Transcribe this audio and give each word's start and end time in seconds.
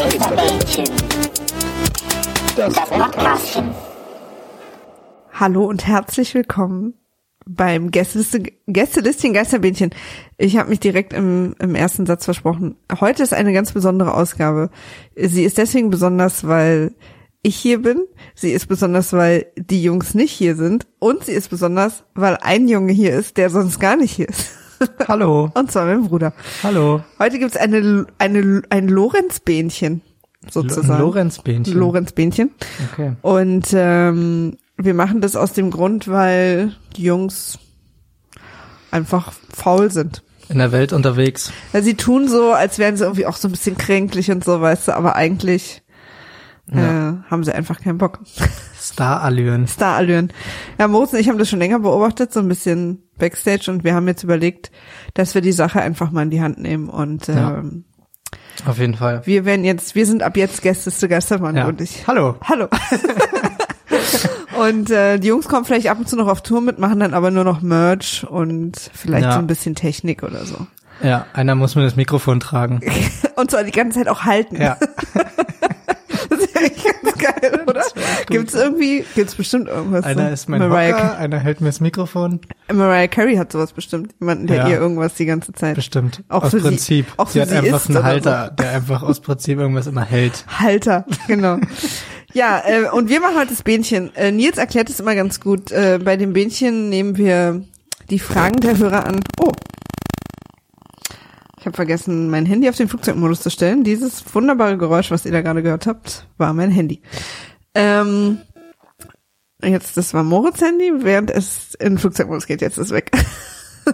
Geisterbällchen. 0.00 0.84
Das 2.56 2.74
Podcastchen. 2.74 3.70
Hallo 5.34 5.66
und 5.66 5.86
herzlich 5.86 6.32
willkommen 6.32 6.94
beim 7.44 7.90
Gästeliste, 7.90 8.40
Gästelistchen 8.66 9.34
Geisterbähnchen. 9.34 9.90
Ich 10.38 10.56
habe 10.56 10.70
mich 10.70 10.80
direkt 10.80 11.12
im, 11.12 11.54
im 11.58 11.74
ersten 11.74 12.06
Satz 12.06 12.24
versprochen. 12.24 12.76
Heute 12.98 13.22
ist 13.22 13.34
eine 13.34 13.52
ganz 13.52 13.72
besondere 13.72 14.14
Ausgabe. 14.14 14.70
Sie 15.16 15.44
ist 15.44 15.58
deswegen 15.58 15.90
besonders, 15.90 16.46
weil 16.46 16.94
ich 17.42 17.56
hier 17.56 17.82
bin. 17.82 18.06
Sie 18.34 18.52
ist 18.52 18.68
besonders, 18.68 19.12
weil 19.12 19.52
die 19.56 19.82
Jungs 19.82 20.14
nicht 20.14 20.32
hier 20.32 20.56
sind. 20.56 20.86
Und 20.98 21.24
sie 21.24 21.32
ist 21.32 21.50
besonders, 21.50 22.04
weil 22.14 22.38
ein 22.40 22.68
Junge 22.68 22.94
hier 22.94 23.12
ist, 23.12 23.36
der 23.36 23.50
sonst 23.50 23.78
gar 23.78 23.96
nicht 23.96 24.12
hier 24.12 24.30
ist. 24.30 24.59
Hallo. 25.08 25.50
Und 25.54 25.70
zwar 25.70 25.86
mein 25.86 26.06
Bruder. 26.06 26.32
Hallo. 26.62 27.02
Heute 27.18 27.38
gibt's 27.38 27.56
eine, 27.56 28.06
eine, 28.18 28.62
ein 28.70 28.88
Lorenzbähnchen 28.88 30.02
sozusagen. 30.48 31.00
Lorenzbähnchen. 31.00 31.74
Lorenzbähnchen. 31.74 32.50
Okay. 32.92 33.12
Und 33.22 33.68
ähm, 33.72 34.56
wir 34.76 34.94
machen 34.94 35.20
das 35.20 35.36
aus 35.36 35.52
dem 35.52 35.70
Grund, 35.70 36.08
weil 36.08 36.72
die 36.96 37.04
Jungs 37.04 37.58
einfach 38.90 39.32
faul 39.52 39.90
sind. 39.90 40.22
In 40.48 40.58
der 40.58 40.72
Welt 40.72 40.92
unterwegs. 40.92 41.52
Ja, 41.72 41.82
sie 41.82 41.94
tun 41.94 42.28
so, 42.28 42.52
als 42.52 42.78
wären 42.78 42.96
sie 42.96 43.04
irgendwie 43.04 43.26
auch 43.26 43.36
so 43.36 43.48
ein 43.48 43.52
bisschen 43.52 43.76
kränklich 43.76 44.30
und 44.30 44.42
so, 44.42 44.60
weißt 44.60 44.88
du, 44.88 44.96
aber 44.96 45.14
eigentlich 45.14 45.82
äh, 46.72 46.76
haben 46.76 47.44
sie 47.44 47.52
einfach 47.52 47.80
keinen 47.80 47.98
Bock. 47.98 48.18
Starallüren. 48.80 49.68
Starallüren. 49.68 50.32
Ja, 50.78 50.88
Moritz 50.88 51.12
und 51.12 51.20
ich 51.20 51.28
haben 51.28 51.38
das 51.38 51.48
schon 51.48 51.58
länger 51.58 51.80
beobachtet, 51.80 52.32
so 52.32 52.40
ein 52.40 52.48
bisschen 52.48 53.02
Backstage 53.20 53.70
und 53.70 53.84
wir 53.84 53.94
haben 53.94 54.08
jetzt 54.08 54.24
überlegt, 54.24 54.72
dass 55.14 55.34
wir 55.34 55.42
die 55.42 55.52
Sache 55.52 55.80
einfach 55.80 56.10
mal 56.10 56.22
in 56.22 56.30
die 56.30 56.42
Hand 56.42 56.58
nehmen 56.58 56.88
und 56.88 57.28
Ja. 57.28 57.58
ähm, 57.58 57.84
Auf 58.66 58.78
jeden 58.78 58.94
Fall. 58.94 59.22
wir 59.26 59.44
werden 59.44 59.64
jetzt, 59.64 59.94
wir 59.94 60.06
sind 60.06 60.22
ab 60.24 60.36
jetzt 60.36 60.62
Gäste 60.62 60.90
zu 60.90 61.06
Geistermann 61.08 61.56
Ja. 61.56 61.66
und 61.68 61.80
ich. 61.80 62.06
Hallo. 62.08 62.34
Hallo. 62.42 62.66
und 64.58 64.90
äh, 64.90 65.18
die 65.18 65.28
Jungs 65.28 65.48
kommen 65.48 65.64
vielleicht 65.64 65.88
ab 65.88 65.98
und 65.98 66.08
zu 66.08 66.16
noch 66.16 66.28
auf 66.28 66.42
Tour 66.42 66.60
mit, 66.60 66.78
machen 66.78 67.00
dann 67.00 67.14
aber 67.14 67.30
nur 67.30 67.44
noch 67.44 67.60
Merch 67.62 68.24
und 68.28 68.76
vielleicht 68.94 69.24
Ja. 69.26 69.32
so 69.32 69.38
ein 69.38 69.46
bisschen 69.46 69.74
Technik 69.74 70.22
oder 70.22 70.44
so. 70.44 70.66
Ja, 71.02 71.26
einer 71.32 71.54
muss 71.54 71.76
mir 71.76 71.82
das 71.82 71.96
Mikrofon 71.96 72.40
tragen. 72.40 72.80
Und 73.36 73.50
zwar 73.50 73.64
die 73.64 73.70
ganze 73.70 74.00
Zeit 74.00 74.08
auch 74.08 74.24
halten. 74.24 74.60
Ja. 74.60 74.76
Das 76.28 76.38
ist 76.40 76.54
ja 76.54 76.60
echt 76.60 76.84
ganz 76.84 77.18
geil, 77.18 77.62
oder? 77.94 78.02
Gibt's 78.28 78.54
irgendwie, 78.54 79.04
gibt's 79.14 79.34
bestimmt 79.34 79.68
irgendwas. 79.68 80.04
Einer 80.04 80.28
so? 80.28 80.32
ist 80.34 80.48
mein 80.48 80.60
Mariah, 80.60 80.96
Hocker, 80.96 81.18
einer 81.18 81.38
hält 81.38 81.60
mir 81.60 81.68
das 81.68 81.80
Mikrofon. 81.80 82.40
Mariah 82.72 83.08
Carey 83.08 83.36
hat 83.36 83.52
sowas 83.52 83.72
bestimmt. 83.72 84.14
Jemanden, 84.20 84.46
der 84.46 84.56
Ja. 84.56 84.68
ihr 84.68 84.78
irgendwas 84.78 85.14
die 85.14 85.26
ganze 85.26 85.52
Zeit. 85.52 85.74
Bestimmt. 85.76 86.22
Auch 86.28 86.44
aus 86.44 86.50
für 86.50 86.60
sie- 86.60 86.68
Prinzip. 86.68 87.06
auch 87.16 87.28
sie 87.28 87.40
für 87.40 87.40
hat 87.42 87.48
sie 87.50 87.56
einfach 87.58 87.88
einen 87.88 88.02
Halter, 88.02 88.50
der 88.50 88.70
einfach 88.72 89.02
aus 89.02 89.20
Prinzip 89.20 89.58
irgendwas 89.58 89.86
immer 89.86 90.04
hält. 90.04 90.44
Halter, 90.58 91.04
genau. 91.26 91.58
ja, 92.32 92.62
äh, 92.66 92.88
und 92.90 93.08
wir 93.08 93.20
machen 93.20 93.36
heute 93.36 93.48
das 93.50 93.62
Bähnchen. 93.62 94.14
Äh, 94.16 94.32
Nils 94.32 94.58
erklärt 94.58 94.88
es 94.90 95.00
immer 95.00 95.14
ganz 95.14 95.40
gut. 95.40 95.70
Äh, 95.72 95.98
bei 96.02 96.16
dem 96.16 96.32
Bähnchen 96.32 96.88
nehmen 96.88 97.16
wir 97.16 97.62
die 98.10 98.18
Fragen 98.18 98.56
der 98.60 98.76
Hörer 98.78 99.06
an. 99.06 99.20
Oh. 99.40 99.52
Ich 101.58 101.66
habe 101.66 101.76
vergessen, 101.76 102.30
mein 102.30 102.46
Handy 102.46 102.70
auf 102.70 102.76
den 102.76 102.88
Flugzeugmodus 102.88 103.42
zu 103.42 103.50
stellen. 103.50 103.84
Dieses 103.84 104.24
wunderbare 104.34 104.78
Geräusch, 104.78 105.10
was 105.10 105.26
ihr 105.26 105.32
da 105.32 105.42
gerade 105.42 105.62
gehört 105.62 105.86
habt, 105.86 106.26
war 106.38 106.54
mein 106.54 106.70
Handy. 106.70 107.02
Ähm, 107.74 108.40
jetzt, 109.62 109.96
das 109.96 110.12
war 110.14 110.22
Moritz 110.22 110.60
Handy, 110.60 110.92
während 111.04 111.30
es 111.30 111.74
in 111.74 111.98
Flugzeugmodus 111.98 112.46
geht. 112.46 112.60
Jetzt 112.60 112.78
ist 112.78 112.86
es 112.86 112.92
weg. 112.92 113.10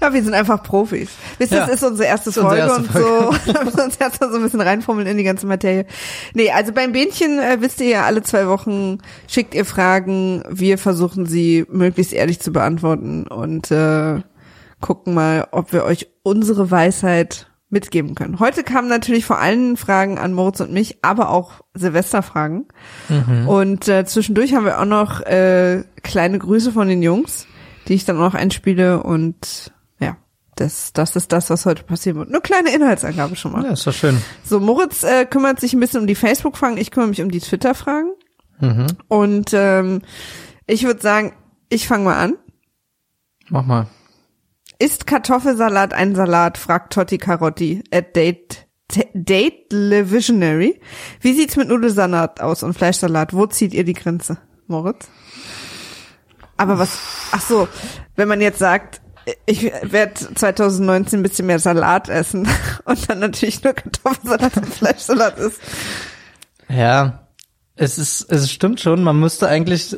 Ja, 0.00 0.12
wir 0.12 0.24
sind 0.24 0.34
einfach 0.34 0.64
Profis. 0.64 1.10
Wisst 1.38 1.52
ihr, 1.52 1.58
Ja. 1.58 1.66
das 1.66 1.76
ist 1.76 1.84
unsere 1.84 2.08
erste 2.08 2.30
ist 2.30 2.36
unsere 2.38 2.68
Folge 2.68 2.82
erste 2.92 3.04
und 3.04 3.44
so. 3.44 3.52
Da 3.52 3.62
müssen 3.62 3.76
wir 3.76 3.84
uns 3.84 3.96
erst 3.98 4.20
mal 4.20 4.30
so 4.30 4.36
ein 4.38 4.42
bisschen 4.42 4.60
reinfummeln 4.60 5.06
in 5.06 5.16
die 5.16 5.22
ganze 5.22 5.46
Materie. 5.46 5.86
Nee, 6.34 6.50
also 6.50 6.72
beim 6.72 6.90
Bähnchen 6.90 7.38
äh, 7.38 7.58
wisst 7.60 7.80
ihr 7.80 7.86
ja, 7.88 8.02
alle 8.04 8.22
zwei 8.22 8.48
Wochen 8.48 8.98
schickt 9.28 9.54
ihr 9.54 9.64
Fragen. 9.64 10.42
Wir 10.50 10.76
versuchen 10.78 11.26
sie 11.26 11.64
möglichst 11.70 12.12
ehrlich 12.12 12.40
zu 12.40 12.50
beantworten 12.50 13.28
und 13.28 13.70
äh, 13.70 14.20
gucken 14.80 15.14
mal, 15.14 15.46
ob 15.52 15.72
wir 15.72 15.84
euch 15.84 16.08
unsere 16.24 16.72
Weisheit 16.72 17.46
mitgeben 17.72 18.14
können. 18.14 18.38
Heute 18.38 18.62
kamen 18.62 18.88
natürlich 18.88 19.24
vor 19.24 19.38
allem 19.38 19.76
Fragen 19.76 20.18
an 20.18 20.34
Moritz 20.34 20.60
und 20.60 20.72
mich, 20.72 20.98
aber 21.02 21.30
auch 21.30 21.62
Silvesterfragen. 21.74 22.66
Und 23.48 23.88
äh, 23.88 24.04
zwischendurch 24.04 24.54
haben 24.54 24.66
wir 24.66 24.80
auch 24.80 24.84
noch 24.84 25.20
äh, 25.22 25.82
kleine 26.02 26.38
Grüße 26.38 26.72
von 26.72 26.88
den 26.88 27.02
Jungs, 27.02 27.46
die 27.88 27.94
ich 27.94 28.04
dann 28.04 28.16
auch 28.16 28.32
noch 28.32 28.34
einspiele 28.34 29.02
und 29.02 29.72
ja, 29.98 30.16
das, 30.54 30.92
das 30.92 31.16
ist 31.16 31.32
das, 31.32 31.50
was 31.50 31.66
heute 31.66 31.82
passieren 31.82 32.18
wird. 32.18 32.28
Eine 32.28 32.40
kleine 32.40 32.74
Inhaltsangabe 32.74 33.36
schon 33.36 33.52
mal. 33.52 33.64
Ja, 33.64 33.72
ist 33.72 33.86
doch 33.86 33.94
schön. 33.94 34.18
So, 34.44 34.60
Moritz 34.60 35.02
äh, 35.02 35.24
kümmert 35.24 35.58
sich 35.58 35.72
ein 35.72 35.80
bisschen 35.80 36.00
um 36.00 36.06
die 36.06 36.14
Facebook-Fragen, 36.14 36.76
ich 36.76 36.90
kümmere 36.90 37.08
mich 37.08 37.22
um 37.22 37.30
die 37.30 37.40
Twitter-Fragen. 37.40 38.12
Und 39.08 39.50
ähm, 39.54 40.02
ich 40.66 40.84
würde 40.84 41.00
sagen, 41.00 41.32
ich 41.68 41.88
fange 41.88 42.04
mal 42.04 42.16
an. 42.16 42.34
Mach 43.48 43.64
mal. 43.64 43.86
Ist 44.78 45.06
Kartoffelsalat 45.06 45.92
ein 45.92 46.14
Salat? 46.14 46.58
fragt 46.58 46.92
Totti 46.92 47.18
Carotti 47.18 47.82
at 47.92 48.16
Date, 48.16 48.66
Date 49.14 49.72
Le 49.72 50.10
Visionary. 50.10 50.80
Wie 51.20 51.34
sieht's 51.34 51.56
mit 51.56 51.68
Nudelsalat 51.68 52.40
aus 52.40 52.62
und 52.62 52.74
Fleischsalat? 52.74 53.32
Wo 53.32 53.46
zieht 53.46 53.74
ihr 53.74 53.84
die 53.84 53.92
Grenze, 53.92 54.38
Moritz? 54.66 55.08
Aber 56.56 56.78
was, 56.78 56.98
ach 57.32 57.40
so, 57.40 57.68
wenn 58.16 58.28
man 58.28 58.40
jetzt 58.40 58.58
sagt, 58.58 59.00
ich 59.46 59.72
werde 59.82 60.14
2019 60.34 61.20
ein 61.20 61.22
bisschen 61.22 61.46
mehr 61.46 61.58
Salat 61.58 62.08
essen 62.08 62.48
und 62.84 63.08
dann 63.08 63.20
natürlich 63.20 63.62
nur 63.62 63.72
Kartoffelsalat 63.72 64.56
und 64.56 64.74
Fleischsalat 64.74 65.38
ist. 65.38 65.60
Ja, 66.68 67.28
es 67.76 67.98
ist, 67.98 68.30
es 68.30 68.50
stimmt 68.50 68.80
schon, 68.80 69.02
man 69.02 69.18
müsste 69.18 69.48
eigentlich, 69.48 69.96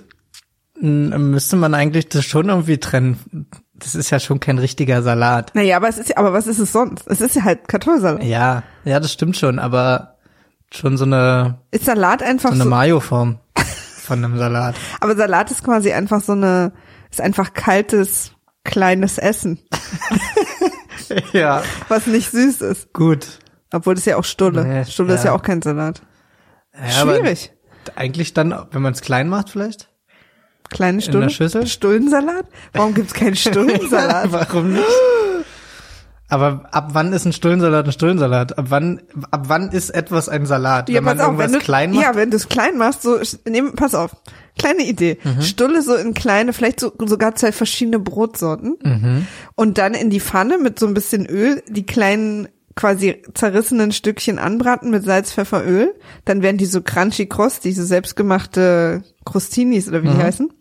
müsste 0.81 1.57
man 1.57 1.75
eigentlich 1.75 2.09
das 2.09 2.25
schon 2.25 2.49
irgendwie 2.49 2.79
trennen. 2.79 3.47
Das 3.77 3.95
ist 3.95 4.11
ja 4.11 4.21
schon 4.21 4.39
kein 4.41 4.59
richtiger 4.59 5.03
Salat. 5.03 5.53
Naja, 5.55 5.77
aber 5.77 5.89
es 5.89 5.99
ist 5.99 6.11
ja, 6.11 6.17
aber 6.17 6.33
was 6.33 6.47
ist 6.47 6.59
es 6.59 6.73
sonst? 6.73 7.07
Es 7.09 7.21
ist 7.21 7.35
ja 7.37 7.43
halt 7.43 7.67
Kartoffelsalat. 7.69 8.23
Ja, 8.23 8.63
ja, 8.85 9.01
das 9.01 9.13
stimmt 9.13 9.37
schon, 9.37 9.59
aber 9.59 10.17
schon 10.73 10.97
so 10.97 11.05
eine, 11.05 11.59
Ist 11.71 11.85
Salat 11.85 12.23
einfach 12.23 12.51
so 12.51 12.55
eine 12.55 12.65
so, 12.65 12.71
Mayo-Form 12.71 13.39
von 14.05 14.25
einem 14.25 14.39
Salat. 14.39 14.77
aber 15.01 15.17
Salat 15.17 15.51
ist 15.51 15.65
quasi 15.65 15.93
einfach 15.93 16.21
so 16.21 16.33
eine, 16.33 16.73
ist 17.11 17.21
einfach 17.21 17.53
kaltes, 17.53 18.33
kleines 18.65 19.19
Essen, 19.19 19.59
Ja, 21.33 21.63
was 21.89 22.07
nicht 22.07 22.31
süß 22.31 22.61
ist. 22.63 22.93
gut. 22.93 23.39
Obwohl 23.73 23.95
das 23.95 24.05
ja 24.05 24.17
auch 24.17 24.25
Stulle. 24.25 24.65
Nee, 24.65 24.85
Stulle 24.85 25.15
ist 25.15 25.25
ja 25.25 25.31
ja. 25.33 25.37
auch 25.37 25.43
kein 25.43 25.61
Salat. 25.61 26.01
Ja, 26.73 26.89
Schwierig. 26.89 27.53
Eigentlich 27.97 28.33
dann, 28.35 28.55
wenn 28.71 28.83
man 28.83 28.95
es 28.95 29.01
klein 29.01 29.29
macht 29.29 29.51
vielleicht? 29.51 29.91
Kleine 30.75 31.01
Stulle. 31.01 31.21
der 31.27 31.31
Schüssel? 31.31 31.67
Stullensalat? 31.67 32.47
Warum 32.75 32.93
gibt's 32.93 33.15
keinen 33.15 33.37
Stullensalat? 33.37 34.31
Warum 34.31 34.73
nicht? 34.75 34.85
Aber 36.29 36.65
ab 36.73 36.89
wann 36.93 37.13
ist 37.13 37.27
ein 37.27 37.33
Stullensalat 37.33 37.87
ein 37.87 37.93
Stullensalat? 37.93 38.59
Ab 38.59 38.67
wann, 38.71 39.03
ab 39.31 39.45
wann 39.49 39.71
ist 39.71 39.91
etwas 39.91 40.29
ein 40.29 40.47
Salat? 40.47 40.89
Ja, 40.89 40.97
wenn 40.97 41.05
man 41.05 41.21
auf, 41.21 41.27
irgendwas 41.27 41.53
wenn 41.53 41.59
du, 41.61 41.65
klein 41.65 41.93
macht? 41.93 42.03
ja, 42.03 42.15
wenn 42.17 42.31
du 42.31 42.37
es 42.37 42.49
klein 42.49 42.77
machst, 42.77 43.03
so, 43.03 43.19
nehm, 43.49 43.75
pass 43.75 43.95
auf. 43.95 44.17
kleine 44.59 44.83
Idee. 44.85 45.19
Stulle 45.41 45.83
so 45.83 45.95
in 45.95 46.13
kleine, 46.15 46.53
vielleicht 46.53 46.81
so, 46.81 46.93
sogar 47.07 47.35
zwei 47.37 47.53
verschiedene 47.53 47.99
Brotsorten. 48.01 49.27
Und 49.55 49.79
dann 49.79 49.95
in 49.95 50.11
die 50.11 50.21
Pfanne 50.21 50.59
mit 50.59 50.79
so 50.79 50.87
ein 50.87 50.95
bisschen 50.95 51.27
Öl 51.27 51.63
die 51.69 51.87
kleinen 51.87 52.49
quasi 52.75 53.23
zerrissenen 53.35 53.93
Stückchen 53.93 54.41
anbraten 54.41 54.91
mit 54.91 55.05
Salz, 55.05 55.31
Pfeffer, 55.33 55.65
Öl. 55.65 55.95
Dann 56.25 56.43
werden 56.43 56.57
die 56.57 56.67
so 56.67 56.81
crunchy 56.81 57.27
crust, 57.27 57.65
diese 57.65 57.85
selbstgemachte 57.85 59.05
Crostinis 59.25 59.89
oder 59.89 60.03
wie 60.03 60.09
die 60.09 60.17
heißen. 60.17 60.53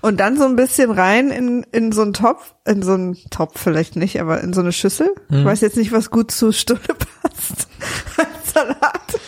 Und 0.00 0.18
dann 0.18 0.36
so 0.36 0.44
ein 0.44 0.56
bisschen 0.56 0.90
rein 0.90 1.30
in, 1.30 1.64
in 1.72 1.92
so 1.92 2.02
einen 2.02 2.12
Topf, 2.12 2.54
in 2.66 2.82
so 2.82 2.92
einen 2.92 3.16
Topf 3.30 3.60
vielleicht 3.60 3.96
nicht, 3.96 4.20
aber 4.20 4.40
in 4.40 4.52
so 4.52 4.60
eine 4.60 4.72
Schüssel. 4.72 5.14
Ich 5.30 5.44
weiß 5.44 5.60
jetzt 5.60 5.76
nicht, 5.76 5.92
was 5.92 6.10
gut 6.10 6.30
zu 6.30 6.52
Stulle 6.52 6.80
passt. 7.22 7.68
Als 8.16 8.52
Salat. 8.52 9.20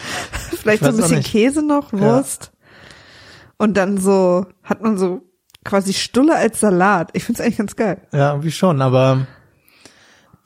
Vielleicht 0.60 0.82
so 0.84 0.90
ein 0.90 0.96
bisschen. 0.96 1.22
Käse 1.22 1.62
noch, 1.62 1.92
Wurst. 1.92 2.52
Und 3.58 3.76
dann 3.76 3.98
so, 3.98 4.46
hat 4.62 4.82
man 4.82 4.98
so 4.98 5.22
quasi 5.64 5.92
Stulle 5.92 6.36
als 6.36 6.60
Salat. 6.60 7.10
Ich 7.14 7.24
find's 7.24 7.40
eigentlich 7.40 7.58
ganz 7.58 7.76
geil. 7.76 8.02
Ja, 8.12 8.30
irgendwie 8.32 8.52
schon, 8.52 8.82
aber 8.82 9.26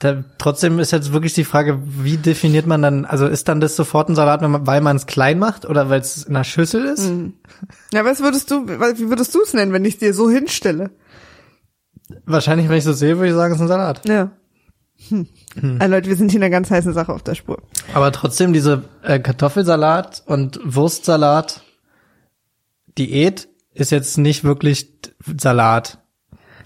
da, 0.01 0.25
trotzdem 0.39 0.79
ist 0.79 0.93
jetzt 0.93 1.13
wirklich 1.13 1.35
die 1.35 1.45
Frage, 1.45 1.79
wie 1.85 2.17
definiert 2.17 2.67
man 2.67 2.81
dann, 2.81 3.05
also 3.05 3.27
ist 3.27 3.49
dann 3.49 3.61
das 3.61 3.77
sofort 3.77 4.09
ein 4.09 4.15
Salat, 4.15 4.41
weil 4.43 4.81
man 4.81 4.97
es 4.97 5.07
klein 5.07 5.39
macht 5.39 5.67
oder 5.67 5.91
weil 5.91 6.01
es 6.01 6.25
in 6.25 6.35
einer 6.35 6.45
Schüssel 6.45 6.87
ist? 6.87 7.13
Ja, 7.93 8.03
was 8.05 8.21
würdest 8.21 8.51
du, 8.51 8.67
wie 8.67 9.11
würdest 9.11 9.35
du 9.35 9.43
es 9.43 9.53
nennen, 9.53 9.75
wenn 9.75 9.85
ich 9.85 9.99
dir 9.99 10.15
so 10.15 10.31
hinstelle? 10.31 10.91
Wahrscheinlich, 12.25 12.71
wenn 12.71 12.79
ich 12.79 12.85
das 12.85 12.99
sehe, 12.99 13.19
würde 13.19 13.29
ich 13.29 13.35
sagen, 13.35 13.53
es 13.53 13.59
ist 13.59 13.63
ein 13.63 13.69
Salat. 13.69 14.09
Ja. 14.09 14.31
Hm. 15.09 15.29
Also 15.79 15.95
Leute, 15.95 16.09
wir 16.09 16.17
sind 16.17 16.31
hier 16.31 16.39
in 16.39 16.45
einer 16.45 16.51
ganz 16.51 16.71
heißen 16.71 16.95
Sache 16.95 17.13
auf 17.13 17.23
der 17.23 17.35
Spur. 17.35 17.63
Aber 17.93 18.11
trotzdem 18.11 18.55
diese 18.55 18.85
äh, 19.03 19.19
Kartoffelsalat 19.19 20.23
und 20.27 20.61
Wurstsalat 20.65 21.63
Diät 22.97 23.49
ist 23.75 23.91
jetzt 23.91 24.17
nicht 24.17 24.45
wirklich 24.45 24.89
Salat. 25.39 25.99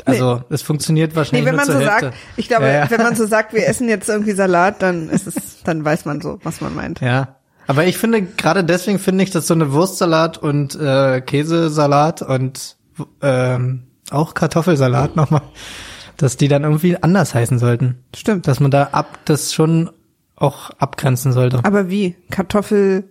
Also 0.05 0.43
es 0.51 0.62
funktioniert 0.62 1.17
wahrscheinlich 1.17 1.45
Nee, 1.45 1.51
wenn 1.51 1.56
man 1.56 1.67
so 1.67 1.75
Hälfte. 1.75 2.06
sagt, 2.06 2.17
ich 2.37 2.49
glaube, 2.49 2.67
ja, 2.67 2.85
ja. 2.85 2.91
wenn 2.91 3.03
man 3.03 3.17
so 3.17 3.27
sagt, 3.27 3.55
wir 3.55 3.67
essen 3.67 3.89
jetzt 3.89 4.09
irgendwie 4.09 4.33
Salat, 4.33 4.83
dann 4.83 5.09
ist 5.09 5.27
es, 5.27 5.62
dann 5.65 5.85
weiß 5.85 6.05
man 6.05 6.21
so, 6.21 6.39
was 6.43 6.61
man 6.61 6.75
meint. 6.75 7.01
Ja. 7.01 7.37
Aber 7.67 7.87
ich 7.87 7.97
finde, 7.97 8.23
gerade 8.23 8.62
deswegen 8.65 8.99
finde 8.99 9.25
ich, 9.25 9.31
dass 9.31 9.47
so 9.47 9.55
eine 9.55 9.73
Wurstsalat 9.73 10.37
und 10.37 10.75
äh, 10.75 11.23
Käsesalat 11.23 12.21
und 12.21 12.77
ähm, 13.23 13.85
auch 14.11 14.35
Kartoffelsalat 14.35 15.17
nochmal, 15.21 15.43
dass 16.17 16.37
die 16.37 16.49
dann 16.49 16.65
irgendwie 16.65 17.03
anders 17.03 17.35
heißen 17.35 17.59
sollten. 17.59 18.05
Stimmt. 18.15 18.47
Dass 18.47 18.61
man 18.61 18.71
da 18.71 18.89
ab 18.93 19.19
das 19.25 19.55
schon 19.55 19.91
auch 20.37 20.71
abgrenzen 20.79 21.33
sollte. 21.33 21.61
Aber 21.65 21.89
wie? 21.89 22.17
Kartoffel, 22.31 23.05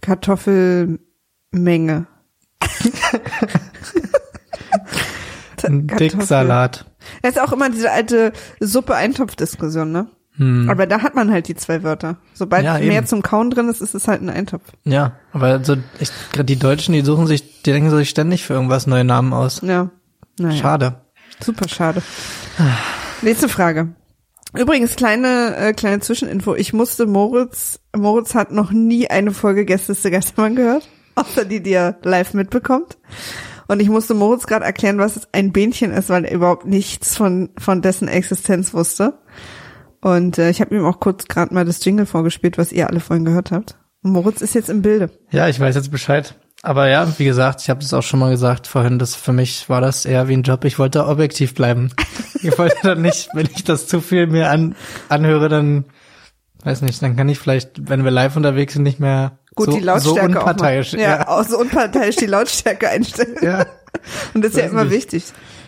Kartoffelmenge. 0.00 2.06
Ein 5.64 5.86
Dicksalat. 5.86 6.86
Das 7.22 7.32
ist 7.36 7.40
auch 7.42 7.52
immer 7.52 7.70
diese 7.70 7.90
alte 7.90 8.32
Suppe-Eintopf-Diskussion, 8.60 9.92
ne? 9.92 10.06
Aber 10.68 10.86
da 10.86 11.02
hat 11.02 11.14
man 11.14 11.30
halt 11.30 11.46
die 11.46 11.54
zwei 11.54 11.84
Wörter. 11.84 12.16
Sobald 12.32 12.66
Hm. 12.66 12.74
Ja, 12.74 12.78
mehr 12.80 12.98
eben. 12.98 13.06
zum 13.06 13.22
Kauen 13.22 13.50
drin 13.50 13.68
ist, 13.68 13.80
ist 13.80 13.94
es 13.94 14.08
halt 14.08 14.20
ein 14.20 14.28
Eintopf. 14.30 14.64
Ja, 14.82 15.12
aber 15.32 15.62
so 15.64 15.76
ich, 16.00 16.10
die 16.42 16.56
Deutschen, 16.58 16.92
die 16.92 17.02
suchen 17.02 17.28
sich, 17.28 17.62
die 17.62 17.70
denken 17.70 17.88
sich 17.90 18.10
ständig 18.10 18.42
für 18.44 18.54
irgendwas 18.54 18.88
neue 18.88 19.04
Namen 19.04 19.32
aus. 19.32 19.60
Ja. 19.62 19.90
Naja. 20.40 20.56
Schade. 20.56 20.94
Super 21.40 21.68
schade. 21.68 22.02
Nächste 23.22 23.48
Frage. 23.48 23.94
Übrigens, 24.56 24.96
kleine, 24.96 25.56
äh, 25.56 25.72
kleine 25.72 26.00
Zwischeninfo. 26.00 26.56
Ich 26.56 26.72
musste 26.72 27.06
Moritz, 27.06 27.78
Moritz 27.96 28.34
hat 28.34 28.50
noch 28.50 28.72
nie 28.72 29.08
eine 29.08 29.32
Folge 29.32 29.64
Gästeliste 29.64 30.10
Geistermann 30.10 30.56
gehört, 30.56 30.88
außer 31.14 31.44
die, 31.44 31.62
die 31.62 31.72
er 31.72 31.96
live 32.02 32.34
mitbekommt. 32.34 32.98
Und 33.66 33.80
ich 33.80 33.88
musste 33.88 34.14
Moritz 34.14 34.46
gerade 34.46 34.64
erklären, 34.64 34.98
was 34.98 35.28
ein 35.32 35.52
Bähnchen 35.52 35.92
ist, 35.92 36.08
weil 36.08 36.24
er 36.24 36.34
überhaupt 36.34 36.66
nichts 36.66 37.16
von, 37.16 37.50
von 37.58 37.82
dessen 37.82 38.08
Existenz 38.08 38.74
wusste. 38.74 39.18
Und 40.00 40.38
äh, 40.38 40.50
ich 40.50 40.60
habe 40.60 40.74
ihm 40.74 40.84
auch 40.84 41.00
kurz 41.00 41.26
gerade 41.26 41.54
mal 41.54 41.64
das 41.64 41.82
Jingle 41.84 42.06
vorgespielt, 42.06 42.58
was 42.58 42.72
ihr 42.72 42.88
alle 42.88 43.00
vorhin 43.00 43.24
gehört 43.24 43.50
habt. 43.52 43.78
Und 44.02 44.12
Moritz 44.12 44.42
ist 44.42 44.54
jetzt 44.54 44.68
im 44.68 44.82
Bilde. 44.82 45.10
Ja, 45.30 45.48
ich 45.48 45.58
weiß 45.58 45.74
jetzt 45.74 45.90
Bescheid. 45.90 46.34
Aber 46.62 46.88
ja, 46.88 47.06
wie 47.18 47.24
gesagt, 47.24 47.62
ich 47.62 47.70
habe 47.70 47.80
das 47.80 47.92
auch 47.92 48.02
schon 48.02 48.20
mal 48.20 48.30
gesagt 48.30 48.66
vorhin, 48.66 48.98
dass 48.98 49.14
für 49.14 49.32
mich 49.32 49.68
war 49.68 49.80
das 49.80 50.04
eher 50.04 50.28
wie 50.28 50.34
ein 50.34 50.42
Job. 50.42 50.64
Ich 50.64 50.78
wollte 50.78 51.06
objektiv 51.06 51.54
bleiben. 51.54 51.90
ich 52.42 52.58
wollte 52.58 52.76
dann 52.82 53.02
nicht, 53.02 53.28
wenn 53.34 53.48
ich 53.54 53.64
das 53.64 53.86
zu 53.86 54.00
viel 54.00 54.26
mir 54.26 54.50
an, 54.50 54.74
anhöre, 55.08 55.48
dann 55.48 55.84
weiß 56.64 56.82
nicht, 56.82 57.02
dann 57.02 57.16
kann 57.16 57.28
ich 57.28 57.38
vielleicht, 57.38 57.88
wenn 57.88 58.04
wir 58.04 58.10
live 58.10 58.36
unterwegs 58.36 58.72
sind, 58.74 58.82
nicht 58.82 59.00
mehr 59.00 59.38
Gut, 59.54 59.66
so, 59.66 59.76
die 59.76 59.80
Lautstärke 59.80 60.20
so 60.20 60.38
unparteiisch. 60.38 60.94
auch 60.94 60.98
mal, 60.98 61.02
ja, 61.02 61.28
auch 61.28 61.44
so 61.44 61.58
unparteiisch 61.58 62.16
die 62.16 62.26
Lautstärke 62.26 62.88
einstellen. 62.88 63.36
ja. 63.42 63.66
Und 64.34 64.42
das 64.42 64.52
ist 64.52 64.58
ja 64.58 64.64
Weiß 64.64 64.72
immer 64.72 64.84
nicht. 64.84 64.92
wichtig. 64.94 65.24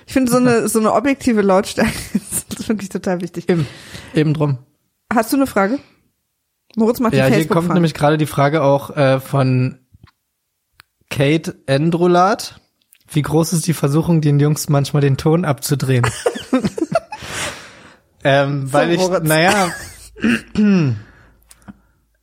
Ich 0.06 0.12
finde 0.12 0.30
so 0.30 0.38
eine 0.38 0.68
so 0.68 0.78
eine 0.80 0.92
objektive 0.92 1.42
Lautstärke 1.42 1.92
ist 2.14 2.68
wirklich 2.68 2.88
total 2.88 3.20
wichtig. 3.20 3.48
Eben, 3.48 3.66
eben 4.14 4.34
drum. 4.34 4.58
Hast 5.12 5.32
du 5.32 5.36
eine 5.36 5.46
Frage? 5.46 5.78
Moritz 6.76 7.00
macht 7.00 7.12
die 7.14 7.18
Ja, 7.18 7.26
hier 7.26 7.46
kommt 7.46 7.72
nämlich 7.72 7.94
gerade 7.94 8.18
die 8.18 8.26
Frage 8.26 8.62
auch 8.62 8.96
äh, 8.96 9.20
von 9.20 9.78
Kate 11.10 11.56
Endrulat. 11.66 12.60
Wie 13.08 13.22
groß 13.22 13.52
ist 13.52 13.66
die 13.66 13.72
Versuchung, 13.72 14.20
den 14.20 14.40
Jungs 14.40 14.68
manchmal 14.68 15.00
den 15.00 15.16
Ton 15.16 15.44
abzudrehen? 15.44 16.06
ähm, 18.24 18.72
weil 18.72 18.90
ich, 18.90 18.98
Moritz. 18.98 19.22
naja, 19.22 19.70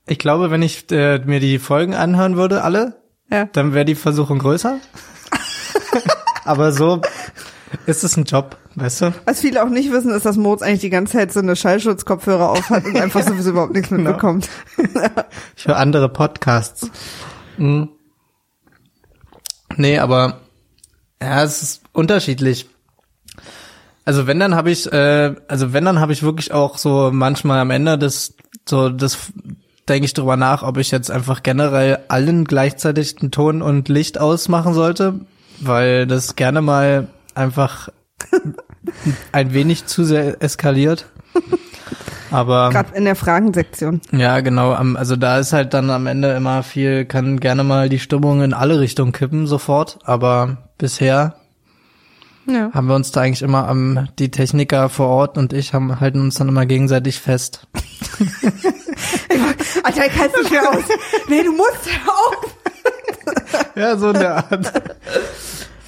ich 0.07 0.17
glaube, 0.19 0.51
wenn 0.51 0.61
ich 0.61 0.91
äh, 0.91 1.19
mir 1.19 1.39
die 1.39 1.59
Folgen 1.59 1.94
anhören 1.95 2.35
würde, 2.38 2.63
alle, 2.63 3.01
Ja. 3.31 3.45
dann 3.45 3.73
wäre 3.73 3.85
die 3.85 3.95
Versuchung 3.95 4.39
größer. 4.39 4.79
Aber 6.45 6.71
so 6.71 7.01
ist 7.85 8.03
es 8.03 8.17
ein 8.17 8.25
Job, 8.25 8.57
weißt 8.75 9.01
du? 9.01 9.13
Was 9.25 9.41
viele 9.41 9.63
auch 9.63 9.69
nicht 9.69 9.91
wissen, 9.91 10.11
ist, 10.11 10.25
dass 10.25 10.38
Moritz 10.38 10.61
eigentlich 10.61 10.81
die 10.81 10.89
ganze 10.89 11.13
Zeit 11.13 11.31
so 11.33 11.39
eine 11.39 11.55
Schallschutzkopfhörer 11.55 12.50
auf 12.50 12.69
hat 12.69 12.85
und 12.85 12.97
einfach 12.97 13.23
sowieso 13.27 13.51
überhaupt 13.51 13.73
nichts 13.73 13.89
Genau. 13.89 14.09
mitbekommt. 14.11 14.50
Ich 15.55 15.67
höre 15.67 15.77
andere 15.77 16.09
Podcasts. 16.09 16.89
Mhm. 17.57 17.89
Nee, 19.77 19.97
aber 19.99 20.41
ja, 21.21 21.44
es 21.44 21.61
ist 21.63 21.81
unterschiedlich. 21.94 22.69
Also 24.06 24.27
wenn 24.27 24.39
dann 24.39 24.56
habe 24.56 24.69
ich, 24.69 24.91
äh, 24.91 25.33
also 25.47 25.71
wenn 25.73 25.85
dann 25.85 25.99
habe 25.99 26.11
ich 26.13 26.21
wirklich 26.23 26.51
auch 26.51 26.77
so 26.77 27.09
manchmal 27.13 27.59
am 27.59 27.71
Ende 27.71 27.97
das 27.97 28.33
so 28.67 28.89
das 28.89 29.17
denke 29.89 30.06
ich 30.06 30.13
drüber 30.13 30.38
nach, 30.38 30.63
ob 30.63 30.77
ich 30.77 30.91
jetzt 30.91 31.12
einfach 31.12 31.44
generell 31.44 32.00
allen 32.07 32.45
gleichzeitig 32.45 33.15
den 33.15 33.31
Ton 33.31 33.62
und 33.62 33.89
Licht 33.89 34.19
ausmachen 34.19 34.74
sollte, 34.74 35.21
weil 35.59 36.07
das 36.07 36.35
gerne 36.35 36.62
mal 36.62 37.07
einfach 37.35 37.90
ein 39.31 39.54
wenig 39.54 39.85
zu 39.85 40.04
sehr 40.06 40.42
eskaliert. 40.42 41.06
Aber 42.31 42.69
Gerade 42.71 42.95
in 42.95 43.06
der 43.06 43.16
Fragensektion. 43.16 44.02
ja, 44.11 44.40
genau. 44.40 44.71
Also 44.71 45.16
da 45.16 45.37
ist 45.37 45.54
halt 45.54 45.73
dann 45.75 45.90
am 45.92 46.07
Ende 46.07 46.31
immer 46.33 46.63
viel, 46.63 47.06
kann 47.06 47.40
gerne 47.40 47.63
mal 47.63 47.90
die 47.90 47.99
Stimmung 47.99 48.42
in 48.42 48.54
alle 48.54 48.80
Richtungen 48.80 49.11
kippen 49.11 49.45
sofort. 49.45 49.99
Aber 50.04 50.57
bisher 50.80 51.35
Ja. 52.47 52.71
haben 52.73 52.87
wir 52.87 52.95
uns 52.95 53.11
da 53.11 53.21
eigentlich 53.21 53.44
immer 53.44 53.68
am, 53.68 54.07
die 54.18 54.31
Techniker 54.31 54.90
vor 54.90 55.07
Ort 55.09 55.37
und 55.37 55.54
ich 55.54 55.73
haben, 55.75 55.99
halten 55.99 56.21
uns 56.21 56.35
dann 56.35 56.47
immer 56.49 56.66
gegenseitig 56.66 57.19
fest. 57.19 57.68
Alter, 59.83 60.06
ich 60.06 60.19
halte 60.19 60.39
nicht 60.42 60.51
mehr 60.51 60.69
aus. 60.69 60.83
Nee, 61.27 61.44
du 61.44 61.51
musst 61.51 61.89
auf. 62.07 62.56
Ja, 63.75 63.97
so 63.97 64.09
in 64.09 64.19
der 64.19 64.35
Art. 64.35 64.71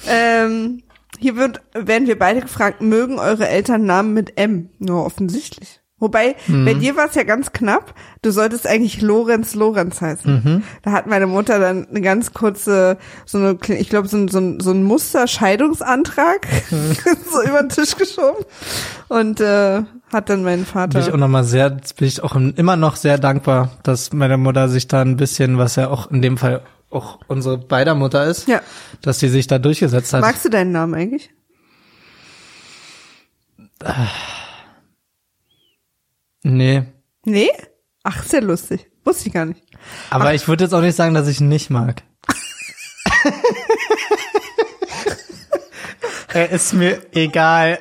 Ähm, 0.08 0.82
hier 1.18 1.36
wird, 1.36 1.60
werden 1.74 2.06
wir 2.06 2.18
beide 2.18 2.40
gefragt, 2.40 2.80
mögen 2.80 3.18
eure 3.18 3.48
Eltern 3.48 3.84
Namen 3.86 4.14
mit 4.14 4.38
M? 4.38 4.70
Nur 4.78 5.04
offensichtlich. 5.04 5.80
Wobei, 5.98 6.36
bei 6.46 6.74
Mhm. 6.74 6.80
dir 6.80 6.94
war 6.96 7.06
es 7.08 7.14
ja 7.14 7.22
ganz 7.22 7.52
knapp. 7.52 7.94
Du 8.20 8.30
solltest 8.30 8.66
eigentlich 8.66 9.00
Lorenz 9.00 9.54
Lorenz 9.54 10.02
heißen. 10.02 10.30
Mhm. 10.44 10.62
Da 10.82 10.92
hat 10.92 11.06
meine 11.06 11.26
Mutter 11.26 11.58
dann 11.58 11.88
eine 11.88 12.02
ganz 12.02 12.34
kurze, 12.34 12.98
so 13.24 13.38
eine, 13.38 13.56
ich 13.78 13.88
glaube, 13.88 14.06
so 14.06 14.18
ein, 14.18 14.28
so 14.28 14.38
ein, 14.38 14.60
so 14.60 14.72
ein 14.72 14.84
Musterscheidungsantrag 14.84 16.46
Mhm. 16.70 16.96
so 17.32 17.42
über 17.42 17.60
den 17.62 17.70
Tisch 17.70 17.96
geschoben 17.96 18.44
und 19.08 19.40
äh, 19.40 19.84
hat 20.12 20.28
dann 20.28 20.44
Bin 20.44 20.64
Vater. 20.64 21.00
ich 21.00 21.12
auch 21.12 21.16
nochmal 21.16 21.44
sehr, 21.44 21.70
bin 21.70 22.08
ich 22.08 22.22
auch 22.22 22.34
immer 22.36 22.76
noch 22.76 22.96
sehr 22.96 23.18
dankbar, 23.18 23.72
dass 23.82 24.12
meine 24.12 24.36
Mutter 24.38 24.68
sich 24.68 24.86
da 24.88 25.02
ein 25.02 25.16
bisschen, 25.16 25.58
was 25.58 25.76
ja 25.76 25.88
auch 25.88 26.10
in 26.10 26.22
dem 26.22 26.36
Fall 26.38 26.62
auch 26.90 27.18
unsere 27.26 27.58
beider 27.58 27.94
Mutter 27.94 28.24
ist, 28.24 28.46
Ja. 28.48 28.60
dass 29.02 29.18
die 29.18 29.28
sich 29.28 29.46
da 29.48 29.58
durchgesetzt 29.58 30.12
hat. 30.12 30.20
Magst 30.20 30.44
du 30.44 30.48
deinen 30.48 30.72
Namen 30.72 30.94
eigentlich? 30.94 31.30
nee. 36.42 36.82
Nee? 37.24 37.50
Ach, 38.02 38.24
ja 38.32 38.40
lustig. 38.40 38.86
Wusste 39.04 39.28
ich 39.28 39.34
gar 39.34 39.44
nicht. 39.46 39.62
Aber 40.10 40.34
ich 40.34 40.46
würde 40.48 40.64
jetzt 40.64 40.72
auch 40.72 40.80
nicht 40.80 40.96
sagen, 40.96 41.14
dass 41.14 41.28
ich 41.28 41.40
ihn 41.40 41.48
nicht 41.48 41.70
mag. 41.70 42.02
er 46.36 46.50
ist 46.50 46.74
mir 46.74 46.98
egal. 47.12 47.78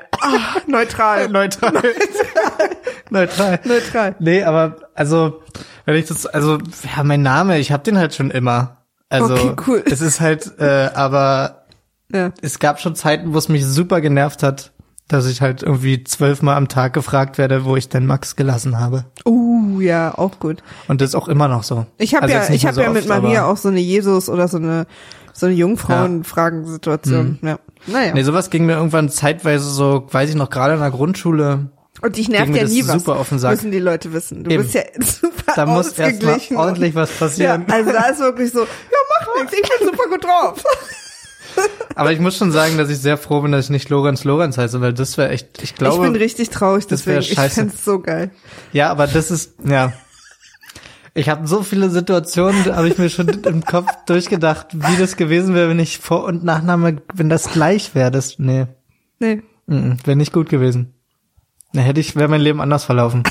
Neutral. 0.66 1.28
Neutral. 1.30 1.74
Neutral. 3.10 3.60
Neutral. 3.66 4.16
Nee, 4.20 4.44
aber 4.44 4.78
also, 4.96 5.42
wenn 5.86 5.96
ich 5.96 6.06
das, 6.06 6.26
also, 6.26 6.58
ja, 6.96 7.04
mein 7.04 7.22
Name, 7.22 7.60
ich 7.60 7.72
hab 7.72 7.84
den 7.84 7.98
halt 7.98 8.16
schon 8.16 8.32
immer. 8.32 8.78
Also 9.10 9.34
Okay, 9.36 9.56
cool. 9.68 9.84
es 9.86 10.02
ist 10.02 10.22
halt, 10.22 10.58
äh, 10.60 10.90
aber 10.96 11.66
Ja. 12.12 12.32
es 12.42 12.60
gab 12.60 12.80
schon 12.80 12.96
Zeiten, 12.96 13.34
wo 13.34 13.38
es 13.38 13.50
mich 13.50 13.66
super 13.66 14.02
genervt 14.02 14.42
hat, 14.42 14.72
dass 15.08 15.28
ich 15.28 15.42
halt 15.42 15.62
irgendwie 15.62 16.04
zwölfmal 16.04 16.56
am 16.56 16.68
Tag 16.68 16.94
gefragt 16.94 17.38
werde, 17.38 17.66
wo 17.66 17.76
ich 17.76 17.90
denn 17.90 18.06
Max 18.08 18.36
gelassen 18.36 18.80
habe. 18.80 19.06
Uh, 19.26 19.80
ja, 19.80 20.18
auch 20.18 20.40
gut. 20.40 20.64
Und 20.88 21.02
das 21.02 21.10
ist 21.10 21.16
auch 21.16 21.28
immer 21.28 21.48
noch 21.48 21.64
so. 21.64 21.86
Ich 22.00 22.16
habe 22.16 22.24
Also 22.24 22.36
ja, 22.36 22.50
ich 22.50 22.66
habe 22.66 22.76
so 22.76 22.82
ja 22.82 22.90
mit 22.90 23.08
oft, 23.08 23.22
Maria 23.22 23.46
auch 23.46 23.58
so 23.58 23.68
eine 23.70 23.80
Jesus 23.82 24.30
oder 24.30 24.48
so 24.48 24.58
eine 24.58 24.88
so 25.36 25.46
eine 25.48 25.56
Jungfrauen-Fragensituation. 25.56 27.40
Ja. 27.42 27.60
Naja. 27.88 28.14
Nee, 28.14 28.24
sowas 28.24 28.50
ging 28.50 28.66
mir 28.66 28.74
irgendwann 28.74 29.10
zeitweise 29.10 29.70
so, 29.70 30.08
weiß 30.10 30.30
ich 30.30 30.36
noch, 30.36 30.50
gerade 30.50 30.76
in 30.76 30.80
der 30.80 30.92
Grundschule. 30.92 31.70
Und 32.02 32.18
dich 32.18 32.30
nervt 32.30 32.56
ja 32.56 32.64
das 32.64 32.72
nie 32.72 32.88
was. 32.88 32.94
super 32.94 33.18
auf 33.20 33.30
den 33.30 33.40
Sack. 33.40 33.52
Müssen 33.56 33.72
die 33.72 33.80
Leute 33.80 34.14
wissen. 34.14 34.44
Du 34.44 34.52
Eben. 34.52 34.64
bist 34.64 34.76
ja 34.76 34.82
super 35.00 35.54
Da 35.56 35.66
muss 35.66 35.88
erst 35.88 36.00
mal 36.00 36.08
ausgeglichen. 36.34 36.58
ordentlich 36.58 36.96
was 36.96 37.10
ja, 37.10 37.16
passieren. 37.18 37.66
also 37.70 37.92
da 37.92 38.06
ist 38.08 38.20
wirklich 38.20 38.52
so, 38.52 38.62
ja, 38.62 38.68
mach 39.20 39.28
nichts, 39.42 39.54
ich 39.54 39.62
bin 39.62 39.88
super 39.88 40.10
gut 40.10 40.24
drauf. 40.24 40.64
Aber 41.96 42.12
ich 42.12 42.20
muss 42.20 42.38
schon 42.38 42.52
sagen, 42.52 42.78
dass 42.78 42.90
ich 42.90 43.00
sehr 43.00 43.18
froh 43.18 43.42
bin, 43.42 43.52
dass 43.54 43.66
ich 43.66 43.72
nicht 43.72 43.90
Lorenz 43.90 44.26
Lorenz 44.26 44.58
heiße, 44.58 44.82
weil 44.82 44.94
das 44.94 45.18
wäre 45.18 45.30
echt, 45.30 45.62
ich 45.64 45.76
glaube. 45.76 45.96
ich 45.96 46.02
bin 46.12 46.16
richtig 46.22 46.50
traurig, 46.50 46.88
das 46.88 47.04
deswegen, 47.04 47.20
ich 47.22 47.34
scheiße. 47.34 47.56
find's 47.62 47.86
so 47.86 48.00
geil. 48.00 48.32
Ja, 48.74 48.90
aber 48.92 49.08
das 49.08 49.32
ist, 49.32 49.54
ja. 49.64 49.94
Ich 51.18 51.30
habe 51.30 51.48
so 51.48 51.64
viele 51.64 51.90
Situationen, 51.90 52.76
habe 52.76 52.90
ich 52.90 52.98
mir 52.98 53.10
schon 53.10 53.30
im 53.30 53.64
Kopf 53.64 53.90
durchgedacht, 54.06 54.68
wie 54.74 54.98
das 54.98 55.16
gewesen 55.16 55.56
wäre, 55.56 55.70
wenn 55.70 55.80
ich 55.80 55.98
Vor- 56.00 56.26
und 56.26 56.44
Nachname, 56.44 57.02
wenn 57.14 57.30
das 57.30 57.50
gleich 57.52 57.96
wäre. 57.96 58.12
Das, 58.12 58.38
nee, 58.38 58.68
Nee. 59.20 59.42
wäre 59.66 60.18
nicht 60.18 60.34
gut 60.34 60.50
gewesen. 60.50 60.94
Da 61.72 61.82
hätte 61.82 62.02
ich, 62.02 62.16
wäre 62.18 62.28
mein 62.28 62.42
Leben 62.42 62.60
anders 62.60 62.84
verlaufen. 62.84 63.24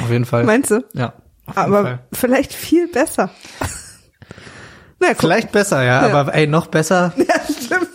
Auf 0.00 0.10
jeden 0.10 0.24
Fall. 0.24 0.44
Meinst 0.44 0.70
du? 0.70 0.84
ja. 0.94 1.12
Aber 1.54 1.82
Fall. 1.82 1.98
vielleicht 2.12 2.52
viel 2.52 2.88
besser. 2.88 3.30
Na, 5.00 5.08
guck. 5.08 5.18
Vielleicht 5.20 5.50
besser, 5.50 5.82
ja, 5.82 6.06
Ja. 6.08 6.18
aber 6.20 6.34
ey, 6.34 6.46
noch 6.46 6.66
besser. 6.68 7.12
Ja, 7.16 7.34
stimmt. 7.64 7.88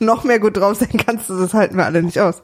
Noch 0.00 0.24
mehr 0.24 0.38
gut 0.40 0.56
drauf 0.58 0.76
sein 0.78 1.00
kannst 1.06 1.30
du, 1.30 1.38
das 1.38 1.54
halten 1.54 1.76
wir 1.76 1.84
alle 1.86 2.02
nicht 2.02 2.18
aus. 2.20 2.42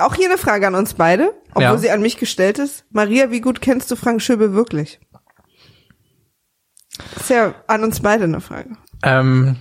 Auch 0.00 0.14
hier 0.14 0.28
eine 0.28 0.38
Frage 0.38 0.66
an 0.66 0.74
uns 0.74 0.94
beide, 0.94 1.32
obwohl 1.50 1.62
Ja. 1.62 1.78
sie 1.78 1.90
an 1.90 2.02
mich 2.02 2.16
gestellt 2.18 2.58
ist. 2.58 2.84
Maria, 2.90 3.30
wie 3.30 3.40
gut 3.40 3.60
kennst 3.60 3.90
du 3.90 3.96
Frank 3.96 4.22
Schöbe 4.22 4.52
wirklich? 4.52 5.00
Ist 7.16 7.30
ja 7.30 7.54
an 7.66 7.84
uns 7.84 8.00
beide 8.00 8.24
eine 8.24 8.40
Frage. 8.40 8.70
Ähm, 9.02 9.56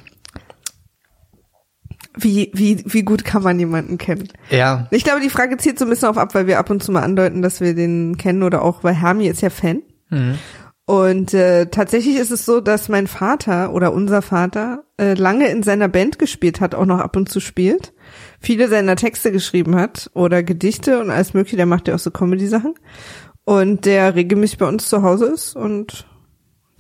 Wie, 2.18 2.52
wie, 2.54 2.84
wie 2.86 3.04
gut 3.04 3.24
kann 3.24 3.44
man 3.44 3.58
jemanden 3.60 3.98
kennen? 3.98 4.28
ja, 4.50 4.88
Ich 4.92 5.04
glaube, 5.06 5.22
die 5.22 5.30
Frage 5.30 5.56
zielt 5.58 5.80
so 5.80 5.86
ein 5.86 5.90
bisschen 5.90 6.10
auf 6.10 6.18
ab, 6.18 6.36
weil 6.36 6.48
wir 6.48 6.60
ab 6.60 6.70
und 6.70 6.84
zu 6.84 6.92
mal 6.92 7.04
andeuten, 7.04 7.42
dass 7.42 7.62
wir 7.62 7.74
den 7.76 8.18
kennen 8.18 8.44
oder 8.44 8.62
auch, 8.62 8.84
weil 8.84 8.94
Hermi 8.96 9.28
ist 9.28 9.42
ja 9.42 9.50
Fan. 9.50 9.84
Und 10.86 11.34
äh, 11.36 11.68
tatsächlich 11.68 12.18
ist 12.18 12.32
es 12.32 12.46
so, 12.46 12.60
dass 12.62 12.90
mein 12.90 13.06
Vater 13.08 13.72
oder 13.74 13.94
unser 13.94 14.22
Vater 14.24 14.84
äh, 15.00 15.14
lange 15.14 15.48
in 15.50 15.62
seiner 15.64 15.88
Band 15.88 16.18
gespielt 16.20 16.60
hat, 16.62 16.74
auch 16.76 16.86
noch 16.88 17.00
ab 17.00 17.16
und 17.16 17.30
zu 17.30 17.40
spielt. 17.40 17.94
Viele 18.40 18.68
seiner 18.70 18.96
Texte 18.96 19.32
geschrieben 19.32 19.76
hat 19.76 20.10
oder 20.14 20.44
Gedichte 20.44 21.00
und 21.00 21.10
alles 21.10 21.34
mögliche. 21.34 21.58
Der 21.58 21.66
macht 21.66 21.88
ja 21.88 21.96
auch 21.96 22.00
so 22.00 22.12
Comedy-Sachen. 22.12 22.76
Und 23.44 23.86
der 23.86 24.16
regelmäßig 24.16 24.58
bei 24.60 24.68
uns 24.68 24.88
zu 24.88 25.02
Hause 25.02 25.26
ist 25.26 25.56
und 25.56 26.06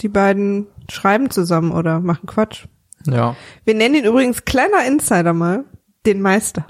die 0.01 0.07
beiden 0.09 0.67
schreiben 0.89 1.29
zusammen 1.29 1.71
oder 1.71 1.99
machen 1.99 2.27
Quatsch. 2.27 2.65
ja, 3.05 3.35
Wir 3.65 3.73
nennen 3.73 3.95
ihn 3.95 4.05
übrigens 4.05 4.45
kleiner 4.45 4.85
Insider 4.85 5.33
mal, 5.33 5.65
den 6.05 6.21
Meister. 6.21 6.67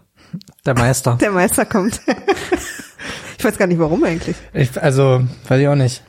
der 0.66 0.76
Meister. 0.78 1.16
Der 1.22 1.32
Meister 1.32 1.66
kommt. 1.66 2.02
ich 3.38 3.44
weiß 3.44 3.58
gar 3.58 3.68
nicht 3.68 3.80
warum 3.80 4.04
eigentlich. 4.04 4.36
Ich, 4.54 4.82
also, 4.82 5.22
weiß 5.48 5.62
ich 5.62 5.68
auch 5.68 5.76
nicht. 5.76 6.04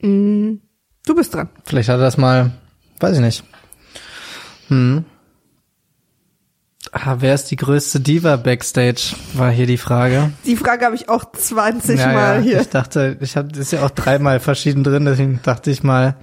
Du 0.00 1.14
bist 1.16 1.34
dran. 1.34 1.48
Vielleicht 1.64 1.88
hat 1.88 1.96
er 1.96 2.04
das 2.04 2.16
mal, 2.16 2.52
weiß 3.00 3.16
ich 3.16 3.22
nicht. 3.22 3.44
Hm. 4.68 5.04
Ah, 6.92 7.16
wer 7.18 7.34
ist 7.34 7.50
die 7.50 7.56
größte 7.56 8.00
Diva 8.00 8.36
Backstage? 8.36 9.14
War 9.34 9.50
hier 9.50 9.66
die 9.66 9.76
Frage. 9.78 10.32
Die 10.46 10.56
Frage 10.56 10.84
habe 10.86 10.94
ich 10.94 11.08
auch 11.08 11.30
20 11.32 11.98
Ja, 11.98 12.12
Mal 12.12 12.36
ja, 12.36 12.42
hier. 12.42 12.60
Ich 12.60 12.68
dachte, 12.68 13.16
ich 13.20 13.36
habe 13.36 13.56
ist 13.58 13.72
ja 13.72 13.84
auch 13.84 13.90
dreimal 13.90 14.40
verschieden 14.40 14.84
drin, 14.84 15.04
deswegen 15.04 15.40
dachte 15.42 15.70
ich 15.70 15.82
mal, 15.82 16.16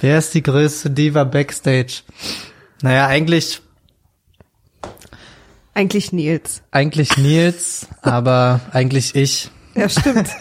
wer 0.00 0.18
ist 0.18 0.34
die 0.34 0.42
größte 0.42 0.90
Diva 0.90 1.24
Backstage? 1.24 2.02
Naja, 2.82 3.06
eigentlich, 3.06 3.62
Eigentlich 5.74 6.12
Nils. 6.12 6.62
eigentlich 6.70 7.16
Nils, 7.16 7.86
aber 8.02 8.60
eigentlich 8.72 9.14
ich. 9.14 9.50
Ja, 9.74 9.88
stimmt. 9.88 10.28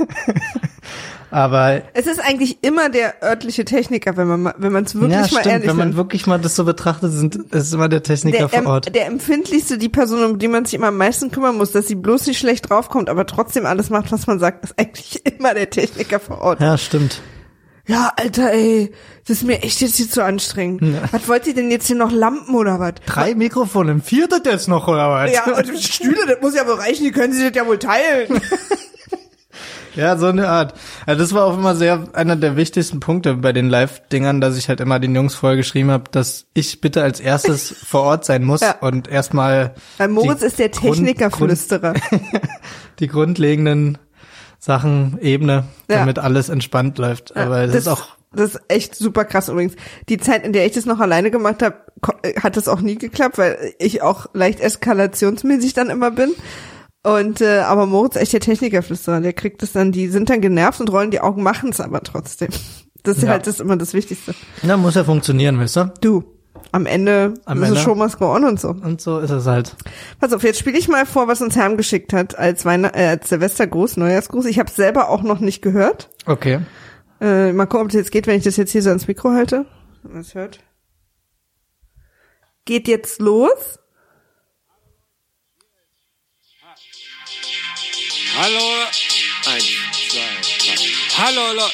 Aber 1.36 1.82
es 1.94 2.08
ist 2.08 2.22
eigentlich 2.22 2.60
immer 2.64 2.88
der 2.88 3.22
örtliche 3.22 3.66
Techniker, 3.66 4.16
wenn 4.16 4.26
man 4.28 4.42
ma- 4.44 4.56
wenn 4.58 4.72
man 4.72 4.86
es 4.86 4.96
wirklich 4.96 5.12
ja, 5.12 5.20
mal 5.20 5.28
stimmt, 5.28 5.46
ehrlich 5.48 5.68
wenn 5.68 5.76
man 5.76 5.88
nimmt. 5.90 5.98
wirklich 5.98 6.28
mal 6.28 6.40
das 6.40 6.56
so 6.56 6.64
betrachtet, 6.64 7.12
sind, 7.12 7.36
ist 7.54 7.74
immer 7.74 7.90
der 7.90 8.04
Techniker 8.04 8.48
Der, 8.48 8.64
vor 8.64 8.72
Ort. 8.72 8.96
der 8.96 9.06
empfindlichste, 9.08 9.78
die 9.78 9.90
Person, 9.90 10.24
um 10.24 10.40
die 10.40 10.48
man 10.48 10.64
sich 10.64 10.76
immer 10.76 10.88
am 10.88 10.98
meisten 10.98 11.32
kümmern 11.32 11.58
muss, 11.58 11.74
dass 11.74 11.90
sie 11.90 11.96
bloß 11.96 12.28
nicht 12.28 12.40
schlecht 12.40 12.70
draufkommt, 12.70 13.10
aber 13.10 13.26
trotzdem 13.26 13.66
alles 13.66 13.90
macht, 13.90 14.14
was 14.14 14.28
man 14.28 14.40
sagt, 14.40 14.64
ist 14.64 14.80
eigentlich 14.80 15.26
immer 15.40 15.54
der 15.54 15.70
Techniker 15.70 16.22
vor 16.22 16.40
Ort. 16.40 16.62
Ja, 16.62 16.78
stimmt. 16.78 17.22
Ja, 17.86 18.14
Alter, 18.16 18.54
ey, 18.54 18.94
das 19.28 19.38
ist 19.40 19.44
mir 19.44 19.62
echt 19.62 19.82
jetzt 19.82 19.98
hier 19.98 20.10
zu 20.10 20.24
anstrengend. 20.24 20.82
Was 21.12 21.28
wollt 21.28 21.46
ihr 21.48 21.54
denn 21.54 21.70
jetzt 21.70 21.86
hier 21.88 21.98
noch 21.98 22.12
Lampen 22.14 22.56
oder 22.56 22.80
was? 22.80 22.94
Drei 23.06 23.36
Mikrofone, 23.36 23.92
ein 23.92 24.02
viertes 24.02 24.40
jetzt 24.46 24.68
noch, 24.70 24.88
oder 24.88 25.10
was? 25.12 25.32
Ja, 25.34 25.44
und 25.54 25.68
Stühle, 25.84 26.26
das 26.28 26.38
muss 26.42 26.56
ja 26.56 26.66
wohl 26.66 26.76
reichen, 26.76 27.04
die 27.04 27.12
können 27.12 27.34
sich 27.34 27.46
das 27.52 27.56
ja 27.62 27.68
wohl 27.68 27.78
teilen. 27.78 28.42
Ja, 29.96 30.18
so 30.18 30.28
eine 30.28 30.50
Art. 30.50 30.74
Also 31.06 31.22
das 31.22 31.34
war 31.34 31.46
auch 31.46 31.58
immer 31.58 31.76
sehr 31.76 32.04
einer 32.14 32.36
der 32.36 32.56
wichtigsten 32.58 33.00
Punkte 33.00 33.36
bei 33.36 33.54
den 33.54 33.70
Live-Dingern, 33.70 34.42
dass 34.42 34.58
ich 34.58 34.68
halt 34.70 34.82
immer 34.82 35.00
den 35.00 35.16
Jungs 35.16 35.36
vorher 35.36 35.56
geschrieben 35.58 35.90
habe, 35.92 36.06
dass 36.12 36.46
ich 36.54 36.82
bitte 36.82 37.02
als 37.02 37.20
erstes 37.20 37.70
vor 37.86 38.02
Ort 38.04 38.26
sein 38.26 38.44
muss 38.44 38.62
Ja. 38.62 38.76
und 38.82 39.08
erstmal 39.08 39.74
Weil 39.98 40.10
Moritz 40.10 40.42
ist 40.42 40.60
der 40.60 40.72
Technikerflüsterer. 40.72 41.94
Grund, 41.94 42.22
die 43.00 43.08
grundlegenden 43.08 43.98
Sachen 44.60 45.18
ebne, 45.22 45.66
Ja. 45.90 45.98
damit 46.00 46.20
alles 46.20 46.50
entspannt 46.50 46.98
läuft. 46.98 47.36
Aber 47.38 47.60
es 47.62 47.74
ist 47.76 47.88
auch 47.88 48.08
Das 48.34 48.56
ist 48.56 48.62
echt 48.68 48.96
super 48.96 49.24
krass 49.24 49.48
übrigens. 49.48 49.76
Die 50.10 50.18
Zeit, 50.18 50.44
in 50.44 50.52
der 50.54 50.66
ich 50.66 50.74
das 50.74 50.86
noch 50.86 51.00
alleine 51.00 51.32
gemacht 51.32 51.62
habe, 51.62 51.76
hat 52.42 52.58
das 52.58 52.68
auch 52.68 52.82
nie 52.82 52.98
geklappt, 52.98 53.38
weil 53.38 53.74
ich 53.80 54.02
auch 54.02 54.26
leicht 54.34 54.60
eskalationsmäßig 54.60 55.74
dann 55.74 55.90
immer 55.90 56.12
bin. 56.12 56.32
Und 57.06 57.40
äh, 57.42 57.60
aber 57.60 57.86
Moritz 57.86 58.16
ist 58.16 58.22
echt 58.24 58.34
der 58.34 58.40
Technikerflüsterer, 58.40 59.22
der 59.22 59.34
kriegt 59.34 59.62
das 59.62 59.72
dann, 59.74 59.92
die 59.92 60.08
sind 60.08 60.30
dann 60.30 60.42
genervt 60.42 60.80
und 60.82 60.92
rollen 60.92 61.12
die 61.12 61.22
Augen, 61.22 61.44
machen 61.44 61.70
es 61.70 61.80
aber 61.80 62.02
trotzdem. 62.02 62.50
Das 63.04 63.18
ist 63.18 63.24
Ja. 63.24 63.30
halt 63.30 63.46
das 63.46 63.56
ist 63.56 63.60
immer 63.62 63.78
das 63.78 63.94
Wichtigste. 63.94 64.34
na, 64.64 64.76
muss 64.78 64.96
ja 64.96 65.04
funktionieren, 65.04 65.60
weißt 65.60 65.76
du? 65.76 65.94
Du, 66.02 66.24
am 66.72 66.88
Ende 66.88 67.36
Am 67.46 67.60
ist 67.62 67.68
Ende. 67.68 67.80
es 67.80 67.84
Show 67.86 67.94
must 67.94 68.18
go 68.18 68.34
on 68.34 68.44
und 68.44 68.60
so. 68.60 68.70
Und 68.70 69.00
so 69.02 69.20
ist 69.20 69.30
es 69.30 69.46
halt. 69.46 69.76
Pass 70.20 70.34
auf, 70.34 70.42
jetzt 70.44 70.58
spiele 70.58 70.80
ich 70.80 70.88
mal 70.88 71.06
vor, 71.06 71.28
was 71.28 71.42
uns 71.44 71.56
Herm 71.56 71.78
geschickt 71.78 72.12
hat 72.12 72.36
als, 72.40 72.66
Weihn 72.66 72.86
äh, 72.86 72.90
als 73.10 73.30
Silvestergruß, 73.30 73.98
Neujahrsgruß. 73.98 74.46
Ich 74.46 74.58
habe 74.58 74.72
selber 74.72 75.10
auch 75.10 75.22
noch 75.22 75.40
nicht 75.40 75.62
gehört. 75.62 76.10
Okay. 76.26 76.62
Äh, 77.22 77.54
mal 77.54 77.68
gucken, 77.68 77.86
ob 77.86 77.90
das 77.92 78.00
jetzt 78.00 78.12
geht, 78.12 78.26
wenn 78.26 78.38
ich 78.38 78.44
das 78.44 78.58
jetzt 78.58 78.72
hier 78.72 78.82
so 78.82 78.90
ans 78.90 79.08
Mikro 79.08 79.30
halte. 79.30 79.68
Es 80.20 80.34
hört. 80.34 80.60
Geht 82.66 82.88
jetzt 82.88 83.20
los. 83.22 83.78
Hallo. 88.38 88.84
Eins, 89.46 89.66
zwei, 90.10 90.20
drei. 90.60 90.76
Hallo, 91.18 91.54
Leute. 91.54 91.74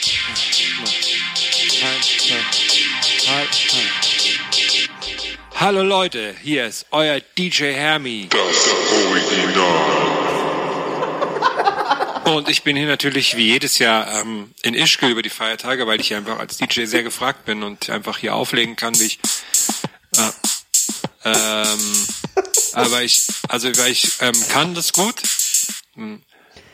Hallo 5.55 5.81
Leute, 5.81 6.35
hier 6.43 6.67
ist 6.67 6.85
euer 6.91 7.19
DJ 7.35 7.73
Hermi. 7.73 8.27
Das 8.29 8.67
Original. 9.07 10.11
Und 12.25 12.47
ich 12.47 12.61
bin 12.61 12.77
hier 12.77 12.85
natürlich 12.85 13.35
wie 13.35 13.47
jedes 13.47 13.79
Jahr 13.79 14.21
ähm, 14.21 14.51
in 14.61 14.75
Ischgl 14.75 15.09
über 15.09 15.23
die 15.23 15.29
Feiertage, 15.29 15.87
weil 15.87 15.99
ich 15.99 16.09
hier 16.09 16.17
einfach 16.17 16.37
als 16.37 16.57
DJ 16.57 16.85
sehr 16.85 17.01
gefragt 17.01 17.45
bin 17.45 17.63
und 17.63 17.89
einfach 17.89 18.19
hier 18.19 18.35
auflegen 18.35 18.75
kann, 18.75 18.93
wie 18.99 19.05
ich. 19.05 19.19
Äh, 20.15 20.31
ähm, 21.25 22.07
aber 22.73 23.01
ich, 23.01 23.23
also 23.47 23.75
weil 23.77 23.91
ich 23.91 24.11
ähm, 24.19 24.35
kann 24.49 24.75
das 24.75 24.93
gut. 24.93 25.15
Hm. 25.95 26.21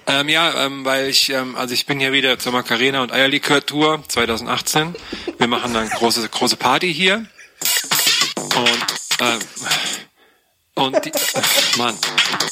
Ähm, 0.07 0.29
ja, 0.29 0.65
ähm, 0.65 0.85
weil 0.85 1.09
ich, 1.09 1.29
ähm, 1.29 1.57
also 1.57 1.73
ich 1.73 1.85
bin 1.85 1.99
hier 1.99 2.13
wieder 2.13 2.39
zur 2.39 2.53
Macarena 2.53 3.01
und 3.01 3.11
Eierlikör 3.11 3.65
Tour 3.65 4.01
2018. 4.07 4.95
Wir 5.37 5.47
machen 5.47 5.75
eine 5.75 5.89
große, 5.89 6.27
große 6.29 6.55
Party 6.55 6.93
hier. 6.93 7.25
Und, 8.37 8.85
ähm, 9.19 9.39
und 10.75 11.05
die, 11.05 11.11
Mann, 11.77 11.97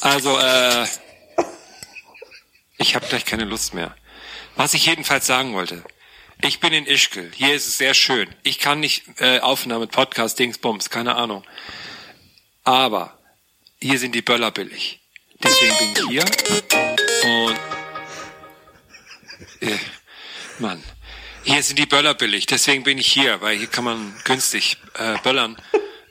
also, 0.02 0.38
äh, 0.38 0.86
ich 2.78 2.94
habe 2.96 3.08
gleich 3.08 3.24
keine 3.24 3.46
Lust 3.46 3.74
mehr. 3.74 3.96
Was 4.58 4.74
ich 4.74 4.86
jedenfalls 4.86 5.26
sagen 5.26 5.54
wollte. 5.54 5.84
Ich 6.42 6.60
bin 6.60 6.74
in 6.74 6.86
Ischgl. 6.86 7.32
Hier 7.34 7.56
ist 7.56 7.68
es 7.68 7.78
sehr 7.78 7.94
schön. 7.94 8.28
Ich 8.44 8.60
kann 8.60 8.82
nicht 8.82 9.04
äh, 9.22 9.40
aufnehmen 9.40 9.80
mit 9.80 9.92
Podcast, 9.92 10.38
Dingsbums, 10.38 10.90
keine 10.90 11.16
Ahnung. 11.16 11.46
Aber 12.66 13.18
hier 13.82 13.98
sind 13.98 14.14
die 14.14 14.22
Böller 14.22 14.52
billig. 14.52 15.00
Deswegen 15.42 15.78
bin 15.78 16.04
ich 16.04 16.10
hier. 16.10 16.85
Und 17.26 17.60
äh, 19.62 19.78
Mann. 20.60 20.84
Hier 21.44 21.64
sind 21.64 21.80
die 21.80 21.88
Böller 21.88 22.14
billig, 22.14 22.46
deswegen 22.46 22.84
bin 22.84 23.00
ich 23.00 23.12
hier, 23.12 23.42
weil 23.42 23.58
hier 23.58 23.66
kann 23.66 23.84
man 23.84 24.16
günstig 24.26 24.78
äh, 24.94 25.18
böllern. 25.24 25.58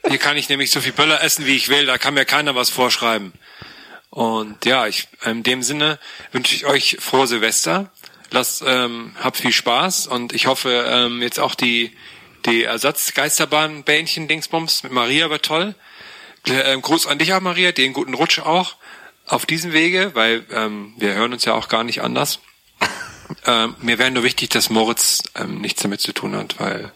Hier 0.08 0.18
kann 0.18 0.36
ich 0.36 0.48
nämlich 0.48 0.72
so 0.72 0.80
viel 0.80 0.92
Böller 0.92 1.22
essen, 1.22 1.46
wie 1.46 1.54
ich 1.54 1.68
will, 1.68 1.86
da 1.86 1.98
kann 1.98 2.14
mir 2.14 2.24
keiner 2.24 2.56
was 2.56 2.68
vorschreiben. 2.68 3.32
Und 4.10 4.64
ja, 4.64 4.88
ich 4.88 5.06
in 5.24 5.44
dem 5.44 5.62
Sinne 5.62 6.00
wünsche 6.32 6.54
ich 6.54 6.66
euch 6.66 6.96
frohe 6.98 7.28
Silvester. 7.28 7.92
Lasst, 8.32 8.64
ähm, 8.66 9.14
habt 9.22 9.36
viel 9.36 9.52
Spaß 9.52 10.08
und 10.08 10.32
ich 10.32 10.46
hoffe 10.46 10.84
ähm, 10.88 11.22
jetzt 11.22 11.38
auch 11.38 11.54
die 11.54 11.96
die 12.44 12.64
Ersatzgeisterbahn-Bähnchen 12.64 14.26
Dingsbums 14.28 14.82
mit 14.82 14.92
Maria 14.92 15.30
war 15.30 15.40
toll. 15.40 15.76
Ähm, 16.46 16.82
Gruß 16.82 17.06
an 17.06 17.18
dich 17.18 17.32
auch, 17.32 17.40
Maria, 17.40 17.72
den 17.72 17.92
guten 17.92 18.14
Rutsch 18.14 18.40
auch 18.40 18.76
auf 19.26 19.46
diesem 19.46 19.72
Wege, 19.72 20.10
weil 20.14 20.44
ähm, 20.50 20.94
wir 20.96 21.14
hören 21.14 21.32
uns 21.32 21.44
ja 21.44 21.54
auch 21.54 21.68
gar 21.68 21.84
nicht 21.84 22.02
anders. 22.02 22.40
Ähm, 23.46 23.74
mir 23.80 23.98
wäre 23.98 24.10
nur 24.10 24.22
wichtig, 24.22 24.50
dass 24.50 24.68
Moritz 24.68 25.22
ähm, 25.34 25.60
nichts 25.62 25.80
damit 25.80 26.02
zu 26.02 26.12
tun 26.12 26.36
hat, 26.36 26.60
weil 26.60 26.92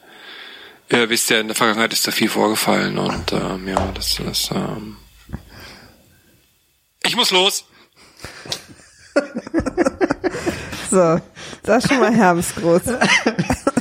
ihr 0.91 1.09
wisst 1.09 1.31
ja, 1.31 1.41
in 1.41 1.49
der 1.49 1.57
Vergangenheit 1.57 1.93
ist 1.95 2.07
da 2.07 2.11
viel 2.11 2.29
vorgefallen 2.29 2.99
und 2.99 3.33
ähm, 3.33 3.67
ja, 3.67 3.91
das 3.95 4.19
ist. 4.19 4.51
Ähm 4.51 4.99
ich 7.03 7.17
muss 7.17 7.31
los. 7.31 7.65
So, 10.91 11.21
das 11.65 11.85
ist 11.85 11.91
schon 11.91 12.01
mal 12.01 12.15
Hermsgroß. 12.15 12.83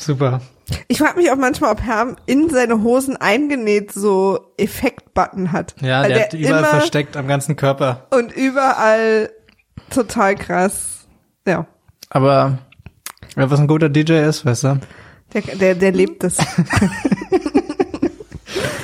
Super. 0.00 0.40
Ich 0.88 0.98
frage 0.98 1.18
mich 1.18 1.30
auch 1.30 1.36
manchmal, 1.36 1.72
ob 1.72 1.82
Herm 1.82 2.16
in 2.24 2.48
seine 2.48 2.82
Hosen 2.82 3.18
eingenäht 3.18 3.92
so 3.92 4.52
Effektbutton 4.56 5.52
hat. 5.52 5.74
Ja, 5.82 6.02
Weil 6.02 6.14
der, 6.14 6.22
hat 6.22 6.34
überall 6.34 6.60
immer 6.60 6.68
versteckt 6.68 7.18
am 7.18 7.28
ganzen 7.28 7.56
Körper. 7.56 8.06
Und 8.10 8.32
überall 8.32 9.30
total 9.90 10.36
krass. 10.36 11.06
Ja, 11.46 11.66
Aber 12.08 12.58
ja, 13.36 13.50
was 13.50 13.60
ein 13.60 13.66
guter 13.66 13.90
DJ 13.90 14.20
ist, 14.20 14.46
weißt 14.46 14.64
du, 14.64 14.80
der, 15.34 15.42
der, 15.56 15.74
der 15.74 15.92
lebt 15.92 16.24
es. 16.24 16.36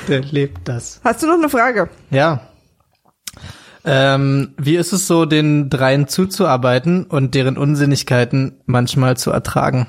der 0.08 0.20
lebt 0.20 0.68
das. 0.68 1.00
Hast 1.02 1.23
du 1.23 1.26
noch 1.26 1.38
eine 1.38 1.49
Frage? 1.49 1.88
Ja. 2.11 2.42
Ähm, 3.85 4.54
wie 4.58 4.76
ist 4.76 4.92
es 4.92 5.06
so, 5.06 5.25
den 5.25 5.70
dreien 5.70 6.08
zuzuarbeiten 6.08 7.04
und 7.04 7.35
deren 7.35 7.56
Unsinnigkeiten 7.56 8.61
manchmal 8.66 9.16
zu 9.16 9.30
ertragen? 9.30 9.87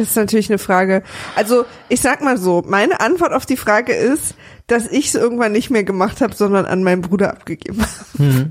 Das 0.00 0.08
ist 0.08 0.16
natürlich 0.16 0.48
eine 0.48 0.56
Frage. 0.56 1.02
Also 1.36 1.66
ich 1.90 2.00
sag 2.00 2.22
mal 2.22 2.38
so, 2.38 2.62
meine 2.66 3.00
Antwort 3.00 3.34
auf 3.34 3.44
die 3.44 3.58
Frage 3.58 3.92
ist, 3.92 4.34
dass 4.66 4.86
ich 4.86 5.08
es 5.08 5.14
irgendwann 5.14 5.52
nicht 5.52 5.68
mehr 5.68 5.84
gemacht 5.84 6.22
habe, 6.22 6.34
sondern 6.34 6.64
an 6.64 6.82
meinen 6.82 7.02
Bruder 7.02 7.32
abgegeben 7.32 7.82
habe. 7.82 8.50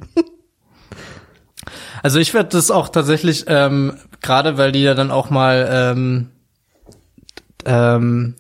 Also 2.03 2.19
ich 2.19 2.35
werde 2.35 2.49
das 2.49 2.69
auch 2.69 2.89
tatsächlich, 2.89 3.45
ähm, 3.47 3.97
gerade 4.21 4.57
weil 4.59 4.71
die 4.71 4.83
ja 4.83 4.93
dann 4.93 5.09
auch 5.09 5.31
mal 5.31 5.67
ähm, 5.71 6.29
ähm, 7.65 8.35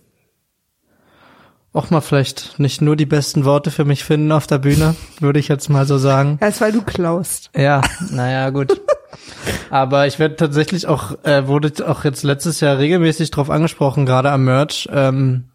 auch 1.73 1.89
mal 1.89 2.01
vielleicht 2.01 2.59
nicht 2.59 2.81
nur 2.81 2.95
die 2.95 3.05
besten 3.07 3.43
Worte 3.43 3.71
für 3.71 3.85
mich 3.85 4.03
finden 4.03 4.31
auf 4.31 4.45
der 4.47 4.59
Bühne, 4.59 4.95
würde 5.19 5.39
ich 5.39 5.47
jetzt 5.47 5.67
mal 5.67 5.85
so 5.85 5.97
sagen. 5.97 6.37
Das 6.39 6.55
ist, 6.55 6.61
weil 6.61 6.71
du 6.71 6.83
klaust. 6.83 7.49
Ja, 7.55 7.81
naja, 8.11 8.51
gut. 8.51 8.79
Aber 9.69 10.07
ich 10.07 10.19
werde 10.19 10.35
tatsächlich 10.35 10.87
auch, 10.87 11.23
äh, 11.23 11.47
wurde 11.47 11.71
auch 11.87 12.03
jetzt 12.03 12.23
letztes 12.23 12.59
Jahr 12.59 12.77
regelmäßig 12.77 13.31
drauf 13.31 13.49
angesprochen, 13.49 14.05
gerade 14.05 14.31
am 14.31 14.45
Merch, 14.45 14.87
ähm, 14.91 15.45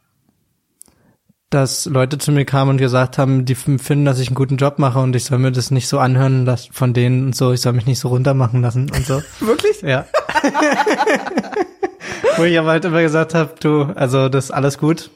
dass 1.50 1.86
Leute 1.86 2.18
zu 2.18 2.32
mir 2.32 2.44
kamen 2.44 2.72
und 2.72 2.78
gesagt 2.78 3.16
haben, 3.18 3.44
die 3.44 3.54
finden, 3.54 4.04
dass 4.04 4.18
ich 4.18 4.28
einen 4.28 4.34
guten 4.34 4.56
Job 4.56 4.78
mache 4.78 4.98
und 4.98 5.14
ich 5.14 5.24
soll 5.24 5.38
mir 5.38 5.52
das 5.52 5.70
nicht 5.70 5.86
so 5.86 5.98
anhören 5.98 6.44
lassen 6.44 6.72
von 6.72 6.92
denen 6.92 7.26
und 7.26 7.36
so, 7.36 7.52
ich 7.52 7.60
soll 7.60 7.74
mich 7.74 7.86
nicht 7.86 8.00
so 8.00 8.08
runtermachen 8.08 8.60
lassen 8.60 8.90
und 8.90 9.06
so. 9.06 9.22
Wirklich? 9.40 9.82
Ja. 9.82 10.06
Wo 12.36 12.42
ich 12.42 12.58
aber 12.58 12.70
halt 12.70 12.84
immer 12.84 13.02
gesagt 13.02 13.34
habe, 13.34 13.54
du, 13.60 13.82
also 13.82 14.28
das 14.28 14.46
ist 14.46 14.50
alles 14.50 14.78
gut. 14.78 15.10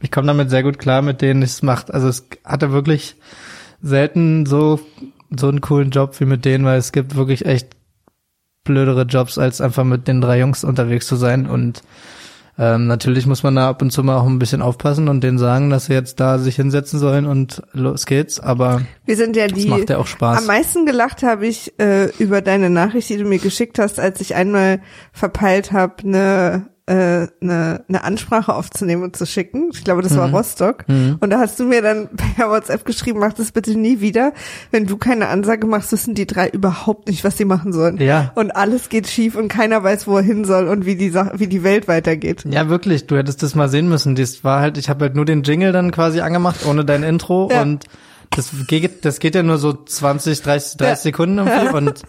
Ich 0.00 0.10
komme 0.10 0.26
damit 0.26 0.50
sehr 0.50 0.62
gut 0.64 0.78
klar, 0.78 1.02
mit 1.02 1.22
denen 1.22 1.42
es 1.42 1.62
macht. 1.62 1.92
Also 1.92 2.08
es 2.08 2.28
hatte 2.44 2.72
wirklich 2.72 3.16
selten 3.80 4.46
so 4.46 4.80
so 5.36 5.48
einen 5.48 5.60
coolen 5.60 5.90
Job 5.90 6.18
wie 6.20 6.24
mit 6.24 6.44
denen, 6.44 6.64
weil 6.64 6.78
es 6.78 6.92
gibt 6.92 7.16
wirklich 7.16 7.44
echt 7.44 7.68
blödere 8.68 9.02
Jobs, 9.02 9.38
als 9.38 9.60
einfach 9.60 9.84
mit 9.84 10.06
den 10.06 10.20
drei 10.20 10.38
Jungs 10.38 10.62
unterwegs 10.62 11.06
zu 11.08 11.16
sein. 11.16 11.46
Und 11.46 11.82
ähm, 12.60 12.86
natürlich 12.86 13.26
muss 13.26 13.42
man 13.42 13.54
da 13.56 13.68
ab 13.68 13.82
und 13.82 13.90
zu 13.90 14.02
mal 14.02 14.16
auch 14.18 14.26
ein 14.26 14.38
bisschen 14.38 14.62
aufpassen 14.62 15.08
und 15.08 15.22
denen 15.22 15.38
sagen, 15.38 15.70
dass 15.70 15.86
sie 15.86 15.94
jetzt 15.94 16.20
da 16.20 16.38
sich 16.38 16.56
hinsetzen 16.56 16.98
sollen 16.98 17.26
und 17.26 17.62
los 17.72 18.04
geht's. 18.04 18.38
Aber 18.40 18.82
Wir 19.04 19.16
sind 19.16 19.36
ja 19.36 19.46
das 19.46 19.58
die. 19.58 19.68
macht 19.68 19.90
ja 19.90 19.98
auch 19.98 20.06
Spaß. 20.06 20.38
Am 20.38 20.46
meisten 20.46 20.84
gelacht 20.84 21.22
habe 21.22 21.46
ich 21.46 21.78
äh, 21.80 22.06
über 22.18 22.40
deine 22.42 22.68
Nachricht, 22.70 23.08
die 23.10 23.16
du 23.16 23.24
mir 23.24 23.38
geschickt 23.38 23.78
hast, 23.78 23.98
als 24.00 24.20
ich 24.20 24.34
einmal 24.34 24.80
verpeilt 25.12 25.72
habe, 25.72 26.02
eine 26.04 26.68
eine, 26.92 27.84
eine 27.88 28.04
Ansprache 28.04 28.54
aufzunehmen 28.54 29.02
und 29.02 29.16
zu 29.16 29.26
schicken. 29.26 29.68
Ich 29.72 29.84
glaube, 29.84 30.02
das 30.02 30.16
war 30.16 30.30
Rostock. 30.30 30.84
Und 30.88 31.28
da 31.30 31.38
hast 31.38 31.60
du 31.60 31.64
mir 31.64 31.82
dann 31.82 32.08
per 32.36 32.48
WhatsApp 32.50 32.84
geschrieben, 32.84 33.18
mach 33.20 33.32
das 33.34 33.52
bitte 33.52 33.78
nie 33.78 34.00
wieder. 34.00 34.32
Wenn 34.70 34.86
du 34.86 34.96
keine 34.96 35.28
Ansage 35.28 35.66
machst, 35.66 35.92
wissen 35.92 36.14
die 36.14 36.26
drei 36.26 36.48
überhaupt 36.48 37.08
nicht, 37.08 37.24
was 37.24 37.36
sie 37.36 37.44
machen 37.44 37.72
sollen. 37.72 37.98
Ja. 37.98 38.32
Und 38.34 38.52
alles 38.52 38.88
geht 38.88 39.06
schief 39.08 39.36
und 39.36 39.48
keiner 39.48 39.82
weiß, 39.82 40.06
wo 40.06 40.16
er 40.16 40.22
hin 40.22 40.44
soll 40.44 40.68
und 40.68 40.86
wie 40.86 40.96
die 40.96 41.10
Sache, 41.10 41.32
wie 41.38 41.46
die 41.46 41.62
Welt 41.62 41.88
weitergeht. 41.88 42.44
Ja, 42.48 42.68
wirklich, 42.68 43.06
du 43.06 43.16
hättest 43.16 43.42
das 43.42 43.54
mal 43.54 43.68
sehen 43.68 43.88
müssen. 43.88 44.14
Das 44.14 44.42
war 44.44 44.60
halt, 44.60 44.78
ich 44.78 44.88
habe 44.88 45.04
halt 45.06 45.14
nur 45.14 45.24
den 45.24 45.42
Jingle 45.42 45.72
dann 45.72 45.90
quasi 45.90 46.20
angemacht, 46.20 46.64
ohne 46.66 46.84
dein 46.84 47.02
Intro 47.02 47.50
Ja. 47.52 47.62
und 47.62 47.84
das 48.30 48.50
geht, 48.66 49.04
das 49.04 49.20
geht 49.20 49.34
ja 49.34 49.42
nur 49.42 49.56
so 49.58 49.72
20, 49.72 50.42
30, 50.42 50.76
30 50.76 50.80
Ja. 50.80 50.96
Sekunden 50.96 51.38
irgendwie 51.38 51.68
und 51.76 52.02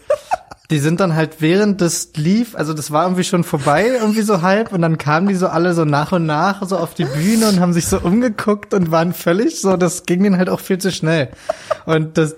die 0.70 0.78
sind 0.78 1.00
dann 1.00 1.16
halt 1.16 1.40
während 1.40 1.80
das 1.80 2.10
lief, 2.14 2.54
also 2.54 2.72
das 2.72 2.92
war 2.92 3.04
irgendwie 3.04 3.24
schon 3.24 3.42
vorbei, 3.42 3.86
irgendwie 3.88 4.22
so 4.22 4.40
halb 4.42 4.72
und 4.72 4.82
dann 4.82 4.98
kamen 4.98 5.26
die 5.26 5.34
so 5.34 5.48
alle 5.48 5.74
so 5.74 5.84
nach 5.84 6.12
und 6.12 6.26
nach 6.26 6.64
so 6.66 6.78
auf 6.78 6.94
die 6.94 7.04
Bühne 7.04 7.48
und 7.48 7.60
haben 7.60 7.72
sich 7.72 7.86
so 7.86 7.98
umgeguckt 7.98 8.72
und 8.72 8.92
waren 8.92 9.12
völlig 9.12 9.60
so, 9.60 9.76
das 9.76 10.04
ging 10.04 10.22
denen 10.22 10.38
halt 10.38 10.48
auch 10.48 10.60
viel 10.60 10.78
zu 10.78 10.92
schnell. 10.92 11.30
Und 11.86 12.16
das, 12.16 12.36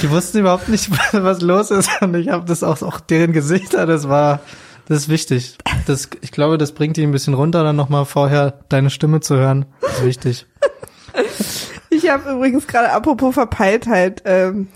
die 0.00 0.10
wussten 0.10 0.38
überhaupt 0.38 0.70
nicht, 0.70 0.90
was 1.12 1.42
los 1.42 1.70
ist 1.70 1.90
und 2.00 2.14
ich 2.14 2.30
habe 2.30 2.46
das 2.46 2.62
auch, 2.62 2.80
auch 2.80 2.98
deren 2.98 3.32
Gesichter, 3.32 3.84
das 3.84 4.08
war, 4.08 4.40
das 4.88 5.00
ist 5.00 5.08
wichtig. 5.10 5.58
Das, 5.86 6.08
ich 6.22 6.32
glaube, 6.32 6.56
das 6.56 6.72
bringt 6.72 6.96
die 6.96 7.02
ein 7.02 7.12
bisschen 7.12 7.34
runter, 7.34 7.62
dann 7.62 7.76
nochmal 7.76 8.06
vorher 8.06 8.54
deine 8.70 8.88
Stimme 8.88 9.20
zu 9.20 9.36
hören. 9.36 9.66
Das 9.82 9.98
ist 9.98 10.04
wichtig. 10.04 10.46
Ich 11.90 12.10
habe 12.10 12.30
übrigens 12.30 12.66
gerade 12.66 12.90
apropos 12.90 13.34
Verpeiltheit, 13.34 14.22
ähm, 14.26 14.68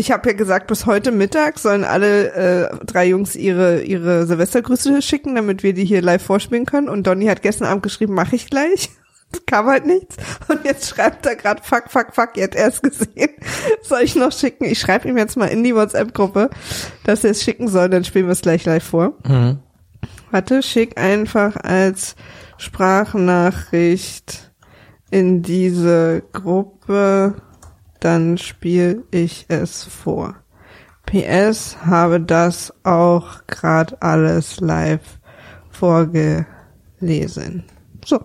ich 0.00 0.10
habe 0.10 0.30
ja 0.30 0.34
gesagt, 0.34 0.66
bis 0.66 0.86
heute 0.86 1.12
Mittag 1.12 1.58
sollen 1.58 1.84
alle 1.84 2.32
äh, 2.32 2.86
drei 2.86 3.06
Jungs 3.06 3.36
ihre 3.36 3.82
ihre 3.82 4.26
Silvestergrüße 4.26 5.02
schicken, 5.02 5.34
damit 5.34 5.62
wir 5.62 5.74
die 5.74 5.84
hier 5.84 6.00
live 6.00 6.22
vorspielen 6.22 6.64
können. 6.64 6.88
Und 6.88 7.06
Donny 7.06 7.26
hat 7.26 7.42
gestern 7.42 7.68
Abend 7.68 7.82
geschrieben, 7.82 8.14
mache 8.14 8.34
ich 8.34 8.48
gleich. 8.48 8.88
Kam 9.46 9.66
halt 9.66 9.84
nichts. 9.84 10.16
Und 10.48 10.64
jetzt 10.64 10.88
schreibt 10.88 11.26
er 11.26 11.36
gerade, 11.36 11.62
fuck, 11.62 11.84
fuck, 11.88 12.14
fuck, 12.14 12.36
ihr 12.36 12.44
habt 12.44 12.54
erst 12.54 12.82
gesehen. 12.82 13.28
Soll 13.82 14.00
ich 14.00 14.16
noch 14.16 14.32
schicken? 14.32 14.64
Ich 14.64 14.80
schreibe 14.80 15.06
ihm 15.06 15.18
jetzt 15.18 15.36
mal 15.36 15.46
in 15.46 15.62
die 15.62 15.74
WhatsApp-Gruppe, 15.74 16.48
dass 17.04 17.22
er 17.22 17.32
es 17.32 17.42
schicken 17.42 17.68
soll, 17.68 17.90
dann 17.90 18.04
spielen 18.04 18.26
wir 18.26 18.32
es 18.32 18.40
gleich 18.40 18.64
live 18.64 18.82
vor. 18.82 19.18
Warte, 20.30 20.62
schick 20.62 20.98
einfach 20.98 21.56
als 21.56 22.16
Sprachnachricht 22.56 24.50
in 25.10 25.42
diese 25.42 26.22
Gruppe, 26.32 27.34
dann 28.00 28.38
spiele 28.38 29.02
ich 29.10 29.46
es 29.48 29.84
vor. 29.84 30.34
PS 31.06 31.78
habe 31.84 32.20
das 32.20 32.72
auch 32.84 33.46
gerade 33.46 34.00
alles 34.00 34.60
live 34.60 35.18
vorgelesen. 35.70 37.64
So, 38.04 38.20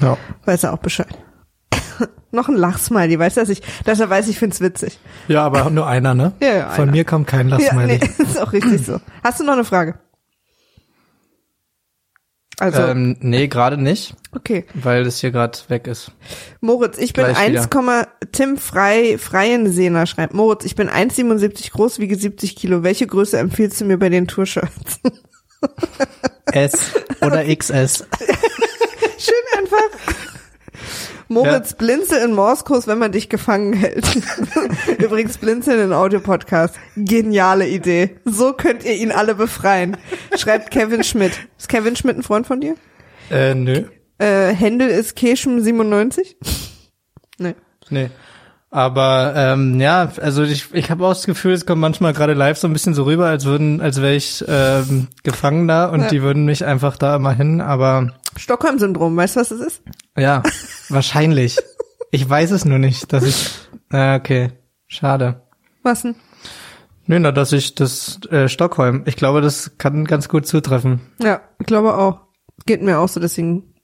Ja. 0.00 0.16
weiß 0.44 0.64
er 0.64 0.72
auch 0.72 0.78
Bescheid. 0.78 1.16
Noch 2.32 2.48
ein 2.48 2.56
Lachsmiley, 2.56 3.18
weißt 3.18 3.36
du, 3.36 3.40
dass 3.42 3.48
ich, 3.48 3.62
dass 3.84 4.00
er 4.00 4.10
weiß, 4.10 4.26
ich 4.28 4.38
find's 4.38 4.60
witzig. 4.60 4.98
Ja, 5.28 5.44
aber 5.44 5.70
nur 5.70 5.86
einer, 5.86 6.14
ne? 6.14 6.32
Ja, 6.40 6.48
ja, 6.54 6.68
Von 6.70 6.84
einer. 6.84 6.92
mir 6.92 7.04
kommt 7.04 7.28
kein 7.28 7.48
Ja, 7.48 7.56
Lachsmiley. 7.58 7.98
nee, 7.98 8.10
ist 8.24 8.40
auch 8.40 8.52
richtig 8.52 8.84
so. 8.84 9.00
Hast 9.22 9.38
du 9.40 9.44
noch 9.44 9.52
eine 9.52 9.64
Frage? 9.64 9.94
Also, 12.60 12.82
Ähm, 12.82 13.16
nee, 13.20 13.48
gerade 13.48 13.76
nicht, 13.76 14.14
okay. 14.32 14.64
weil 14.74 15.04
das 15.04 15.20
hier 15.20 15.32
gerade 15.32 15.58
weg 15.68 15.86
ist. 15.86 16.12
Moritz, 16.60 16.98
ich 16.98 17.12
bin 17.12 17.24
Gleich 17.24 17.36
1, 17.36 17.68
Tim 18.32 18.56
Frei, 18.58 19.18
Freiensehner 19.18 20.06
schreibt, 20.06 20.34
Moritz, 20.34 20.64
ich 20.64 20.76
bin 20.76 20.88
1,77 20.88 21.72
groß, 21.72 21.98
wiege 21.98 22.16
70 22.16 22.54
Kilo. 22.54 22.82
Welche 22.82 23.06
Größe 23.06 23.38
empfiehlst 23.38 23.80
du 23.80 23.86
mir 23.86 23.98
bei 23.98 24.08
den 24.08 24.28
Tourshirts? 24.28 25.00
S 26.52 26.92
oder 27.20 27.44
XS. 27.44 28.06
Schön 29.18 29.58
einfach. 29.58 30.33
Moritz, 31.28 31.74
blinzel 31.74 32.22
in 32.22 32.34
Morskurs, 32.34 32.86
wenn 32.86 32.98
man 32.98 33.12
dich 33.12 33.28
gefangen 33.28 33.72
hält. 33.72 34.06
Übrigens, 34.98 35.38
blinzeln 35.38 35.80
in 35.80 35.92
Audiopodcast. 35.92 36.76
Geniale 36.96 37.68
Idee. 37.68 38.16
So 38.24 38.52
könnt 38.52 38.84
ihr 38.84 38.94
ihn 38.94 39.12
alle 39.12 39.34
befreien. 39.34 39.96
Schreibt 40.36 40.70
Kevin 40.70 41.04
Schmidt. 41.04 41.32
Ist 41.58 41.68
Kevin 41.68 41.96
Schmidt 41.96 42.16
ein 42.16 42.22
Freund 42.22 42.46
von 42.46 42.60
dir? 42.60 42.74
Äh, 43.30 43.54
nö. 43.54 43.84
Äh, 44.18 44.54
Händel 44.54 44.88
ist 44.88 45.16
Keschem97? 45.18 46.36
nee. 47.38 47.54
Nee. 47.90 48.10
Aber 48.74 49.34
ähm, 49.36 49.78
ja, 49.80 50.10
also 50.20 50.42
ich, 50.42 50.74
ich 50.74 50.90
habe 50.90 51.04
auch 51.06 51.10
das 51.10 51.26
Gefühl, 51.26 51.52
es 51.52 51.64
kommt 51.64 51.80
manchmal 51.80 52.12
gerade 52.12 52.32
live 52.34 52.58
so 52.58 52.66
ein 52.66 52.72
bisschen 52.72 52.92
so 52.92 53.04
rüber, 53.04 53.26
als 53.28 53.44
würden, 53.44 53.80
als 53.80 54.02
wäre 54.02 54.16
ich 54.16 54.44
ähm, 54.48 55.06
gefangen 55.22 55.68
da 55.68 55.86
und 55.90 56.00
Ja. 56.00 56.08
die 56.08 56.22
würden 56.22 56.44
mich 56.44 56.64
einfach 56.64 56.96
da 56.96 57.14
immer 57.14 57.30
hin. 57.32 57.60
Aber 57.60 58.14
Stockholm-Syndrom, 58.36 59.16
weißt 59.16 59.36
du, 59.36 59.40
was 59.40 59.50
das 59.50 59.60
ist? 59.60 59.82
ja, 60.18 60.42
wahrscheinlich. 60.88 61.56
Ich 62.10 62.28
weiß 62.28 62.50
es 62.50 62.64
nur 62.64 62.80
nicht, 62.80 63.12
dass 63.12 63.22
ich. 63.22 63.48
Ja, 63.92 64.16
okay, 64.16 64.50
schade. 64.88 65.42
Was 65.84 66.02
denn? 66.02 66.16
Nö, 67.06 67.20
na, 67.20 67.30
dass 67.30 67.52
ich 67.52 67.76
das 67.76 68.18
äh, 68.32 68.48
Stockholm. 68.48 69.02
Ich 69.06 69.14
glaube, 69.14 69.40
das 69.40 69.78
kann 69.78 70.04
ganz 70.04 70.28
gut 70.28 70.48
zutreffen. 70.48 71.00
Ja, 71.22 71.42
ich 71.60 71.66
glaube 71.66 71.96
auch. 71.96 72.22
Geht 72.66 72.82
mir 72.82 72.98
auch 72.98 73.08
so, 73.08 73.20
deswegen. 73.20 73.74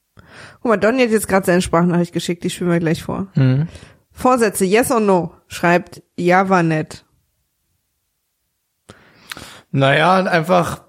Guck 0.62 0.70
mal, 0.70 0.76
Donny 0.79 1.03
hat 1.03 1.11
jetzt 1.11 1.29
gerade 1.29 1.46
seine 1.46 1.62
Sprachnachricht 1.62 2.12
geschickt, 2.12 2.42
die 2.42 2.50
spielen 2.50 2.70
wir 2.70 2.81
gleich 2.81 3.03
vor. 3.05 3.29
Mhm. 3.37 3.68
Vorsätze, 4.20 4.66
yes 4.66 4.90
or 4.90 5.00
no? 5.00 5.35
Schreibt, 5.48 6.02
ja, 6.16 6.48
war 6.50 6.62
nett. 6.62 7.04
Naja, 9.70 10.16
einfach 10.24 10.83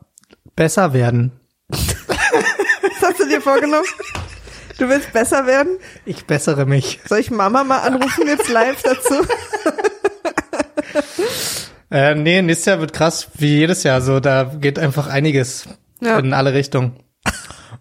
besser 0.56 0.92
werden. 0.94 1.32
Was 1.70 3.02
hast 3.02 3.20
du 3.20 3.28
dir 3.30 3.42
vorgenommen? 3.42 3.86
Du 4.78 4.90
willst 4.90 5.14
besser 5.14 5.46
werden? 5.46 5.78
Ich 6.06 6.26
bessere 6.26 6.66
mich. 6.66 7.00
Soll 7.08 7.20
ich 7.20 7.32
Mama 7.32 7.64
mal 7.64 7.80
anrufen 7.80 8.28
jetzt 8.28 8.50
live 8.50 8.82
dazu? 8.84 9.16
Äh, 11.94 12.16
nee, 12.16 12.42
nächstes 12.42 12.68
Jahr 12.68 12.80
wird 12.80 12.94
krass, 12.94 13.28
wie 13.36 13.58
jedes 13.60 13.84
Jahr. 13.84 14.00
So, 14.00 14.22
da 14.22 14.46
geht 14.46 14.80
einfach 14.80 15.08
einiges 15.08 15.68
Ja. 16.00 16.20
in 16.20 16.32
alle 16.34 16.54
Richtungen. 16.54 16.96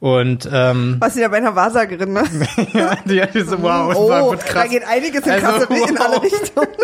Und 0.01 0.49
ähm, 0.51 0.97
Was 0.99 1.15
wieder 1.15 1.29
bei 1.29 1.37
einer 1.37 1.55
Wahrsagerin, 1.55 2.13
ne? 2.15 2.25
ja, 2.73 2.97
die, 3.05 3.23
die 3.35 3.41
so, 3.43 3.61
wow, 3.63 3.95
oh, 3.95 4.09
das 4.09 4.31
wird 4.31 4.47
krass. 4.47 4.63
da 4.65 4.67
geht 4.67 4.85
einiges 4.85 5.25
in, 5.27 5.31
Also, 5.33 5.47
krasse, 5.47 5.91
in 5.91 5.99
alle 5.99 6.17
wow. 6.17 6.23
Richtungen. 6.23 6.69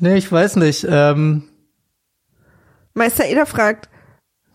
Nee, 0.00 0.16
ich 0.16 0.30
weiß 0.30 0.56
nicht. 0.56 0.86
Ähm, 0.88 1.48
Meister 2.94 3.26
Eder 3.26 3.46
fragt, 3.46 3.88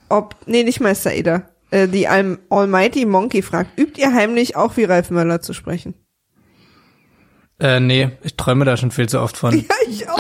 ob, 0.10 0.36
nee, 0.46 0.64
nicht 0.64 0.80
Meister 0.80 1.12
Eder, 1.14 1.50
äh, 1.70 1.88
die 1.88 2.08
Al 2.08 2.40
Almighty 2.50 3.06
Monkey 3.06 3.42
fragt, 3.42 3.78
übt 3.78 4.00
ihr 4.02 4.14
heimlich 4.14 4.56
auch 4.56 4.78
wie 4.78 4.86
Ralf 4.86 5.10
Möller 5.10 5.42
zu 5.42 5.54
sprechen? 5.54 5.96
äh, 7.60 7.80
nee, 7.80 8.10
ich 8.24 8.36
träume 8.36 8.66
da 8.66 8.78
schon 8.78 8.92
viel 8.92 9.08
zu 9.10 9.20
oft 9.20 9.36
von. 9.38 9.54
Ja, 9.70 9.76
ich 9.88 10.10
auch. 10.10 10.18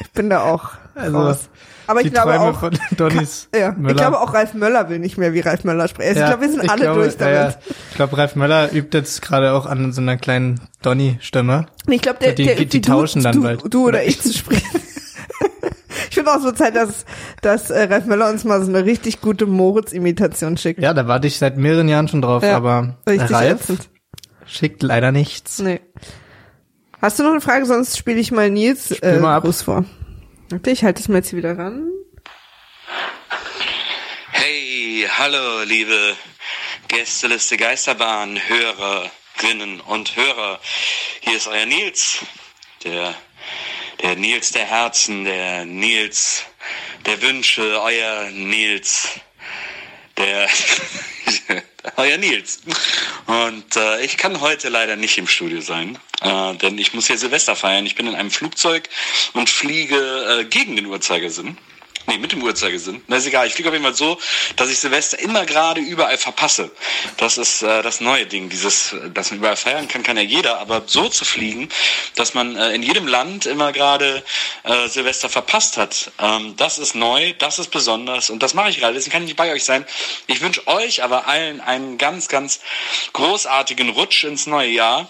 ich 0.00 0.10
bin 0.12 0.30
da 0.30 0.42
auch 0.44 0.70
Also, 0.94 1.18
raus. 1.18 1.48
Aber 1.86 2.00
ich 2.00 2.06
die 2.06 2.12
glaube 2.12 2.30
Träume 2.32 2.44
auch, 2.44 2.60
von 2.60 2.78
Donnys 2.96 3.48
ja, 3.54 3.72
Möller. 3.72 3.90
ich 3.90 3.96
glaube 3.96 4.20
auch 4.20 4.32
Ralf 4.34 4.54
Möller 4.54 4.88
will 4.88 4.98
nicht 4.98 5.18
mehr 5.18 5.32
wie 5.34 5.40
Ralf 5.40 5.64
Möller 5.64 5.86
sprechen. 5.88 6.08
Also 6.10 6.20
Ja, 6.20 6.26
ich 6.26 6.30
glaube, 6.38 6.42
wir 6.42 6.50
sind 6.60 6.70
alle 6.70 6.82
glaube, 6.82 7.00
durch 7.02 7.16
damit. 7.16 7.34
Ja, 7.34 7.48
ja. 7.48 7.54
Ich 7.90 7.96
glaube, 7.96 8.16
Ralf 8.18 8.36
Möller 8.36 8.72
übt 8.72 8.96
jetzt 8.96 9.22
gerade 9.22 9.52
auch 9.52 9.66
an 9.66 9.92
so 9.92 10.00
einer 10.00 10.16
kleinen 10.16 10.60
Donny-Stimme. 10.82 11.66
Ich 11.88 12.00
glaube, 12.02 12.18
der, 12.20 12.32
Die- 12.32 12.44
der, 12.46 12.54
die- 12.56 12.66
die 12.66 12.80
du, 12.80 12.90
tauschen 12.90 13.22
dann 13.22 13.36
du, 13.36 13.42
bald. 13.42 13.62
Du 13.72 13.86
oder 13.86 14.02
ich 14.04 14.20
zu 14.20 14.32
sprechen. 14.32 14.80
ich 16.08 16.14
finde 16.14 16.32
auch 16.32 16.40
so 16.40 16.52
Zeit, 16.52 16.74
dass, 16.76 17.04
dass 17.42 17.70
äh, 17.70 17.84
Ralf 17.84 18.06
Möller 18.06 18.28
uns 18.30 18.44
mal 18.44 18.62
so 18.62 18.68
eine 18.68 18.84
richtig 18.84 19.20
gute 19.20 19.46
Moritz-Imitation 19.46 20.56
schickt. 20.56 20.80
Ja, 20.80 20.94
da 20.94 21.06
warte 21.06 21.26
ich 21.26 21.38
seit 21.38 21.56
mehreren 21.56 21.88
Jahren 21.88 22.08
schon 22.08 22.22
drauf, 22.22 22.42
Ja, 22.42 22.56
aber 22.56 22.96
Ralf 23.06 23.60
ätzend. 23.62 23.90
schickt 24.46 24.82
leider 24.82 25.12
nichts. 25.12 25.58
Nee. 25.60 25.80
Hast 27.02 27.18
du 27.18 27.22
noch 27.22 27.32
eine 27.32 27.40
Frage? 27.42 27.66
Sonst 27.66 27.98
spiele 27.98 28.18
ich 28.18 28.32
mal 28.32 28.48
Nils 28.50 28.90
äh. 28.90 29.18
Gruß 29.20 29.62
vor. 29.62 29.84
Warte, 30.50 30.70
ich 30.70 30.84
halte 30.84 31.00
es 31.00 31.08
mal 31.08 31.16
jetzt 31.16 31.34
wieder 31.34 31.56
ran. 31.56 31.90
Hey, 34.30 35.08
hallo, 35.16 35.62
liebe 35.62 36.16
Gästeliste 36.88 37.56
Geisterbahn, 37.56 38.38
Hörerinnen 38.48 39.80
und 39.80 40.16
Hörer. 40.16 40.60
Hier 41.20 41.36
ist 41.36 41.46
euer 41.46 41.64
Nils, 41.64 42.18
der, 42.84 43.14
der 44.02 44.16
Nils 44.16 44.52
der 44.52 44.66
Herzen, 44.66 45.24
der 45.24 45.64
Nils 45.64 46.44
der 47.06 47.20
Wünsche, 47.22 47.80
euer 47.82 48.30
Nils, 48.30 49.08
der, 50.16 50.48
euer 51.96 52.18
Nils. 52.18 52.60
Und 53.26 53.76
äh, 53.76 54.04
ich 54.04 54.16
kann 54.16 54.40
heute 54.40 54.68
leider 54.68 54.96
nicht 54.96 55.18
im 55.18 55.26
Studio 55.26 55.60
sein, 55.60 55.98
äh, 56.20 56.54
denn 56.54 56.78
ich 56.78 56.94
muss 56.94 57.06
hier 57.06 57.18
Silvester 57.18 57.56
feiern. 57.56 57.86
Ich 57.86 57.94
bin 57.94 58.06
in 58.06 58.14
einem 58.14 58.30
Flugzeug 58.30 58.88
und 59.32 59.50
fliege 59.50 60.40
äh, 60.40 60.44
gegen 60.44 60.76
den 60.76 60.86
Uhrzeigersinn. 60.86 61.56
Nee, 62.06 62.18
mit 62.18 62.32
dem 62.32 62.42
Uhrzeigersinn. 62.42 63.02
Na, 63.06 63.16
ist 63.16 63.26
egal. 63.26 63.46
Ich 63.46 63.54
fliege 63.54 63.70
auf 63.70 63.74
jeden 63.74 63.84
Fall 63.84 63.94
so, 63.94 64.18
dass 64.56 64.68
ich 64.68 64.78
Silvester 64.78 65.18
immer 65.18 65.46
gerade 65.46 65.80
überall 65.80 66.18
verpasse. 66.18 66.70
Das 67.16 67.38
ist 67.38 67.62
äh, 67.62 67.82
das 67.82 68.00
neue 68.00 68.26
Ding. 68.26 68.50
Dieses, 68.50 68.94
dass 69.14 69.30
man 69.30 69.38
überall 69.38 69.56
feiern 69.56 69.88
kann, 69.88 70.02
kann 70.02 70.18
ja 70.18 70.22
jeder. 70.22 70.58
Aber 70.58 70.82
so 70.86 71.08
zu 71.08 71.24
fliegen, 71.24 71.70
dass 72.14 72.34
man 72.34 72.56
äh, 72.56 72.74
in 72.74 72.82
jedem 72.82 73.06
Land 73.06 73.46
immer 73.46 73.72
gerade 73.72 74.22
äh, 74.64 74.88
Silvester 74.88 75.30
verpasst 75.30 75.78
hat, 75.78 76.12
ähm, 76.20 76.54
das 76.58 76.78
ist 76.78 76.94
neu, 76.94 77.32
das 77.38 77.58
ist 77.58 77.70
besonders. 77.70 78.28
Und 78.28 78.42
das 78.42 78.52
mache 78.52 78.68
ich 78.68 78.78
gerade. 78.78 78.94
Deswegen 78.94 79.12
kann 79.12 79.22
ich 79.22 79.28
nicht 79.28 79.38
bei 79.38 79.52
euch 79.52 79.64
sein. 79.64 79.86
Ich 80.26 80.42
wünsche 80.42 80.66
euch 80.66 81.02
aber 81.02 81.26
allen 81.26 81.62
einen 81.62 81.96
ganz, 81.96 82.28
ganz 82.28 82.60
großartigen 83.14 83.88
Rutsch 83.88 84.24
ins 84.24 84.46
neue 84.46 84.68
Jahr. 84.68 85.08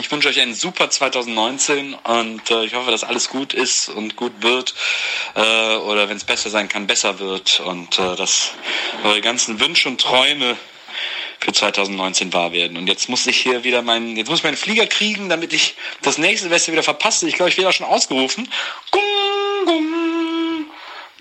Ich 0.00 0.10
wünsche 0.10 0.28
euch 0.28 0.40
einen 0.40 0.54
super 0.54 0.90
2019 0.90 1.94
und 1.94 2.50
äh, 2.50 2.64
ich 2.64 2.74
hoffe, 2.74 2.90
dass 2.90 3.04
alles 3.04 3.28
gut 3.28 3.54
ist 3.54 3.88
und 3.88 4.16
gut 4.16 4.32
wird 4.40 4.74
äh, 5.36 5.76
oder 5.76 6.08
wenn 6.08 6.16
es 6.16 6.24
besser 6.24 6.50
sein 6.50 6.68
kann, 6.68 6.88
besser 6.88 7.20
wird 7.20 7.60
und 7.60 7.98
äh, 8.00 8.16
dass 8.16 8.54
eure 9.04 9.20
ganzen 9.20 9.60
Wünsche 9.60 9.88
und 9.88 10.00
Träume 10.00 10.56
für 11.38 11.52
2019 11.52 12.32
wahr 12.32 12.52
werden. 12.52 12.76
Und 12.76 12.88
jetzt 12.88 13.08
muss 13.08 13.26
ich 13.26 13.36
hier 13.36 13.62
wieder 13.62 13.82
meinen, 13.82 14.16
jetzt 14.16 14.28
muss 14.28 14.40
ich 14.40 14.44
meinen 14.44 14.56
Flieger 14.56 14.86
kriegen, 14.86 15.28
damit 15.28 15.52
ich 15.52 15.76
das 16.02 16.18
nächste 16.18 16.48
Silvester 16.48 16.72
wieder 16.72 16.82
verpasse. 16.82 17.28
Ich 17.28 17.36
glaube, 17.36 17.50
ich 17.50 17.56
werde 17.56 17.68
auch 17.68 17.74
schon 17.74 17.86
ausgerufen. 17.86 18.50
Gung, 18.90 19.02
gung. 19.64 20.03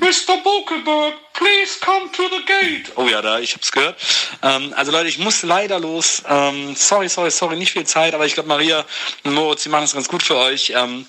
Mr. 0.04 0.44
Bokelberg, 0.44 1.14
please 1.34 1.80
come 1.80 2.12
to 2.12 2.24
the 2.24 2.44
gate. 2.46 2.92
Oh 2.98 3.08
ja, 3.08 3.22
da, 3.22 3.40
ich 3.40 3.54
hab's 3.54 3.72
gehört. 3.72 3.96
Ähm, 4.42 4.74
also 4.76 4.92
Leute, 4.92 5.08
ich 5.08 5.18
muss 5.18 5.44
leider 5.44 5.80
los. 5.80 6.24
Ähm, 6.28 6.76
sorry, 6.76 7.08
sorry, 7.08 7.32
sorry, 7.32 7.56
nicht 7.56 7.72
viel 7.72 7.86
Zeit, 7.86 8.14
aber 8.14 8.26
ich 8.26 8.34
glaube, 8.34 8.50
Maria 8.50 8.84
und 9.24 9.34
Moritz, 9.34 9.64
die 9.64 9.70
machen 9.70 9.84
das 9.84 9.94
ganz 9.94 10.10
gut 10.10 10.22
für 10.22 10.36
euch. 10.36 10.74
Ähm, 10.76 11.06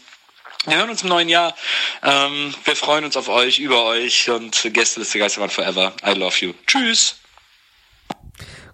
wir 0.67 0.77
hören 0.77 0.91
uns 0.91 1.03
im 1.03 1.09
neuen 1.09 1.29
Jahr. 1.29 1.57
Ähm, 2.05 2.55
wir 2.65 2.77
freuen 2.77 3.05
uns 3.05 3.17
auf 3.17 3.29
euch, 3.29 3.59
über 3.59 3.85
euch 3.85 4.31
und 4.31 4.63
Gästeliste 4.73 5.19
Geistermann 5.19 5.51
Forever. 5.51 5.93
I 6.07 6.13
love 6.13 6.37
you. 6.39 6.53
Tschüss. 6.65 7.17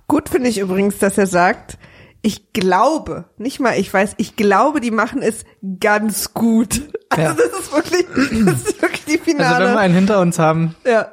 Gut 0.06 0.28
finde 0.28 0.50
ich 0.50 0.58
übrigens, 0.58 0.98
dass 0.98 1.16
er 1.16 1.28
sagt, 1.28 1.78
ich 2.22 2.52
glaube, 2.52 3.24
nicht 3.38 3.60
mal 3.60 3.78
ich 3.78 3.92
weiß, 3.92 4.14
ich 4.18 4.36
glaube, 4.36 4.80
die 4.80 4.90
machen 4.90 5.22
es 5.22 5.44
ganz 5.80 6.34
gut. 6.34 6.82
Also 7.08 7.22
Ja. 7.22 7.34
das 7.34 7.60
ist 7.60 7.72
wirklich, 7.72 8.06
das 8.46 8.54
ist 8.68 8.82
wirklich 8.82 9.04
die 9.06 9.18
Finale. 9.18 9.48
Also 9.54 9.66
wenn 9.66 9.74
wir 9.74 9.80
einen 9.80 9.94
hinter 9.94 10.20
uns 10.20 10.38
haben, 10.38 10.74
ja, 10.84 11.12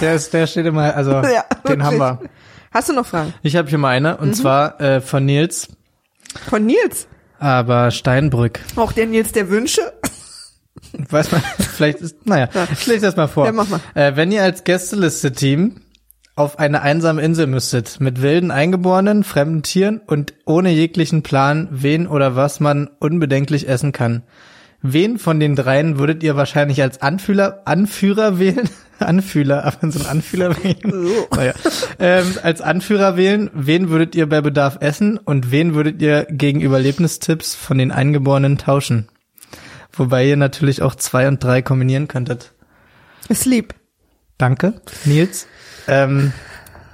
der 0.00 0.14
ist, 0.14 0.32
der 0.34 0.46
steht 0.46 0.66
immer, 0.66 0.94
also 0.94 1.10
ja, 1.22 1.44
den 1.68 1.82
haben 1.82 1.98
wir. 1.98 2.20
Hast 2.72 2.88
du 2.88 2.92
noch 2.92 3.06
Fragen? 3.06 3.32
Ich 3.42 3.56
habe 3.56 3.68
hier 3.68 3.78
mal 3.78 3.90
eine, 3.90 4.16
und 4.16 4.34
zwar 4.34 4.80
äh, 4.80 5.00
von 5.00 5.24
Nils, 5.24 5.68
Von 6.50 6.66
Nils? 6.66 7.06
aber 7.38 7.90
Steinbrück. 7.90 8.60
Auch 8.76 8.92
der 8.92 9.06
Nils 9.06 9.32
der 9.32 9.48
Wünsche? 9.48 9.80
Weiß 11.10 11.30
man, 11.32 11.40
vielleicht 11.58 12.00
ist, 12.00 12.26
naja, 12.26 12.48
ich 12.72 12.86
lese 12.86 13.06
das 13.06 13.16
mal 13.16 13.28
vor. 13.28 13.46
Ja, 13.46 13.52
mach 13.52 13.68
mal. 13.68 13.80
Äh, 13.94 14.16
wenn 14.16 14.30
ihr 14.32 14.42
als 14.42 14.64
Gästeliste-Team 14.64 15.80
auf 16.36 16.58
eine 16.58 16.82
einsame 16.82 17.22
Insel 17.22 17.46
müsstet, 17.46 18.00
mit 18.00 18.20
wilden 18.20 18.50
Eingeborenen, 18.50 19.22
fremden 19.22 19.62
Tieren 19.62 20.00
und 20.04 20.34
ohne 20.44 20.70
jeglichen 20.70 21.22
Plan, 21.22 21.68
wen 21.70 22.06
oder 22.06 22.34
was 22.34 22.58
man 22.60 22.88
unbedenklich 22.98 23.68
essen 23.68 23.92
kann. 23.92 24.22
Wen 24.82 25.18
von 25.18 25.40
den 25.40 25.56
dreien 25.56 25.98
würdet 25.98 26.22
ihr 26.22 26.36
wahrscheinlich 26.36 26.82
als 26.82 27.00
Anführer, 27.00 27.62
Anführer 27.64 28.38
wählen? 28.38 28.68
Anfühler, 28.98 29.64
aber 29.64 29.90
so 29.90 30.00
ein 30.00 30.06
Anführer 30.06 30.62
wählen? 30.62 31.08
naja. 31.34 31.54
ähm, 31.98 32.34
als 32.42 32.60
Anführer 32.60 33.16
wählen, 33.16 33.50
wen 33.54 33.88
würdet 33.88 34.14
ihr 34.14 34.28
bei 34.28 34.40
Bedarf 34.40 34.78
essen 34.80 35.18
und 35.18 35.50
wen 35.50 35.74
würdet 35.74 36.02
ihr 36.02 36.26
gegen 36.30 36.60
Überlebnistipps 36.60 37.54
von 37.54 37.78
den 37.78 37.92
Eingeborenen 37.92 38.58
tauschen? 38.58 39.08
Wobei 39.92 40.26
ihr 40.26 40.36
natürlich 40.36 40.82
auch 40.82 40.96
zwei 40.96 41.28
und 41.28 41.42
drei 41.42 41.62
kombinieren 41.62 42.08
könntet. 42.08 42.52
Lieb. 43.46 43.74
Danke, 44.36 44.74
Nils. 45.04 45.46
Ähm, 45.88 46.32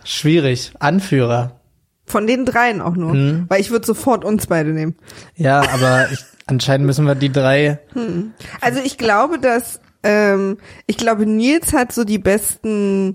schwierig. 0.04 0.72
Anführer. 0.78 1.60
Von 2.06 2.26
den 2.26 2.44
dreien 2.44 2.80
auch 2.80 2.96
nur. 2.96 3.14
Mhm. 3.14 3.44
Weil 3.48 3.60
ich 3.60 3.70
würde 3.70 3.86
sofort 3.86 4.24
uns 4.24 4.46
beide 4.46 4.70
nehmen. 4.70 4.96
Ja, 5.36 5.60
aber 5.60 6.10
ich, 6.10 6.24
anscheinend 6.46 6.86
müssen 6.86 7.06
wir 7.06 7.14
die 7.14 7.30
drei. 7.30 7.78
Also 8.60 8.80
ich 8.84 8.98
glaube, 8.98 9.38
dass 9.38 9.80
ähm, 10.02 10.58
ich 10.86 10.96
glaube, 10.96 11.26
Nils 11.26 11.72
hat 11.72 11.92
so 11.92 12.04
die 12.04 12.18
besten 12.18 13.14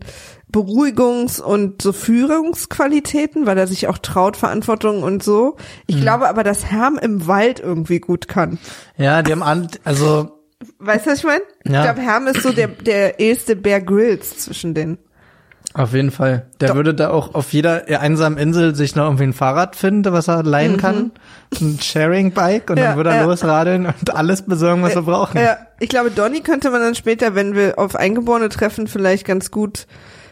Beruhigungs- 0.53 1.41
und 1.41 1.81
so 1.81 1.91
Führungsqualitäten, 1.91 3.45
weil 3.45 3.57
er 3.57 3.67
sich 3.67 3.87
auch 3.87 3.97
traut, 3.97 4.37
Verantwortung 4.37 5.03
und 5.03 5.23
so. 5.23 5.57
Ich 5.87 5.99
glaube 5.99 6.29
aber, 6.29 6.43
dass 6.43 6.65
Herm 6.71 6.97
im 7.01 7.27
Wald 7.27 7.59
irgendwie 7.59 7.99
gut 7.99 8.27
kann. 8.27 8.59
Ja, 8.97 9.21
die 9.21 9.31
haben 9.31 9.43
an, 9.43 9.67
also 9.83 10.31
Weißt 10.79 11.05
du, 11.05 11.11
was 11.11 11.19
ich 11.19 11.25
meine? 11.25 11.41
Ja. 11.65 11.79
Ich 11.79 11.83
glaube, 11.83 12.01
Herm 12.01 12.27
ist 12.27 12.41
so 12.41 12.51
der, 12.51 12.67
der 12.67 13.19
erste 13.19 13.55
Bear 13.55 13.81
Grylls 13.81 14.37
zwischen 14.37 14.73
denen. 14.73 14.97
Auf 15.77 15.91
jeden 15.93 16.09
Fall. 16.11 16.45
Der 16.61 16.69
Doch. 16.69 16.75
würde 16.75 16.93
da 16.93 17.09
auch 17.09 17.35
auf 17.35 17.51
jeder 17.51 17.83
einsamen 17.99 18.37
Insel 18.39 18.73
sich 18.75 18.95
noch 18.95 19.03
irgendwie 19.05 19.25
ein 19.25 19.33
Fahrrad 19.33 19.75
finden, 19.75 20.13
was 20.13 20.29
er 20.29 20.41
leihen 20.41 20.77
kann. 20.77 21.11
Ein 21.59 21.77
Sharing-Bike 21.81 22.69
und 22.69 22.77
Mhm. 22.77 22.81
Ja, 22.81 22.87
dann 22.89 22.97
würde 22.97 23.09
er 23.09 23.15
ja. 23.17 23.23
losradeln 23.25 23.85
und 23.85 24.15
alles 24.15 24.43
besorgen, 24.43 24.81
was 24.83 24.95
wir 24.95 25.01
brauchen. 25.01 25.37
Ja, 25.41 25.57
ich 25.81 25.89
glaube, 25.89 26.11
Donny 26.11 26.39
könnte 26.39 26.69
man 26.71 26.79
dann 26.79 26.95
später, 26.95 27.35
wenn 27.35 27.55
wir 27.55 27.77
auf 27.77 27.95
Eingeborene 27.97 28.47
treffen, 28.47 28.87
vielleicht 28.87 29.25
ganz 29.25 29.51
gut 29.51 29.85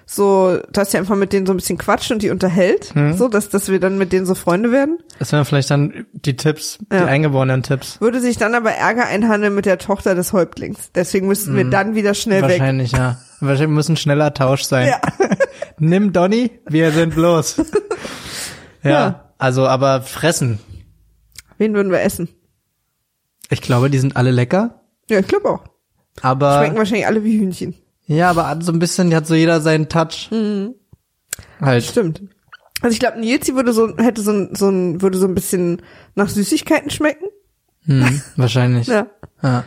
so, 0.06 0.60
dass 0.72 0.94
er 0.94 1.00
einfach 1.02 1.16
mit 1.16 1.32
denen 1.34 1.46
so 1.46 1.54
ein 1.54 1.58
bisschen 1.58 1.78
quatscht 1.78 2.12
und 2.12 2.22
die 2.22 2.30
unterhält, 2.30 2.94
Mhm. 2.96 3.14
so, 3.14 3.28
dass, 3.30 3.50
dass 3.50 3.70
wir 3.70 3.80
dann 3.80 3.98
mit 3.98 4.12
denen 4.14 4.26
so 4.26 4.36
Freunde 4.36 4.72
werden. 4.72 5.00
Das 5.20 5.32
wären 5.32 5.46
vielleicht 5.46 5.72
dann 5.72 6.06
die 6.14 6.36
Tipps, 6.38 6.78
die 6.92 6.96
Ja. 6.96 7.06
eingeborenen 7.06 7.64
Tipps. 7.64 8.00
Würde 8.02 8.20
sich 8.20 8.38
dann 8.38 8.54
aber 8.54 8.72
Ärger 8.72 9.08
einhandeln 9.08 9.56
mit 9.56 9.66
der 9.66 9.78
Tochter 9.78 10.14
des 10.16 10.32
Häuptlings. 10.34 10.92
Deswegen 10.96 11.28
müssten 11.28 11.56
wir 11.56 11.66
dann 11.70 11.96
wieder 11.96 12.14
schnell 12.14 12.42
weg. 12.44 12.58
Mhm. 12.58 12.60
Wahrscheinlich, 12.60 12.92
ja. 12.94 13.18
Wahrscheinlich 13.48 13.76
muss 13.76 13.90
ein 13.90 13.98
schneller 13.98 14.34
Tausch 14.34 14.64
sein. 14.64 14.88
Ja. 14.88 15.02
Nimm 15.80 16.14
Donny, 16.14 16.52
wir 16.68 16.92
sind 16.92 17.16
los. 17.16 17.58
ja, 18.84 18.90
Ja. 18.90 19.34
Also, 19.38 19.68
aber 19.68 20.02
fressen. 20.02 20.60
Wen 21.58 21.74
würden 21.74 21.92
wir 21.92 22.02
essen? 22.02 22.30
Ich 23.50 23.62
glaube, 23.62 23.90
die 23.90 23.98
sind 24.00 24.16
alle 24.16 24.32
lecker. 24.32 24.82
Ja, 25.10 25.20
ich 25.20 25.28
glaube 25.28 25.50
auch. 25.50 25.64
Aber 26.22 26.60
Schmecken 26.60 26.78
wahrscheinlich 26.78 27.08
alle 27.08 27.24
wie 27.24 27.40
Hühnchen. 27.40 27.76
ja, 28.06 28.30
aber 28.30 28.58
so 28.62 28.72
ein 28.72 28.80
bisschen 28.80 29.10
die 29.10 29.16
hat 29.16 29.28
so 29.28 29.36
jeder 29.36 29.60
seinen 29.60 29.90
Touch. 29.90 30.30
Halt. 31.60 31.84
Stimmt. 31.84 32.22
Also 32.82 32.94
ich 32.94 33.00
glaube, 33.00 33.20
Nilsi 33.20 33.56
würde 33.56 33.74
so, 33.74 33.98
hätte 33.98 34.22
so 34.22 34.32
ein, 34.32 34.56
so 34.56 34.70
ein, 34.70 35.02
würde 35.02 35.18
so 35.18 35.26
ein 35.28 35.36
bisschen 35.36 35.82
nach 36.16 36.30
Süßigkeiten 36.30 36.90
schmecken. 36.90 37.28
Hm, 37.86 38.22
wahrscheinlich. 38.38 38.88
Ja. 38.94 39.08
Ja. 39.42 39.64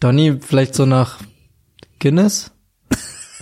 Donny 0.00 0.38
vielleicht 0.42 0.74
so 0.74 0.84
nach 0.84 1.20
Guinness, 2.00 2.52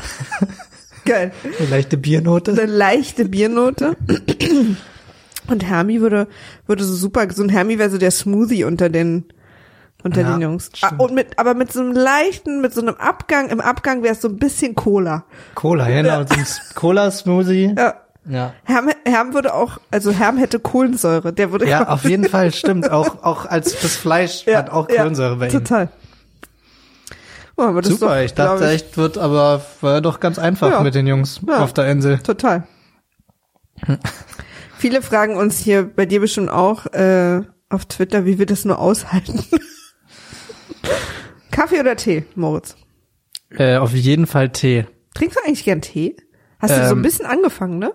Geil. 1.05 1.33
eine 1.59 1.69
leichte 1.69 1.97
Biernote. 1.97 2.53
Eine 2.53 2.67
leichte 2.67 3.27
Biernote. 3.27 3.97
Und 5.49 5.65
Hermi 5.69 6.01
würde, 6.01 6.27
würde 6.67 6.85
so 6.85 6.95
super, 6.95 7.27
so 7.31 7.43
ein 7.43 7.51
Hermi 7.51 7.79
wäre 7.79 7.91
so 7.91 7.99
der 7.99 8.11
Smoothie 8.11 8.65
unter 8.65 8.89
den, 8.89 9.27
unter 10.03 10.23
Ja, 10.23 10.33
den 10.33 10.41
Jungs. 10.41 10.71
Ah, 10.81 10.87
stimmt. 10.87 11.03
und 11.03 11.15
mit, 11.15 11.39
aber 11.39 11.53
mit 11.53 11.71
so 11.71 11.81
einem 11.81 11.93
leichten, 11.93 12.63
mit 12.63 12.73
so 12.73 12.81
einem 12.81 12.95
Abgang, 12.95 13.51
im 13.51 13.61
Abgang 13.61 14.03
wäre 14.03 14.15
es 14.15 14.23
so 14.23 14.29
ein 14.29 14.39
bisschen 14.39 14.75
Cola. 14.75 15.25
Cola, 15.55 15.87
genau, 15.89 16.23
so 16.27 16.35
ein 16.35 16.47
Cola-Smoothie. 16.75 17.75
Ja. 17.77 17.95
Ja. 18.27 18.55
Herm, 18.65 18.89
Herm 19.05 19.35
würde 19.35 19.53
auch, 19.53 19.79
also 19.91 20.11
Herm 20.11 20.39
hätte 20.39 20.59
Kohlensäure, 20.59 21.35
der 21.35 21.53
würde 21.53 21.69
Ja, 21.69 21.89
auf 21.89 22.05
jeden 22.05 22.27
Fall, 22.27 22.55
stimmt. 22.55 22.91
Auch, 22.91 23.23
auch 23.23 23.45
als 23.45 23.79
das 23.81 23.97
Fleisch 23.97 24.47
hat 24.55 24.71
auch 24.71 24.89
Kohlensäure 24.89 25.37
bei 25.37 25.47
ihm. 25.49 25.53
Total. 25.53 25.91
Aber 27.57 27.83
das 27.83 27.93
Super, 27.93 28.17
doch, 28.17 28.23
ich 28.25 28.35
dachte 28.35 28.59
glaub 28.59 28.71
echt, 28.71 28.97
wird 28.97 29.19
aber 29.19 29.65
war 29.81 30.01
doch 30.01 30.21
ganz 30.21 30.39
einfach 30.39 30.71
Ja. 30.71 30.81
mit 30.83 30.95
den 30.95 31.07
Jungs 31.07 31.41
Ja. 31.47 31.59
auf 31.63 31.73
der 31.73 31.87
Insel. 31.89 32.19
Total. 32.19 32.65
Viele 34.79 35.03
fragen 35.03 35.37
uns 35.37 35.59
hier, 35.59 35.85
bei 35.85 36.07
dir 36.07 36.21
bestimmt 36.21 36.51
auch, 36.51 36.87
äh, 36.87 37.43
auf 37.71 37.87
Twitter, 37.87 38.25
wie 38.27 38.39
wir 38.39 38.47
das 38.47 38.65
nur 38.65 38.79
aushalten. 38.79 39.45
Kaffee 41.51 41.81
oder 41.81 41.97
Tee, 41.97 42.25
Moritz? 42.35 42.77
Äh, 43.51 43.77
auf 43.77 43.93
jeden 43.93 44.27
Fall 44.27 44.51
Tee. 44.51 44.87
Trinkst 45.15 45.37
du 45.39 45.47
eigentlich 45.47 45.65
gern 45.65 45.81
Tee? 45.81 46.17
Hast 46.59 46.73
du 46.77 46.87
so 46.87 46.93
ein 46.93 46.99
Ähm, 46.99 47.03
bisschen 47.03 47.27
angefangen, 47.27 47.79
ne? 47.79 47.93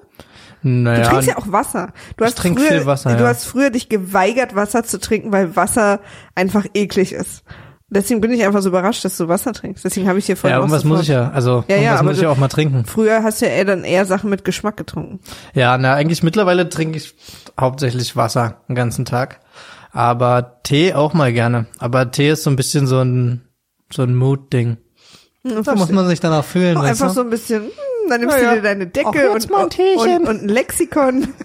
Du 0.62 0.70
Naja, 0.70 1.08
trinkst 1.10 1.28
ja 1.28 1.38
auch 1.38 1.52
Wasser. 1.52 1.94
Du 2.18 2.24
Ich 2.26 2.32
hast 2.32 2.40
früher, 2.40 2.58
viel 2.58 2.86
Wasser, 2.86 3.16
Du 3.16 3.24
ja. 3.24 3.30
hast 3.30 3.46
früher 3.46 3.70
dich 3.70 3.90
geweigert, 3.90 4.56
Wasser 4.56 4.84
zu 4.84 5.00
trinken, 5.00 5.32
weil 5.32 5.56
Wasser 5.56 6.02
einfach 6.36 6.66
eklig 6.74 7.14
ist. 7.14 7.44
Deswegen 7.92 8.22
bin 8.22 8.32
ich 8.32 8.44
einfach 8.46 8.62
so 8.62 8.70
überrascht, 8.70 9.04
dass 9.04 9.18
du 9.18 9.28
Wasser 9.28 9.52
trinkst. 9.52 9.84
Deswegen 9.84 10.08
habe 10.08 10.20
ich 10.20 10.26
hier 10.28 10.38
vorhin 10.38 10.54
ja, 10.56 10.60
auch 10.60 10.64
irgendwas 10.64 10.84
muss 10.84 11.02
ich 11.02 11.08
ja, 11.08 11.32
also 11.32 11.64
Ja, 11.68 11.78
ja, 11.78 12.04
muss 12.04 12.18
ich 12.18 12.24
ja 12.24 12.30
auch 12.30 12.38
mal 12.38 12.48
trinken. 12.48 12.86
Früher 12.86 13.24
hast 13.24 13.42
du 13.42 13.46
ja 13.48 13.52
eher 13.52 13.66
dann 13.66 13.84
eher 13.84 14.06
Sachen 14.06 14.30
mit 14.30 14.46
Geschmack 14.46 14.78
getrunken. 14.78 15.20
Ja, 15.56 15.78
na, 15.78 15.96
eigentlich 15.96 16.22
mittlerweile 16.22 16.70
trinke 16.70 16.98
ich 16.98 17.16
hauptsächlich 17.60 18.16
Wasser 18.16 18.62
den 18.68 18.76
ganzen 18.76 19.06
Tag. 19.06 19.40
Aber 19.92 20.60
Tee 20.64 20.94
auch 20.94 21.14
mal 21.14 21.34
gerne. 21.34 21.66
Aber 21.80 22.12
Tee 22.12 22.30
ist 22.30 22.44
so 22.44 22.52
ein 22.52 22.56
bisschen 22.56 22.86
so 22.86 23.00
ein, 23.02 23.42
so 23.92 24.04
ein 24.04 24.16
Mood-Ding. 24.16 24.78
Da 25.44 25.74
muss 25.76 25.90
man 25.90 26.08
sich 26.08 26.20
danach 26.20 26.44
fühlen, 26.46 26.78
Auch 26.78 26.84
einfach 26.84 27.08
du? 27.08 27.14
so 27.14 27.22
ein 27.22 27.30
bisschen, 27.32 27.64
hm, 27.64 27.70
dann 28.10 28.20
nimmst 28.22 28.36
Ja, 28.36 28.42
du 28.42 28.46
ja. 28.50 28.56
dir 28.56 28.62
deine 28.62 28.88
Decke 28.88 29.32
und, 29.32 29.50
und, 29.50 29.70
Teechen. 29.72 30.28
und 30.28 30.44
ein 30.44 30.48
Lexikon. 30.50 31.30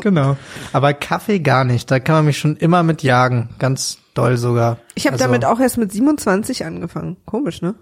Genau. 0.00 0.36
Aber 0.72 0.94
Kaffee 0.94 1.40
gar 1.40 1.64
nicht. 1.64 1.90
Da 1.90 1.98
kann 1.98 2.14
man 2.14 2.26
mich 2.26 2.38
schon 2.38 2.56
immer 2.56 2.84
mit 2.84 3.02
jagen. 3.02 3.48
Ganz 3.58 3.98
doll 4.18 4.36
sogar. 4.36 4.78
Ich 4.94 5.06
habe 5.06 5.14
Also, 5.14 5.24
damit 5.24 5.44
auch 5.44 5.60
erst 5.60 5.78
mit 5.78 5.92
27 5.92 6.64
angefangen. 6.64 7.16
Komisch, 7.24 7.62
ne? 7.62 7.74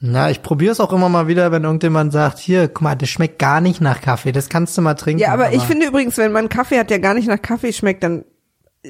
Na, 0.00 0.30
ich 0.30 0.42
probiere 0.42 0.72
es 0.72 0.80
auch 0.80 0.92
immer 0.92 1.08
mal 1.08 1.28
wieder, 1.28 1.52
wenn 1.52 1.64
irgendjemand 1.64 2.12
sagt, 2.12 2.38
hier, 2.38 2.68
guck 2.68 2.82
mal, 2.82 2.94
das 2.96 3.08
schmeckt 3.08 3.38
gar 3.38 3.60
nicht 3.60 3.80
nach 3.80 4.00
Kaffee. 4.00 4.32
Das 4.32 4.48
kannst 4.48 4.76
du 4.76 4.82
mal 4.82 4.94
trinken. 4.94 5.20
Ja, 5.22 5.32
aber, 5.32 5.52
ich 5.52 5.62
finde 5.62 5.86
übrigens, 5.86 6.16
wenn 6.18 6.32
man 6.32 6.48
Kaffee 6.48 6.78
hat, 6.78 6.90
der 6.90 6.98
gar 6.98 7.14
nicht 7.14 7.28
nach 7.28 7.40
Kaffee 7.40 7.72
schmeckt, 7.72 8.02
dann 8.02 8.24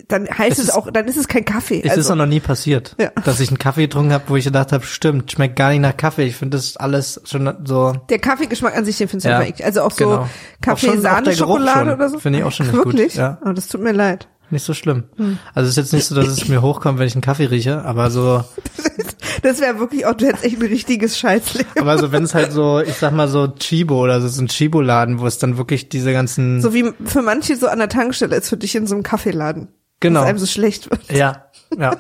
dann 0.09 0.26
heißt 0.26 0.52
Es 0.52 0.59
es, 0.59 0.64
ist- 0.68 0.74
auch, 0.74 0.90
dann 0.90 1.05
ist 1.05 1.18
es 1.18 1.28
kein 1.28 1.44
Kaffee. 1.44 1.83
Es 1.85 1.90
also, 1.90 2.12
ist 2.12 2.16
noch 2.16 2.24
nie 2.24 2.40
passiert, 2.40 2.96
Ja. 2.98 3.11
dass 3.26 3.40
ich 3.40 3.48
einen 3.50 3.59
Kaffee 3.59 3.83
getrunken 3.83 4.14
habe, 4.14 4.24
wo 4.28 4.37
ich 4.37 4.44
gedacht 4.46 4.72
habe, 4.72 4.87
stimmt, 4.87 5.31
schmeckt 5.31 5.55
gar 5.55 5.68
nicht 5.68 5.81
nach 5.81 5.94
Kaffee. 5.94 6.24
Ich 6.24 6.37
finde 6.37 6.57
das 6.57 6.78
alles 6.78 7.20
schon 7.26 7.55
so. 7.66 7.92
der 8.09 8.18
Kaffeegeschmack 8.18 8.74
an 8.74 8.87
sich, 8.87 8.96
den 8.96 9.09
findest 9.09 9.26
du 9.26 9.31
Ja. 9.31 9.42
Also 9.66 9.83
auch 9.83 9.90
so 9.90 10.09
genau. 10.09 10.28
Kaffee, 10.62 10.87
Auch 10.88 10.92
schon- 10.92 10.98
auch 10.98 11.02
Sahne, 11.02 11.22
der 11.24 11.35
Geruch 11.35 11.57
Schokolade 11.59 11.78
schon. 11.81 11.90
oder 11.98 12.09
so. 12.09 12.18
Finde 12.20 12.38
ich 12.38 12.44
auch 12.46 12.52
schon 12.52 12.66
nicht 12.68 12.76
gut, 12.83 12.87
Wirklich? 12.87 13.14
ja. 13.16 13.38
Oh, 13.44 13.52
das 13.52 13.68
tut 13.68 13.83
mir 13.83 13.92
leid. 13.92 14.28
Nicht 14.52 14.64
so 14.64 14.74
schlimm. 14.74 15.04
Hm. 15.16 15.38
Also 15.54 15.64
es 15.68 15.70
ist 15.70 15.76
jetzt 15.78 15.92
nicht 15.92 16.04
so, 16.04 16.14
dass 16.14 16.28
es 16.28 16.46
mir 16.46 16.62
hochkommt, 16.62 16.98
wenn 16.98 17.06
ich 17.06 17.14
einen 17.14 17.22
Kaffee 17.22 17.46
rieche, 17.46 17.84
aber 17.84 18.10
so, 18.10 18.44
Das 19.42 19.60
wäre 19.60 19.78
wirklich 19.80 20.06
auch, 20.06 20.14
du 20.14 20.26
hättest 20.26 20.44
echt 20.44 20.60
ein 20.60 20.68
richtiges 20.68 21.18
Scheißleben. 21.18 21.72
aber 21.80 21.98
so 21.98 22.12
wenn 22.12 22.22
es 22.22 22.34
halt 22.34 22.52
so, 22.52 22.80
ich 22.80 22.94
sag 22.94 23.12
mal 23.12 23.28
so 23.28 23.48
Chibo 23.48 24.00
oder 24.00 24.20
so, 24.20 24.28
so 24.28 24.42
ein 24.42 24.48
Chibo-Laden, 24.48 25.18
wo 25.18 25.26
es 25.26 25.38
dann 25.38 25.56
wirklich 25.56 25.88
diese 25.88 26.12
ganzen, 26.12 26.60
So 26.60 26.74
wie 26.74 26.92
für 27.04 27.22
manche 27.22 27.56
so 27.56 27.66
an 27.66 27.78
der 27.78 27.88
Tankstelle 27.88 28.36
ist 28.36 28.48
für 28.48 28.56
dich 28.56 28.74
in 28.76 28.86
so 28.86 28.94
einem 28.94 29.02
Kaffeeladen. 29.02 29.68
Genau. 30.00 30.20
Dass 30.20 30.28
einem 30.28 30.38
so 30.38 30.46
schlecht 30.46 30.90
wird. 30.90 31.10
ja, 31.10 31.46
ja, 31.76 31.96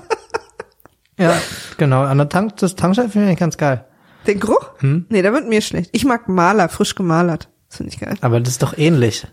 ja, 1.18 1.34
genau. 1.78 2.02
An 2.02 2.18
der 2.18 2.28
Tank, 2.28 2.56
das 2.58 2.76
Tankstelle 2.76 3.08
finde 3.08 3.32
ich 3.32 3.38
ganz 3.38 3.56
geil. 3.56 3.86
Den 4.26 4.38
Geruch? 4.38 4.70
Hm? 4.78 5.06
Nee, 5.08 5.22
da 5.22 5.32
wird 5.32 5.48
mir 5.48 5.62
schlecht. 5.62 5.90
Ich 5.92 6.04
mag 6.04 6.28
Maler, 6.28 6.68
frisch 6.68 6.94
gemalert. 6.94 7.48
Das 7.68 7.78
finde 7.78 7.92
ich 7.92 7.98
geil. 7.98 8.16
Aber 8.20 8.38
das 8.40 8.50
ist 8.50 8.62
doch 8.62 8.76
ähnlich, 8.76 9.26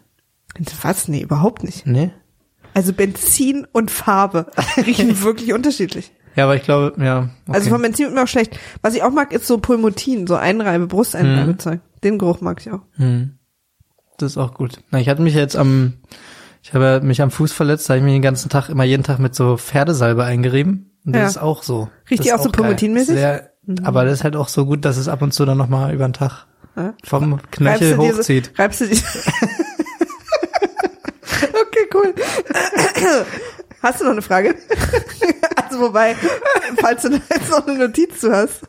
Was? 0.82 1.08
Nee, 1.08 1.22
überhaupt 1.22 1.64
nicht. 1.64 1.86
ne? 1.86 2.12
Also 2.74 2.94
Benzin 2.94 3.68
und 3.72 3.92
Farbe 3.92 4.48
riechen 4.78 5.22
wirklich 5.24 5.54
unterschiedlich. 5.54 6.12
Ja, 6.36 6.44
aber 6.46 6.56
ich 6.56 6.64
glaube, 6.64 6.94
ja. 7.04 7.30
Okay. 7.48 7.58
Also 7.58 7.70
von 7.70 7.82
Benzin 7.82 8.06
wird 8.06 8.16
mir 8.16 8.24
auch 8.24 8.28
schlecht. 8.28 8.58
Was 8.82 8.94
ich 8.94 9.04
auch 9.04 9.12
mag, 9.12 9.34
ist 9.34 9.48
so 9.48 9.58
Pulmotin, 9.58 10.28
so 10.28 10.36
Einreibe, 10.36 10.88
Brusteinreibezeug. 10.88 11.82
Den 12.04 12.18
Geruch 12.18 12.40
mag 12.42 12.62
ich 12.62 12.72
auch. 12.72 12.82
Das 14.18 14.32
ist 14.34 14.38
auch 14.38 14.54
gut. 14.54 14.80
Na, 14.92 15.00
ich 15.00 15.10
hatte 15.10 15.22
mich 15.22 15.34
jetzt 15.34 15.56
am, 15.58 15.94
ich 16.62 16.74
habe 16.74 17.02
mich 17.04 17.22
am 17.22 17.32
Fuß 17.32 17.52
verletzt, 17.52 17.90
da 17.90 17.94
habe 17.94 18.00
ich 18.00 18.04
mich 18.06 18.14
den 18.14 18.22
ganzen 18.22 18.50
Tag, 18.50 18.70
immer 18.70 18.84
jeden 18.84 19.04
Tag 19.04 19.20
mit 19.20 19.34
so 19.36 19.58
Pferdesalbe 19.58 20.24
eingerieben. 20.24 20.92
Und 21.06 21.14
das 21.14 21.22
Ja. 21.22 21.28
ist 21.28 21.38
auch 21.40 21.64
so. 21.64 21.90
Riecht 22.10 22.24
die 22.24 22.28
ist 22.30 22.34
auch 22.36 22.44
so 22.44 22.52
pulmotinmäßig? 22.52 23.16
Sehr, 23.16 23.50
Aber 23.84 24.06
das 24.06 24.16
ist 24.20 24.24
halt 24.24 24.36
auch 24.36 24.48
so 24.50 24.66
gut, 24.66 24.86
dass 24.86 24.98
es 24.98 25.08
ab 25.08 25.22
und 25.22 25.34
zu 25.34 25.46
dann 25.46 25.58
nochmal 25.58 25.94
über 25.94 26.08
den 26.08 26.14
Tag 26.14 26.46
vom 27.04 27.42
Knöchel 27.52 27.96
so- 27.96 27.98
hochzieht. 27.98 28.54
reibst 28.58 28.82
du 28.82 28.88
die 28.88 28.96
cool. 31.94 32.14
Hast 33.82 34.02
du 34.02 34.06
noch 34.06 34.12
eine 34.12 34.22
Frage? 34.22 34.56
also 35.56 35.80
wobei, 35.80 36.16
falls 36.82 37.04
du 37.04 37.10
da 37.12 37.22
jetzt 37.34 37.50
noch 37.50 37.66
eine 37.66 37.78
Notiz 37.88 38.20
zu 38.20 38.32
hast. 38.32 38.62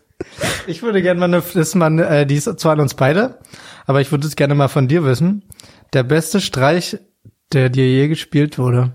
Ich 0.67 0.83
würde 0.83 1.03
gerne 1.03 1.19
mal 1.19 1.25
eine, 1.27 1.43
ist 1.61 1.75
mal, 1.75 1.99
äh, 1.99 2.27
die 2.27 2.37
ist 2.37 2.45
zwar 2.61 2.73
an 2.73 2.81
uns 2.81 2.95
beide, 2.95 3.39
aber 3.87 4.01
ich 4.01 4.11
würde 4.13 4.27
es 4.27 4.37
gerne 4.37 4.55
mal 4.55 4.69
von 4.69 4.87
dir 4.87 5.05
wissen. 5.05 5.43
Der 5.93 6.03
beste 6.05 6.41
Streich, 6.41 6.99
der 7.53 7.71
dir 7.71 7.89
je 7.89 8.07
gespielt 8.09 8.59
wurde. 8.59 8.93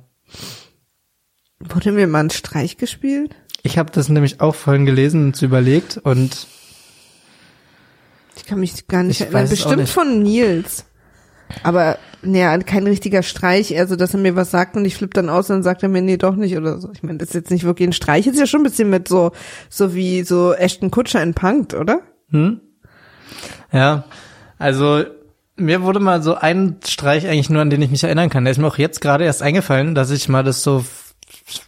Wurde 1.60 1.92
mir 1.92 2.08
mal 2.08 2.20
ein 2.24 2.30
Streich 2.30 2.78
gespielt? 2.78 3.36
Ich 3.64 3.78
habe 3.78 3.92
das 3.92 4.08
nämlich 4.08 4.40
auch 4.40 4.56
vorhin 4.56 4.86
gelesen 4.86 5.26
und 5.28 5.42
überlegt 5.42 5.98
und 5.98 6.48
Ich 8.38 8.46
kann 8.46 8.60
mich 8.60 8.88
gar 8.88 9.04
nicht 9.04 9.20
Ich 9.20 9.26
erinnern. 9.28 9.50
Bestimmt 9.50 9.78
nicht. 9.78 9.92
von 9.94 10.22
Nils. 10.24 10.86
Aber 11.64 11.98
naja, 12.22 12.58
kein 12.60 12.88
richtiger 12.88 13.24
Streich, 13.24 13.72
eher 13.72 13.88
so, 13.88 13.96
dass 13.96 14.14
er 14.14 14.20
mir 14.20 14.36
was 14.36 14.52
sagt 14.52 14.76
und 14.76 14.86
ich 14.86 14.96
flippe 14.96 15.14
dann 15.14 15.30
aus 15.30 15.50
und 15.50 15.58
dann 15.58 15.64
sagt 15.64 15.84
er 15.84 15.90
mir, 15.90 16.02
nee, 16.02 16.18
doch 16.18 16.36
nicht 16.36 16.58
oder 16.58 16.80
so. 16.80 16.92
Ich 16.92 17.04
meine, 17.04 17.20
das 17.20 17.30
ist 17.30 17.36
jetzt 17.36 17.52
nicht 17.52 17.64
wirklich 17.64 17.90
ein 17.90 17.94
Streich, 17.94 18.28
ist 18.28 18.40
ja 18.40 18.48
schon 18.48 18.62
ein 18.62 18.66
bisschen 18.66 18.90
mit 18.90 19.08
so, 19.08 19.32
so 19.70 19.94
wie 19.94 20.24
so 20.24 20.54
Ashton 20.54 20.92
Kutscher 20.92 21.22
in 21.22 21.34
Punkt, 21.34 21.74
oder? 21.74 22.02
Ja, 23.72 24.06
also 24.58 25.04
mir 25.56 25.84
wurde 25.84 26.00
mal 26.00 26.22
so 26.22 26.36
ein 26.36 26.78
Streich 26.86 27.28
eigentlich 27.28 27.50
nur, 27.50 27.62
an 27.62 27.70
den 27.70 27.82
ich 27.82 27.92
mich 27.92 28.04
erinnern 28.04 28.30
kann. 28.30 28.44
Der 28.44 28.52
ist 28.52 28.58
mir 28.58 28.68
auch 28.68 28.78
jetzt 28.78 29.02
gerade 29.02 29.24
erst 29.24 29.42
eingefallen, 29.42 29.96
dass 29.96 30.12
ich 30.12 30.28
mal 30.28 30.44
das 30.44 30.64
so 30.64 30.84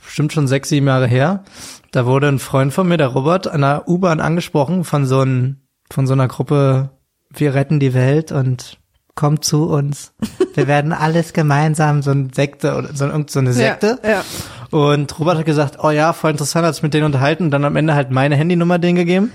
bestimmt 0.04 0.34
schon 0.34 0.48
sechs, 0.48 0.70
sieben 0.70 0.88
Jahre 0.88 1.08
her. 1.08 1.44
Da 1.92 2.06
wurde 2.06 2.28
ein 2.28 2.40
Freund 2.40 2.74
von 2.74 2.88
mir, 2.88 2.98
der 2.98 3.08
Robert, 3.08 3.48
an 3.48 3.62
der 3.62 3.88
U-Bahn 3.88 4.20
angesprochen 4.20 4.84
von 4.84 5.06
so 5.06 5.22
ein, 5.22 5.68
von 5.90 6.08
so 6.08 6.14
einer 6.14 6.28
Gruppe, 6.28 6.90
wir 7.30 7.54
retten 7.54 7.80
die 7.80 7.94
Welt 7.94 8.32
und 8.32 8.80
kommt 9.18 9.44
zu 9.44 9.68
uns. 9.68 10.14
Wir 10.54 10.68
werden 10.68 10.94
alles 10.94 11.34
gemeinsam, 11.34 12.02
so 12.02 12.12
ein 12.12 12.32
Sekte 12.32 12.76
oder 12.76 12.96
so, 12.96 13.06
eine 13.06 13.52
Sekte. 13.52 14.00
Ja, 14.04 14.10
ja. 14.10 14.24
Und 14.72 15.20
Robert 15.20 15.40
hat 15.40 15.46
gesagt, 15.46 15.80
oh 15.84 15.90
ja, 15.90 16.14
voll 16.14 16.32
interessant, 16.32 16.66
hat 16.66 16.76
sich 16.76 16.84
mit 16.84 16.94
denen 16.94 17.06
unterhalten 17.06 17.46
und 17.46 17.52
dann 17.52 17.66
am 17.66 17.76
Ende 17.76 17.96
halt 17.96 18.12
meine 18.12 18.36
Handynummer 18.36 18.80
denen 18.80 18.96
gegeben 18.96 19.34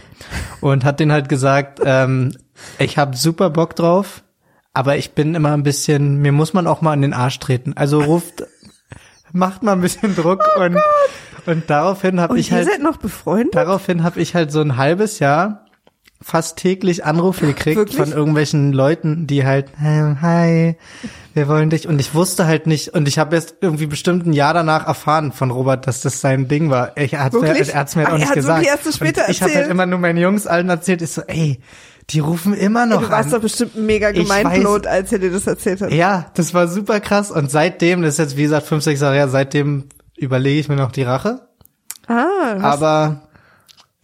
und 0.61 0.85
hat 0.85 1.01
denen 1.01 1.13
halt 1.13 1.29
gesagt, 1.29 1.81
ähm, 1.85 2.35
ich 2.79 2.97
habe 2.97 3.17
super 3.17 3.51
Bock 3.51 3.77
drauf, 3.77 4.23
aber 4.73 4.97
ich 4.97 5.13
bin 5.13 5.35
immer 5.35 5.53
ein 5.53 5.63
bisschen, 5.63 6.19
mir 6.23 6.33
muss 6.33 6.55
man 6.55 6.67
auch 6.67 6.81
mal 6.81 6.93
an 6.93 7.03
den 7.03 7.13
Arsch 7.13 7.39
treten. 7.39 7.75
Also 7.75 8.01
ruft, 8.01 8.45
macht 9.33 9.63
mal 9.63 9.73
ein 9.73 9.81
bisschen 9.81 10.15
Druck 10.15 10.43
und, 10.59 10.79
und 11.47 11.69
daraufhin 11.69 12.21
habe 12.21 12.39
ich 12.39 12.53
halt, 12.53 12.67
seid 12.67 12.83
noch 12.83 12.99
befreundet? 12.99 13.55
daraufhin 13.55 14.05
habe 14.05 14.21
ich 14.21 14.35
halt 14.35 14.53
so 14.53 14.61
ein 14.61 14.77
halbes 14.77 15.19
Jahr 15.19 15.65
fast 16.23 16.57
täglich 16.57 17.05
Anrufe 17.05 17.47
gekriegt 17.47 17.77
Wirklich? 17.77 17.97
von 17.97 18.13
irgendwelchen 18.13 18.73
Leuten, 18.73 19.27
die 19.27 19.45
halt, 19.45 19.67
ähm, 19.85 20.23
hi, 20.23 20.77
wir 21.35 21.49
wollen 21.49 21.71
dich. 21.71 21.89
Und 21.89 21.99
ich 22.01 22.15
wusste 22.15 22.47
halt 22.47 22.67
nicht, 22.67 22.91
und 22.91 23.09
ich 23.09 23.19
habe 23.19 23.35
erst 23.35 23.57
irgendwie 23.61 23.87
bestimmt 23.87 24.27
ein 24.27 24.33
Jahr 24.33 24.55
danach 24.55 24.87
erfahren 24.87 25.33
von 25.33 25.51
Robert, 25.51 25.87
dass 25.87 26.01
das 26.01 26.21
sein 26.21 26.49
Ding 26.49 26.71
war. 26.71 26.97
Ich, 26.97 27.15
er 27.15 27.25
hat 27.25 27.33
mir, 27.33 27.49
er 27.49 27.75
hat's 27.81 27.97
mir 27.97 28.05
halt 28.05 28.15
auch 28.15 28.19
nicht 28.19 28.33
gesagt. 28.33 28.67
erst 28.67 28.85
so 28.85 28.93
später 28.93 29.25
und 29.25 29.31
ich 29.31 29.43
habe 29.43 29.55
halt 29.55 29.69
immer 29.69 29.87
nur 29.87 29.99
meinen 29.99 30.19
Jungs 30.19 30.47
allen 30.47 30.69
erzählt, 30.69 31.03
ich 31.03 31.11
so, 31.11 31.23
ey, 31.23 31.61
die 32.11 32.19
rufen 32.21 32.53
immer 32.55 32.85
noch 32.87 33.03
Du 33.03 33.11
warst 33.11 33.27
an. 33.29 33.35
doch 33.35 33.41
bestimmt 33.43 33.77
mega 33.77 34.11
Ich 34.11 34.17
gemeinblot, 34.17 34.87
als 34.87 35.13
er 35.13 35.19
dir 35.21 35.31
das 35.31 35.47
erzählt 35.47 35.81
hat. 35.81 35.93
Ja, 35.93 36.27
das 36.35 36.53
war 36.53 36.67
super 36.69 37.01
krass. 37.01 37.31
Und 37.31 37.51
seitdem, 37.51 38.03
das 38.03 38.15
ist 38.15 38.19
jetzt 38.19 38.37
wie 38.37 38.43
gesagt 38.43 38.67
fünf, 38.67 38.83
sechs 38.85 39.01
Jahre 39.01 39.15
her, 39.15 39.29
seitdem 39.29 39.85
überlege 40.17 40.59
ich 40.61 40.69
mir 40.69 40.77
noch 40.77 40.93
die 40.93 41.03
Rache. 41.05 41.49
Ah, 42.09 42.57
Aber 42.61 43.29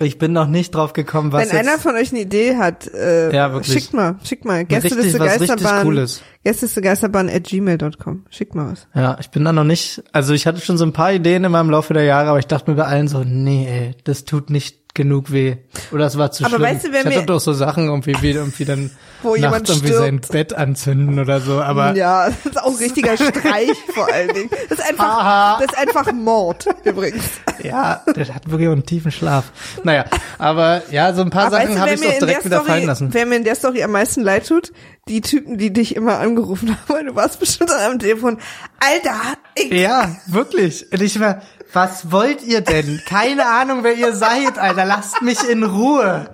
ich 0.06 0.18
bin 0.18 0.32
noch 0.32 0.46
nicht 0.46 0.74
drauf 0.74 0.92
gekommen, 0.92 1.32
was 1.32 1.50
wenn 1.50 1.58
einer 1.58 1.72
jetzt, 1.72 1.82
von 1.82 1.96
euch 1.96 2.10
eine 2.12 2.20
Idee 2.20 2.56
hat, 2.56 2.86
äh, 2.94 3.34
Ja, 3.34 3.52
wirklich. 3.52 3.72
schickt 3.72 3.92
mal, 3.92 4.16
schickt 4.22 4.44
mal. 4.44 4.64
was 4.64 4.84
richtig 4.84 5.46
Geisterbahn, 5.56 5.82
Cooles. 5.82 6.22
Gästeliste 6.44 6.82
Geisterbahn 6.82 7.28
at 7.28 7.44
gmail.com. 7.44 8.24
Schickt 8.30 8.54
mal 8.54 8.72
was. 8.72 8.86
Ja, 8.94 9.16
ich 9.20 9.30
bin 9.30 9.44
da 9.44 9.52
noch 9.52 9.64
nicht, 9.64 10.04
also 10.12 10.34
ich 10.34 10.46
hatte 10.46 10.60
schon 10.60 10.78
so 10.78 10.84
ein 10.84 10.92
paar 10.92 11.12
Ideen 11.12 11.42
in 11.44 11.50
meinem 11.50 11.70
Laufe 11.70 11.94
der 11.94 12.04
Jahre, 12.04 12.28
aber 12.30 12.38
ich 12.38 12.46
dachte 12.46 12.70
mir 12.70 12.76
bei 12.76 12.84
allen 12.84 13.08
so, 13.08 13.24
nee, 13.24 13.66
ey, 13.68 13.96
das 14.04 14.24
tut 14.24 14.50
nicht 14.50 14.78
genug 14.98 15.32
weh. 15.32 15.56
Oder 15.92 16.04
es 16.06 16.18
war 16.18 16.30
zu 16.30 16.44
Aber 16.44 16.56
schlimm. 16.56 16.62
weißt 16.62 16.84
du, 16.86 16.92
wer 16.92 17.00
ich 17.06 17.16
hatte 17.16 17.24
doch 17.26 17.40
so 17.40 17.54
Sachen 17.54 17.86
irgendwie, 17.86 18.14
wie 18.20 18.32
irgendwie 18.32 18.66
dann 18.66 18.90
Wo 19.22 19.34
jemand 19.34 19.68
nachts 19.68 19.70
irgendwie 19.70 19.92
sein. 19.94 20.20
Bett 20.30 20.52
anzünden 20.52 21.18
oder 21.18 21.40
so, 21.40 21.60
aber 21.62 21.94
ja, 21.96 22.26
das 22.28 22.36
ist 22.46 22.62
auch 22.62 22.70
ein 22.70 22.76
richtiger 22.76 23.16
Streich 23.16 23.72
vor 23.94 24.06
allen 24.12 24.32
Dingen. 24.34 24.50
Das 24.68 24.78
ist 24.78 24.88
einfach, 24.88 25.58
das 25.60 25.72
ist 25.72 25.78
einfach 25.78 26.12
Mord 26.12 26.66
übrigens. 26.84 27.24
ja, 27.62 28.02
der 28.14 28.34
hat 28.34 28.48
wirklich 28.50 28.68
auch 28.68 28.72
einen 28.72 28.86
tiefen 28.86 29.10
Schlaf. 29.10 29.46
Naja, 29.82 30.04
aber 30.38 30.82
ja, 30.90 31.12
so 31.14 31.22
ein 31.22 31.30
paar 31.30 31.46
Aber 31.46 31.56
weißt 31.56 31.62
Sachen 31.68 31.74
du, 31.76 31.80
habe 31.80 31.94
ich 31.94 32.02
in 32.02 32.08
direkt 32.18 32.26
der 32.26 32.44
wieder 32.44 32.56
Story, 32.58 32.68
fallen 32.70 32.86
lassen. 32.86 33.08
wer 33.12 33.26
mir 33.26 33.36
in 33.36 33.44
der 33.44 33.54
Story 33.54 33.82
am 33.82 33.90
meisten 33.92 34.20
leid 34.20 34.46
tut, 34.46 34.72
die 35.08 35.20
Typen, 35.22 35.56
die 35.58 35.72
dich 35.72 35.96
immer 35.96 36.18
angerufen 36.18 36.70
haben, 36.70 36.78
weil 36.94 37.04
du 37.06 37.16
warst 37.16 37.40
bestimmt 37.40 37.70
an 37.72 37.78
einem 37.80 37.98
Telefon. 37.98 38.38
Alter, 38.78 39.16
ich, 39.56 39.72
Ja, 39.72 40.16
wirklich. 40.26 40.86
Und 40.92 41.00
ich 41.02 41.18
war, 41.18 41.42
was 41.72 42.10
wollt 42.10 42.42
ihr 42.42 42.60
denn? 42.60 43.00
Keine 43.06 43.46
Ahnung, 43.46 43.84
wer 43.84 43.94
ihr 43.94 44.14
seid, 44.14 44.58
Alter. 44.58 44.84
Lasst 44.84 45.22
mich 45.22 45.48
in 45.48 45.62
Ruhe. 45.62 46.30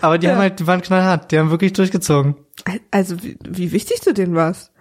Aber 0.00 0.18
die 0.18 0.28
haben 0.28 0.38
halt, 0.38 0.60
die 0.60 0.66
waren 0.66 0.82
knallhart. 0.82 1.30
Die 1.30 1.38
haben 1.38 1.50
wirklich 1.50 1.72
durchgezogen. 1.74 2.36
also 2.90 3.22
wie, 3.22 3.38
wie 3.46 3.72
wichtig 3.72 4.00
du 4.00 4.12
denen 4.14 4.34
warst. 4.34 4.72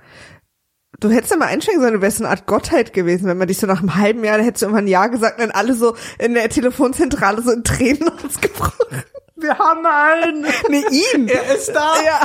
Du 0.99 1.09
hättest 1.09 1.31
ja 1.31 1.37
mal 1.37 1.47
einsteigen 1.47 1.79
sollen, 1.79 1.93
du 1.93 2.01
wärst 2.01 2.21
eine 2.21 2.29
Art 2.29 2.47
Gottheit 2.47 2.91
gewesen, 2.91 3.27
wenn 3.27 3.37
man 3.37 3.47
dich 3.47 3.59
so 3.59 3.67
nach 3.67 3.81
einem 3.81 3.95
halben 3.95 4.23
Jahr, 4.23 4.39
da 4.39 4.43
hättest 4.43 4.63
du 4.63 4.67
immer 4.67 4.79
ein 4.79 4.87
Ja 4.87 5.05
gesagt 5.07 5.37
und 5.39 5.47
dann 5.47 5.51
alle 5.51 5.75
so 5.75 5.95
in 6.17 6.33
der 6.33 6.49
Telefonzentrale 6.49 7.43
so 7.43 7.51
in 7.51 7.63
Tränen 7.63 8.09
ausgebrochen. 8.25 9.03
Wir 9.35 9.59
haben 9.59 9.85
einen. 9.85 10.47
Nee, 10.69 10.83
ihn. 10.89 11.27
Er 11.27 11.55
ist 11.55 11.69
da. 11.69 11.93
Ja. 12.03 12.21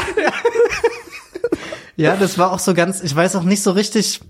Ja, 1.97 2.17
das 2.17 2.39
war 2.39 2.53
auch 2.53 2.59
so 2.59 2.73
ganz, 2.73 3.03
ich 3.03 3.15
weiß 3.15 3.37
auch 3.37 3.43
nicht 3.43 3.63
so 3.63 3.73
richtig, 3.73 4.21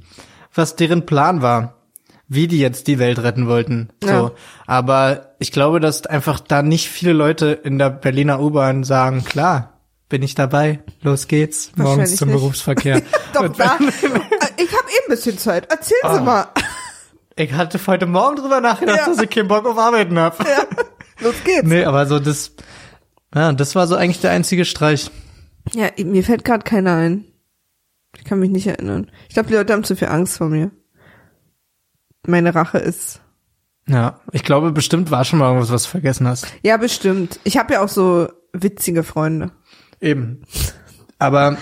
was 0.53 0.75
deren 0.75 1.07
Plan 1.07 1.43
war. 1.43 1.82
Wie 2.35 2.47
die 2.49 2.59
jetzt 2.61 2.87
die 2.87 2.99
Welt 2.99 3.19
retten 3.23 3.47
wollten. 3.47 3.91
So. 4.03 4.09
Ja. 4.09 4.31
Aber 4.67 5.35
ich 5.39 5.53
glaube, 5.53 5.81
dass 5.81 6.07
einfach 6.07 6.41
da 6.41 6.63
nicht 6.63 6.89
viele 6.89 7.13
Leute 7.13 7.49
in 7.49 7.79
der 7.79 7.91
Berliner 7.91 8.41
U-Bahn 8.41 8.85
sagen, 8.85 9.23
klar, 9.25 9.81
bin 10.09 10.23
ich 10.23 10.35
dabei, 10.35 10.81
los 11.03 11.29
geht's, 11.29 11.73
morgens 11.77 12.17
zum 12.17 12.29
nicht. 12.29 12.39
Berufsverkehr. 12.39 13.03
Doch, 13.35 13.49
da. 13.49 13.77
wenn- 13.79 13.91
Ich 14.57 14.73
habe 14.73 14.89
eh 14.89 15.05
ein 15.05 15.09
bisschen 15.11 15.37
Zeit. 15.39 15.71
Erzählen 15.71 16.01
Sie 16.05 16.19
Ah. 16.19 16.23
mal. 16.23 16.47
Ich 17.37 17.53
hatte 17.53 17.79
heute 17.87 18.07
Morgen 18.07 18.37
drüber 18.37 18.61
nachgedacht, 18.61 18.99
Ja. 18.99 19.07
dass 19.07 19.21
ich 19.21 19.31
keinen 19.31 19.49
Bock 19.49 19.67
auf 19.67 19.79
Arbeiten 19.79 20.19
hab. 20.19 20.39
Ja. 20.47 20.65
Los 21.21 21.35
geht's. 21.45 21.67
Nee, 21.69 21.85
aber 21.85 22.07
so 22.07 22.19
das, 22.19 22.53
ja, 23.35 23.53
das 23.53 23.75
war 23.75 23.87
so 23.87 23.95
eigentlich 23.97 24.21
der 24.21 24.31
einzige 24.33 24.65
Streich. 24.65 25.11
Ja, 25.75 25.89
mir 26.03 26.25
fällt 26.25 26.45
gerade 26.45 26.65
keiner 26.65 26.95
ein. 26.97 27.25
Ich 28.17 28.25
kann 28.25 28.39
mich 28.39 28.51
nicht 28.51 28.67
erinnern. 28.67 29.11
Ich 29.29 29.35
glaube, 29.35 29.49
die 29.49 29.55
Leute 29.55 29.73
haben 29.73 29.85
zu 29.85 29.97
viel 29.97 30.09
Angst 30.09 30.37
vor 30.39 30.49
mir. 30.49 30.71
Meine 32.27 32.55
Rache 32.55 32.79
ist. 32.79 33.21
Ja, 33.89 34.21
ich 34.31 34.45
glaube, 34.45 34.71
bestimmt 34.71 35.11
war 35.11 35.25
schon 35.25 35.41
mal 35.41 35.49
irgendwas, 35.49 35.73
was 35.73 35.83
du 35.85 35.89
vergessen 35.91 36.29
hast. 36.29 36.47
Ja, 36.63 36.77
bestimmt. 36.77 37.41
Ich 37.45 37.59
habe 37.59 37.75
ja 37.75 37.83
auch 37.83 37.89
so 37.89 38.29
witzige 38.53 39.03
Freunde. 39.03 39.51
Eben. 40.01 40.43
Aber 41.19 41.57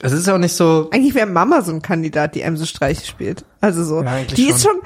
es 0.00 0.12
ist 0.12 0.26
ja 0.26 0.34
auch 0.34 0.38
nicht 0.38 0.52
so, 0.54 0.90
Eigentlich 0.92 1.14
wäre 1.14 1.26
Mama 1.26 1.62
so 1.62 1.72
ein 1.72 1.80
Kandidat, 1.80 2.34
die 2.34 2.44
einem 2.44 2.56
so 2.58 2.66
Streiche 2.66 3.06
spielt. 3.06 3.46
Also 3.60 3.82
so. 3.84 4.02
Ja, 4.02 4.22
die 4.24 4.48
ist 4.48 4.62
schon. 4.62 4.76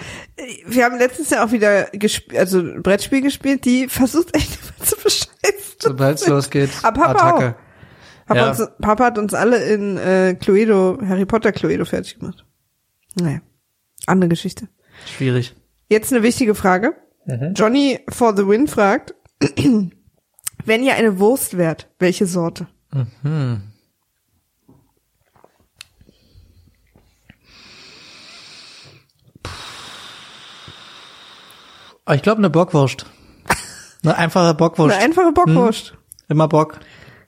Wir 0.66 0.85
haben 0.85 0.98
letztens 0.98 1.31
ja 1.31 1.44
auch 1.44 1.50
wieder 1.50 1.85
gespielt, 1.92 2.38
also 2.38 2.61
ein 2.61 2.83
Brettspiel 2.83 3.22
gespielt, 3.22 3.64
die 3.64 3.88
versucht 3.88 4.37
echt 4.37 4.59
immer 4.61 4.87
zu 4.87 4.96
bescheißen. 4.96 5.28
sobald 5.81 6.18
es 6.20 6.26
losgeht, 6.28 6.70
Aber 6.83 7.00
Papa 7.02 7.11
Attacke. 7.12 7.54
Papa, 8.26 8.40
Ja. 8.40 8.50
uns, 8.50 8.62
Papa 8.81 9.04
hat 9.07 9.18
uns 9.18 9.35
alle 9.35 9.64
in 9.64 9.96
äh, 9.96 10.37
Cluedo, 10.38 10.98
Harry 11.09 11.24
Potter 11.26 11.50
Cluedo 11.50 11.85
fertig 11.85 12.18
gemacht. 12.20 12.44
Naja. 13.16 13.40
Andere 14.07 14.28
Geschichte. 14.28 14.68
Schwierig. 15.07 15.55
Jetzt 15.89 16.13
eine 16.13 16.23
wichtige 16.23 16.55
Frage. 16.55 16.95
Mhm. 17.27 17.55
Johnny 17.55 18.01
for 18.09 18.37
the 18.37 18.47
win 18.47 18.69
fragt, 18.69 19.15
wenn 20.65 20.83
ihr 20.83 20.95
eine 20.95 21.19
Wurst 21.19 21.57
wärt, 21.57 21.89
welche 21.99 22.27
Sorte? 22.27 22.67
Aber 32.05 32.15
ich 32.15 32.23
glaube 32.23 32.39
eine 32.39 32.51
Bockwurst. 32.51 33.07
Eine 34.05 34.17
einfache 34.17 34.55
Bockwurst. 34.55 34.95
Eine 34.95 35.05
einfache 35.05 35.33
Bockwurst. 35.33 35.95
Immer 36.29 36.47
Bock. 36.47 36.79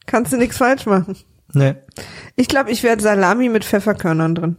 Kannst 0.07 0.33
du 0.33 0.37
nichts 0.37 0.57
falsch 0.57 0.87
machen. 0.87 1.17
Nee. 1.53 1.75
Ich 2.37 2.47
glaube, 2.47 2.71
ich 2.71 2.83
werde 2.85 3.03
Salami 3.03 3.49
mit 3.49 3.65
Pfefferkörnern 3.65 4.35
drin. 4.37 4.57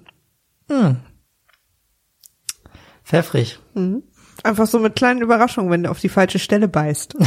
Pfeffrig. 3.12 3.60
Einfach 4.44 4.68
so 4.68 4.80
mit 4.80 4.96
kleinen 4.96 5.22
Überraschungen, 5.22 5.70
wenn 5.70 5.84
du 5.84 5.90
auf 5.92 6.00
die 6.00 6.08
falsche 6.10 6.40
Stelle 6.40 6.68
beißt. 6.70 7.16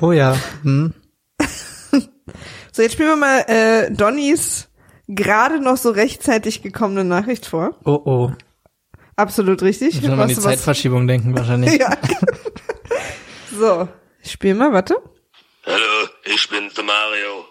Oh 0.00 0.10
ja. 0.10 0.36
Hm. 0.64 0.94
So, 2.72 2.82
jetzt 2.82 2.94
spielen 2.94 3.10
wir 3.10 3.16
mal 3.16 3.38
äh, 3.46 3.90
Donnys 3.92 4.68
gerade 5.06 5.60
noch 5.60 5.76
so 5.76 5.90
rechtzeitig 5.90 6.62
gekommene 6.62 7.04
Nachricht 7.04 7.46
vor. 7.46 7.78
Oh 7.84 8.00
oh. 8.04 8.32
Absolut 9.14 9.62
richtig. 9.62 9.94
Ich 9.96 10.00
muss 10.02 10.10
mal 10.10 10.22
an 10.22 10.28
die 10.28 10.34
du 10.34 10.38
was- 10.42 10.44
Zeitverschiebung 10.56 11.06
denken 11.06 11.36
wahrscheinlich. 11.36 11.78
Ja. 11.78 11.90
so, 13.56 13.88
ich 14.22 14.32
spiele 14.32 14.54
mal, 14.54 14.72
warte. 14.72 14.96
Hallo, 15.66 16.08
ich 16.24 16.48
bin's, 16.48 16.74
der 16.74 16.84
Mario. 16.84 17.44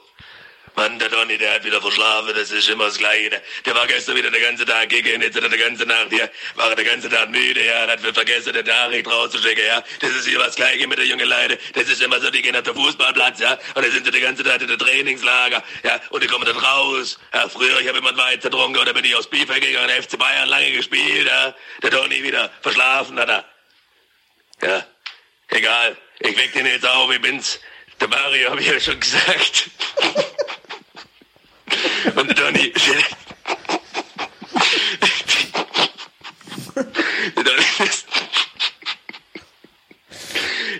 Mann, 0.76 0.98
der 1.00 1.10
Donny, 1.10 1.38
der 1.38 1.56
hat 1.56 1.66
wieder 1.66 1.82
verschlafen, 1.82 2.34
das 2.36 2.52
ist 2.52 2.70
immer 2.70 2.86
das 2.86 2.98
Gleiche. 2.98 3.30
Der, 3.30 3.42
der 3.66 3.76
war 3.76 3.88
gestern 3.88 4.16
wieder 4.16 4.32
den 4.32 4.42
ganzen 4.42 4.66
Tag 4.66 4.90
kicken, 4.90 5.22
jetzt 5.22 5.36
hat 5.36 5.44
er 5.44 5.50
die 5.50 5.58
ganze 5.58 5.86
Nacht 5.86 6.08
hier, 6.10 6.30
war 6.56 6.70
er 6.70 6.76
den 6.76 6.86
ganzen 6.86 7.10
Tag 7.10 7.30
müde, 7.30 7.66
ja, 7.66 7.88
hat 7.88 8.04
wir 8.04 8.14
vergessen, 8.14 8.54
den 8.54 8.66
Nachricht 8.66 9.08
rauszuschicken, 9.08 9.66
ja. 9.66 9.84
Das 10.00 10.12
ist 10.12 10.28
hier 10.28 10.40
was 10.40 10.56
Gleiche 10.56 10.88
mit 10.88 10.98
den 10.98 11.08
jungen 11.08 11.28
Leuten. 11.28 11.58
Das 11.74 11.90
ist 11.90 12.02
immer 12.02 12.20
so, 12.20 12.30
die 12.30 12.42
gehen 12.42 12.56
auf 12.56 12.64
den 12.64 12.76
Fußballplatz, 12.76 13.40
ja, 13.40 13.60
und 13.76 13.84
dann 13.84 13.92
sind 13.92 14.06
sie 14.06 14.12
die 14.12 14.22
ganze 14.22 14.44
Zeit 14.44 14.62
in 14.62 14.68
der 14.68 14.78
Trainingslager, 14.78 15.64
ja, 15.84 16.00
und 16.10 16.24
die 16.24 16.28
kommen 16.28 16.46
dann 16.46 16.58
raus. 16.58 17.20
Ja, 17.34 17.50
früher, 17.50 17.80
ich 17.82 17.88
habe 17.88 17.98
immer 17.98 18.10
einen 18.10 18.18
Weizen 18.18 18.50
getrunken, 18.50 18.80
oder 18.80 18.94
bin 18.94 19.04
ich 19.04 19.16
aus 19.16 19.28
Bielefeld 19.28 19.62
gegangen, 19.62 19.90
FC 19.90 20.18
Bayern 20.18 20.48
lange 20.48 20.72
gespielt, 20.72 21.28
ja. 21.28 21.54
Der 21.84 21.90
Donny 21.90 22.24
wieder 22.24 22.50
verschlafen 22.62 23.20
hat 23.20 23.30
er. 23.30 23.46
Ja, 24.64 24.86
egal. 25.50 25.98
Ich 26.20 26.38
weck 26.38 26.54
den 26.54 26.66
jetzt 26.66 26.88
auf, 26.88 27.12
ich 27.12 27.22
bin's. 27.22 27.60
Der 28.00 28.08
Mario 28.08 28.52
hab 28.52 28.60
ich 28.60 28.68
ja 28.68 28.80
schon 28.80 29.00
gesagt. 29.00 29.70
Und 32.16 32.28
der 32.28 32.36
Donny. 32.36 32.74
Der 37.36 37.44
Donny 37.44 37.66
ist. 37.80 38.06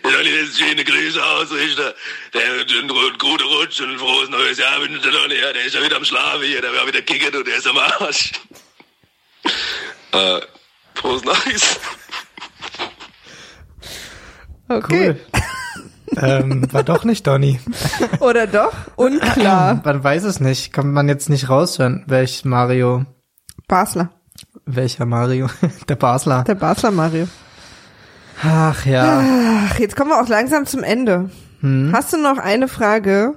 Der 0.04 0.12
Donny 0.12 0.30
ist 0.30 0.58
schöne 0.58 0.84
Grüße 0.84 1.24
ausrichter. 1.24 1.96
Der 2.34 2.52
und 2.82 3.20
gute 3.20 3.44
Rutsch 3.44 3.82
und 3.82 3.92
ein 3.92 4.00
frohes 4.00 4.30
neues 4.30 4.58
Jahr 4.58 4.82
wünscht 4.82 5.06
der 5.06 5.12
Donny. 5.12 5.36
Ja, 5.36 5.54
der 5.54 5.66
ist 5.66 5.76
ja 5.76 5.84
wieder 5.84 5.98
am 5.98 6.06
Schlafen 6.06 6.44
hier, 6.44 6.62
der 6.62 6.74
war 6.74 6.88
wieder 6.88 7.02
kickert 7.02 7.36
und 7.36 7.48
der 7.48 7.58
ist 7.58 7.68
am 7.68 7.78
Arsch. 7.78 8.32
Äh, 10.14 10.42
frohes 10.96 11.24
Neues. 11.24 11.80
Okay. 14.70 15.16
Cool. 15.34 15.42
Ähm, 16.18 16.72
war 16.74 16.84
doch 16.84 17.04
nicht 17.04 17.26
Donny. 17.28 17.60
Oder 18.20 18.48
doch? 18.48 18.74
Unklar. 18.96 19.82
Man 19.84 20.04
weiß 20.04 20.24
es 20.24 20.40
nicht. 20.40 20.74
Kann 20.74 20.92
man 20.92 21.08
jetzt 21.08 21.30
nicht 21.30 21.50
raushören, 21.50 22.04
welch 22.08 22.44
Mario, 22.46 23.06
Basler. 23.68 24.10
welcher 24.66 25.06
Mario, 25.06 25.48
der 25.90 25.96
Basler. 25.96 26.44
Der 26.44 26.56
Basler 26.56 26.92
Mario. 26.92 27.28
Ach 28.44 28.86
ja. 28.86 29.22
Ach, 29.70 29.80
jetzt 29.80 29.96
kommen 29.96 30.10
wir 30.12 30.22
auch 30.22 30.28
langsam 30.28 30.66
zum 30.66 30.84
Ende. 30.84 31.30
Hm? 31.62 31.92
Hast 31.94 32.12
du 32.14 32.18
noch 32.18 32.38
eine 32.40 32.68
Frage, 32.68 33.36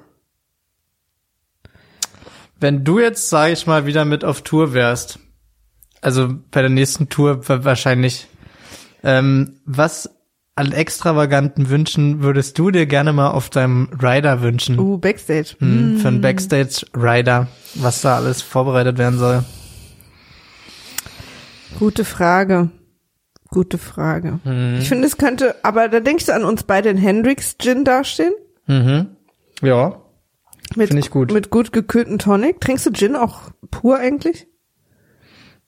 Wenn 2.60 2.84
du 2.84 2.98
jetzt, 2.98 3.28
sage 3.28 3.52
ich 3.52 3.66
mal, 3.66 3.84
wieder 3.86 4.04
mit 4.04 4.24
auf 4.24 4.42
Tour 4.42 4.72
wärst, 4.72 5.18
also 6.00 6.34
bei 6.50 6.60
der 6.62 6.70
nächsten 6.70 7.08
Tour 7.08 7.46
wa- 7.48 7.64
wahrscheinlich, 7.64 8.28
ähm, 9.02 9.60
was 9.66 10.08
an 10.56 10.72
extravaganten 10.72 11.68
Wünschen 11.68 12.22
würdest 12.22 12.58
du 12.58 12.70
dir 12.70 12.86
gerne 12.86 13.12
mal 13.12 13.30
auf 13.30 13.50
deinem 13.50 13.88
Rider 14.00 14.40
wünschen? 14.40 14.78
Uh, 14.78 14.98
Backstage. 14.98 15.56
Hm, 15.58 15.98
für 15.98 16.08
einen 16.08 16.20
Backstage-Rider, 16.20 17.48
was 17.74 18.02
da 18.02 18.16
alles 18.16 18.40
vorbereitet 18.42 18.98
werden 18.98 19.18
soll. 19.18 19.44
Gute 21.78 22.04
Frage. 22.04 22.70
Gute 23.48 23.78
Frage. 23.78 24.40
Mhm. 24.44 24.78
Ich 24.80 24.88
finde, 24.88 25.06
es 25.06 25.16
könnte, 25.16 25.56
aber 25.64 25.88
da 25.88 26.00
denkst 26.00 26.26
du 26.26 26.34
an 26.34 26.44
uns 26.44 26.62
beide 26.62 26.88
in 26.88 26.98
Hendrix 26.98 27.56
Gin 27.58 27.84
dastehen. 27.84 28.34
Mhm. 28.66 29.16
Ja. 29.60 30.00
Mit, 30.76 30.88
Finde 30.88 31.00
ich 31.00 31.10
gut. 31.10 31.32
Mit 31.32 31.50
gut 31.50 31.72
gekühlten 31.72 32.18
Tonic. 32.18 32.60
Trinkst 32.60 32.86
du 32.86 32.92
Gin 32.92 33.16
auch 33.16 33.50
pur 33.70 33.98
eigentlich? 33.98 34.46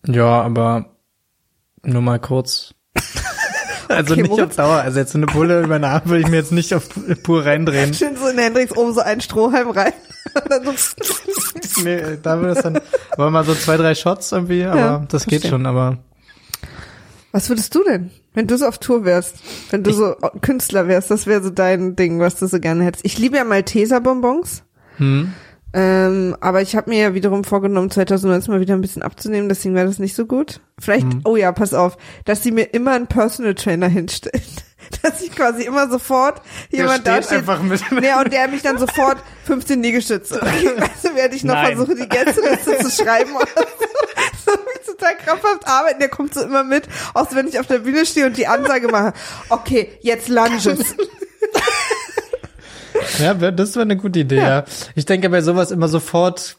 Ja, 0.07 0.43
aber 0.43 0.97
nur 1.83 2.03
mal 2.03 2.19
kurz. 2.19 2.76
Also 3.97 4.13
Okay, 4.15 4.23
nicht 4.23 4.31
Moritz. 4.31 4.51
auf 4.51 4.57
Dauer. 4.57 4.77
Also 4.81 4.99
jetzt 4.99 5.13
so 5.13 5.19
eine 5.19 5.27
Bulle 5.27 5.63
über 5.63 5.79
den 5.79 5.85
Arm 5.85 6.03
würde 6.07 6.21
ich 6.23 6.29
mir 6.29 6.37
jetzt 6.37 6.53
nicht 6.53 6.75
auf 6.75 6.89
pur 7.23 7.45
reindrehen. 7.45 7.95
Schön 7.95 8.17
so 8.17 8.27
in 8.29 8.39
Hendrix 8.39 8.77
oben 8.77 8.93
so 8.95 9.01
ein 9.01 9.21
Strohhalm 9.21 9.71
rein. 9.71 9.93
So 11.75 11.83
nee, 11.85 12.01
da 12.23 12.39
würde 12.41 12.53
es 12.53 12.63
dann, 12.63 12.79
aber 13.13 13.31
mal 13.31 13.45
so 13.45 13.55
zwei, 13.55 13.77
drei 13.79 13.95
Shots 13.95 14.33
irgendwie, 14.33 14.65
aber 14.65 14.79
Ja, 14.79 15.05
das 15.09 15.25
geht 15.25 15.41
verstehe. 15.41 15.51
schon, 15.51 15.65
aber 15.67 15.99
Was 17.33 17.49
würdest 17.49 17.75
du 17.75 17.83
denn, 17.85 18.11
wenn 18.35 18.47
du 18.47 18.59
so 18.59 18.67
auf 18.67 18.79
Tour 18.79 19.05
wärst? 19.07 19.37
Wenn 19.71 19.83
du 19.83 19.93
so 19.93 20.15
Künstler 20.43 20.89
wärst, 20.89 21.11
das 21.11 21.27
wäre 21.27 21.43
so 21.43 21.49
dein 21.51 21.97
Ding, 21.97 22.19
was 22.21 22.39
du 22.39 22.47
so 22.49 22.61
gerne 22.61 22.85
hättest. 22.85 23.05
Ich 23.07 23.19
liebe 23.19 23.37
ja 23.37 23.45
Malteser-Bonbons. 23.45 24.63
hm, 24.99 25.33
Ähm, 25.79 26.35
aber 26.41 26.63
ich 26.63 26.75
habe 26.75 26.89
mir 26.89 26.99
ja 26.99 27.13
wiederum 27.15 27.45
vorgenommen, 27.45 27.91
2019 27.91 28.51
mal 28.53 28.61
wieder 28.61 28.73
ein 28.73 28.81
bisschen 28.81 29.03
abzunehmen, 29.03 29.51
deswegen 29.51 29.75
wäre 29.75 29.87
das 29.87 29.99
nicht 29.99 30.17
so 30.17 30.25
gut. 30.25 30.61
Vielleicht, 30.79 31.07
oh 31.25 31.37
ja, 31.37 31.53
pass 31.53 31.75
auf, 31.75 31.99
dass 32.25 32.43
sie 32.43 32.51
mir 32.51 32.73
immer 32.73 32.93
einen 32.93 33.09
Personal 33.09 33.55
Trainer 33.55 33.89
hinstellen. 33.89 34.41
Dass 35.03 35.21
ich 35.21 35.33
quasi 35.35 35.65
immer 35.65 35.89
sofort 35.91 36.41
jemand 36.71 37.07
da 37.07 37.21
steht. 37.23 37.39
einfach 37.39 37.61
mit- 37.63 37.83
Nee, 37.91 38.13
und 38.23 38.33
der 38.33 38.47
mich 38.49 38.63
dann 38.63 38.79
sofort 38.79 39.19
15 39.45 39.83
Liegestütze. 39.83 40.41
Okay, 40.43 40.71
du, 41.03 41.09
während 41.15 41.35
ich 41.35 41.45
noch 41.45 41.55
Nein. 41.55 41.77
versuche, 41.77 41.95
die 41.97 42.09
Gästeliste 42.09 42.79
zu 42.79 42.91
schreiben 43.03 43.31
so. 44.45 44.53
So 44.53 44.53
mich 44.53 44.87
total 44.87 45.17
krampfhaft 45.17 45.67
arbeiten, 45.67 45.99
der 45.99 46.09
kommt 46.09 46.33
so 46.35 46.41
immer 46.43 46.63
mit. 46.65 46.89
Auch 47.15 47.29
so, 47.29 47.37
wenn 47.37 47.49
ich 47.49 47.59
auf 47.61 47.67
der 47.67 47.81
Bühne 47.81 48.07
stehe 48.07 48.27
und 48.27 48.37
die 48.37 48.47
Ansage 48.47 48.87
mache, 48.89 49.13
okay, 49.51 49.91
jetzt 50.01 50.29
Lunges. 50.29 50.95
ja, 53.19 53.35
das 53.35 53.75
wäre 53.75 53.83
eine 53.83 53.97
gute 53.97 54.21
Idee, 54.21 54.37
ja. 54.37 54.65
Ich 54.95 55.05
denke 55.07 55.29
bei 55.31 55.41
sowas 55.43 55.71
immer 55.71 55.89
sofort 55.89 56.57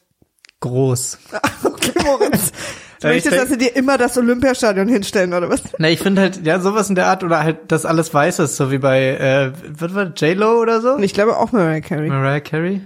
groß. 0.60 1.18
Okay, 1.64 1.92
Moritz. 2.04 2.52
Du 3.00 3.10
möchtest, 3.10 3.32
denk- 3.32 3.42
dass 3.44 3.50
sie 3.52 3.60
dir 3.60 3.76
immer 3.76 4.00
das 4.00 4.18
Olympiastadion 4.18 4.88
hinstellen, 4.88 5.32
oder 5.32 5.48
was? 5.52 5.62
Na, 5.78 5.88
ich 5.88 6.00
finde 6.00 6.20
halt, 6.24 6.44
ja, 6.44 6.60
sowas 6.60 6.90
in 6.90 6.96
der 6.96 7.06
Art 7.06 7.24
oder 7.24 7.44
halt, 7.44 7.72
dass 7.72 7.86
alles 7.86 8.12
weiß 8.12 8.40
ist, 8.40 8.56
so 8.58 8.72
wie 8.72 8.80
bei, 8.80 9.10
äh, 9.10 9.52
was 9.80 9.94
war 9.94 10.06
J-Lo 10.16 10.60
oder 10.60 10.82
so? 10.82 10.98
Ich 10.98 11.14
glaube 11.14 11.38
auch 11.38 11.52
Mariah 11.52 11.82
Carey. 11.82 12.10
Mariah 12.10 12.40
Carey? 12.40 12.82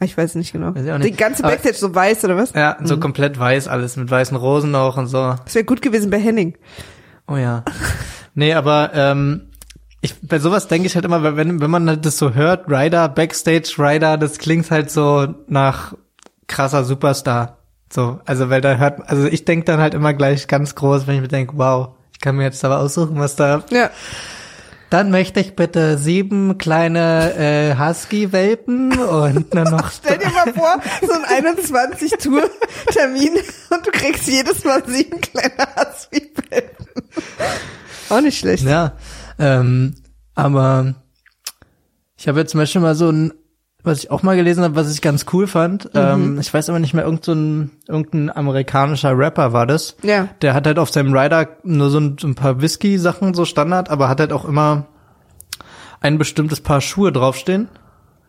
Ich 0.00 0.16
weiß 0.16 0.36
nicht 0.36 0.52
genau. 0.52 0.76
Weiß 0.76 0.84
nicht. 0.84 1.04
Die 1.04 1.10
ganze 1.16 1.42
Aber- 1.42 1.54
Backstage 1.54 1.74
so 1.76 1.92
weiß, 1.92 2.24
oder 2.24 2.36
was? 2.36 2.52
Ja, 2.52 2.76
so 2.84 3.00
komplett 3.00 3.36
weiß 3.36 3.66
alles, 3.66 3.96
mit 3.96 4.08
weißen 4.08 4.36
Rosen 4.36 4.76
auch 4.76 4.96
und 4.96 5.08
so. 5.08 5.34
Das 5.44 5.56
wäre 5.56 5.64
gut 5.64 5.82
gewesen 5.82 6.08
bei 6.10 6.20
Henning. 6.20 6.56
Oh 7.26 7.34
ja. 7.36 7.64
Nee, 8.34 8.54
aber 8.54 8.92
ähm, 8.94 9.47
ich 10.00 10.14
bei 10.22 10.38
sowas 10.38 10.68
denke 10.68 10.86
ich 10.86 10.94
halt 10.94 11.04
immer, 11.04 11.36
wenn 11.36 11.60
wenn 11.60 11.70
man 11.70 11.88
halt 11.88 12.06
das 12.06 12.18
so 12.18 12.34
hört, 12.34 12.70
Rider, 12.70 13.08
Backstage 13.08 13.74
Rider, 13.78 14.16
das 14.16 14.38
klingt 14.38 14.70
halt 14.70 14.90
so 14.90 15.34
nach 15.48 15.94
krasser 16.46 16.84
Superstar. 16.84 17.58
So, 17.90 18.20
also 18.26 18.50
weil 18.50 18.60
da 18.60 18.76
hört, 18.76 19.08
also 19.08 19.26
ich 19.26 19.44
denke 19.44 19.64
dann 19.64 19.80
halt 19.80 19.94
immer 19.94 20.12
gleich 20.12 20.46
ganz 20.46 20.74
groß, 20.74 21.06
wenn 21.06 21.16
ich 21.16 21.20
mir 21.22 21.28
denke, 21.28 21.54
wow, 21.56 21.94
ich 22.12 22.20
kann 22.20 22.36
mir 22.36 22.44
jetzt 22.44 22.64
aber 22.64 22.78
aussuchen, 22.80 23.18
was 23.18 23.36
da. 23.36 23.64
Ja. 23.70 23.90
Dann 24.90 25.10
möchte 25.10 25.40
ich 25.40 25.54
bitte 25.54 25.98
sieben 25.98 26.56
kleine 26.56 27.34
äh, 27.34 27.76
Husky-Welpen 27.78 28.98
und 28.98 29.54
dann 29.54 29.70
noch. 29.70 29.90
Stell 30.02 30.18
dir 30.18 30.30
mal 30.30 30.52
vor, 30.54 30.80
so 31.02 31.12
ein 31.12 31.44
21-Tour-Termin 31.44 33.32
und 33.70 33.86
du 33.86 33.90
kriegst 33.90 34.26
jedes 34.26 34.64
Mal 34.64 34.82
sieben 34.86 35.20
kleine 35.20 35.68
Hasswebelpen. 35.76 36.86
Auch 38.08 38.20
nicht 38.22 38.38
schlecht. 38.38 38.64
Ja, 38.64 38.92
ähm, 39.38 39.94
aber 40.34 40.94
ich 42.16 42.28
habe 42.28 42.40
jetzt 42.40 42.52
zum 42.52 42.60
Beispiel 42.60 42.80
mal 42.80 42.94
so 42.94 43.10
ein, 43.10 43.32
was 43.82 43.98
ich 43.98 44.10
auch 44.10 44.22
mal 44.22 44.36
gelesen 44.36 44.64
habe, 44.64 44.74
was 44.76 44.92
ich 44.92 45.00
ganz 45.00 45.26
cool 45.32 45.46
fand. 45.46 45.90
Ähm, 45.94 46.38
ich 46.40 46.52
weiß 46.52 46.68
aber 46.68 46.78
nicht 46.78 46.94
mehr, 46.94 47.04
irgend 47.04 47.24
so 47.24 47.32
ein, 47.32 47.70
irgendein 47.86 48.34
amerikanischer 48.34 49.16
Rapper 49.16 49.52
war 49.52 49.66
das. 49.66 49.96
Ja. 50.02 50.28
Der 50.42 50.54
hat 50.54 50.66
halt 50.66 50.78
auf 50.78 50.90
seinem 50.90 51.16
Rider 51.16 51.48
nur 51.62 51.90
so 51.90 51.98
ein, 51.98 52.16
so 52.18 52.26
ein 52.26 52.34
paar 52.34 52.60
Whisky-Sachen, 52.60 53.34
so 53.34 53.44
Standard, 53.44 53.88
aber 53.88 54.08
hat 54.08 54.20
halt 54.20 54.32
auch 54.32 54.44
immer 54.44 54.86
ein 56.00 56.18
bestimmtes 56.18 56.60
Paar 56.60 56.80
Schuhe 56.80 57.12
draufstehen, 57.12 57.68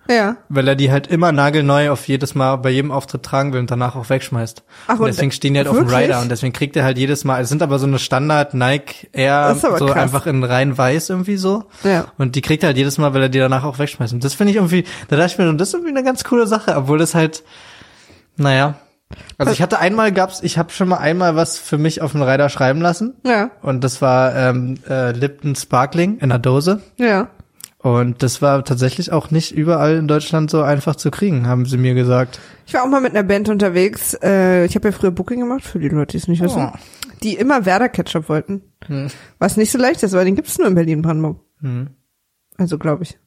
Ja. 0.09 0.37
weil 0.49 0.67
er 0.67 0.75
die 0.75 0.91
halt 0.91 1.07
immer 1.07 1.31
nagelneu 1.31 1.91
auf 1.91 2.07
jedes 2.07 2.33
Mal 2.33 2.55
bei 2.57 2.71
jedem 2.71 2.91
Auftritt 2.91 3.21
tragen 3.23 3.53
will 3.53 3.59
und 3.59 3.69
danach 3.69 3.95
auch 3.95 4.09
wegschmeißt. 4.09 4.63
Ach, 4.87 4.93
und 4.95 4.99
und- 5.01 5.07
deswegen 5.07 5.31
stehen 5.31 5.53
die 5.53 5.59
halt 5.59 5.67
auf 5.67 5.77
dem 5.77 5.87
wirklich? 5.87 6.05
Rider 6.07 6.19
und 6.21 6.29
deswegen 6.29 6.51
kriegt 6.51 6.75
er 6.75 6.83
halt 6.83 6.97
jedes 6.97 7.23
Mal, 7.23 7.41
es 7.41 7.49
sind 7.49 7.61
aber 7.61 7.77
so 7.77 7.85
eine 7.85 7.99
Standard 7.99 8.53
Nike 8.55 9.07
Air, 9.13 9.55
so 9.55 9.67
krass. 9.85 9.95
einfach 9.95 10.25
in 10.25 10.43
rein 10.43 10.77
weiß 10.77 11.09
irgendwie 11.11 11.37
so. 11.37 11.65
Ja. 11.83 12.05
Und 12.17 12.35
die 12.35 12.41
kriegt 12.41 12.63
er 12.63 12.67
halt 12.67 12.77
jedes 12.77 12.97
Mal, 12.97 13.13
weil 13.13 13.21
er 13.21 13.29
die 13.29 13.39
danach 13.39 13.63
auch 13.63 13.77
wegschmeißt. 13.77 14.13
Und 14.13 14.23
das 14.23 14.33
finde 14.33 14.51
ich 14.51 14.55
irgendwie, 14.57 14.83
da 15.09 15.15
dachte 15.15 15.31
ich 15.33 15.37
mir, 15.37 15.53
das 15.55 15.67
ist 15.67 15.73
irgendwie 15.75 15.91
eine 15.91 16.03
ganz 16.03 16.23
coole 16.23 16.47
Sache, 16.47 16.75
obwohl 16.75 16.97
das 16.97 17.13
halt, 17.13 17.43
naja. 18.35 18.75
Also 19.39 19.51
ich 19.51 19.61
hatte 19.61 19.79
einmal 19.79 20.11
gab's, 20.11 20.41
ich 20.43 20.57
habe 20.59 20.71
schon 20.71 20.87
mal 20.87 20.97
einmal 20.97 21.35
was 21.35 21.57
für 21.57 21.79
mich 21.79 22.01
auf 22.03 22.11
den 22.11 22.21
Rider 22.21 22.47
schreiben 22.49 22.79
lassen. 22.79 23.15
Ja. 23.25 23.49
Und 23.63 23.83
das 23.83 24.01
war 24.03 24.35
ähm, 24.35 24.75
äh, 24.87 25.11
Lipton 25.13 25.55
Sparkling 25.55 26.17
in 26.17 26.23
einer 26.31 26.37
Dose. 26.37 26.83
Ja. 26.97 27.29
Und 27.81 28.23
das 28.23 28.41
war 28.41 28.63
tatsächlich 28.65 29.13
auch 29.13 29.31
nicht 29.31 29.53
überall 29.53 29.95
in 29.95 30.07
Deutschland 30.09 30.51
so 30.51 30.61
einfach 30.61 30.97
zu 30.97 31.11
kriegen, 31.11 31.47
haben 31.47 31.65
sie 31.65 31.77
mir 31.77 31.93
gesagt. 31.93 32.39
Ich 32.67 32.73
war 32.73 32.83
auch 32.83 32.89
mal 32.89 32.99
mit 32.99 33.11
einer 33.15 33.23
Band 33.23 33.47
unterwegs. 33.47 34.17
Äh, 34.21 34.65
ich 34.65 34.75
habe 34.75 34.89
ja 34.89 34.91
früher 34.91 35.11
Booking 35.11 35.39
gemacht, 35.39 35.63
für 35.63 35.79
die 35.79 35.87
Leute, 35.87 36.11
die 36.11 36.17
es 36.17 36.27
nicht 36.27 36.43
wissen. 36.43 36.71
Oh. 36.73 36.77
Die 37.23 37.35
immer 37.35 37.65
Werder 37.65 37.87
Ketchup 37.87 38.27
wollten. 38.27 38.63
Hm. 38.85 39.07
Was 39.39 39.55
nicht 39.55 39.71
so 39.71 39.77
leicht 39.77 40.03
ist, 40.03 40.11
weil 40.13 40.25
den 40.25 40.35
gibt's 40.35 40.57
nur 40.57 40.67
in 40.67 40.75
Berlin-Brandenburg. 40.75 41.39
Hm. 41.61 41.87
Also 42.57 42.77
glaube 42.77 43.03
ich. 43.03 43.17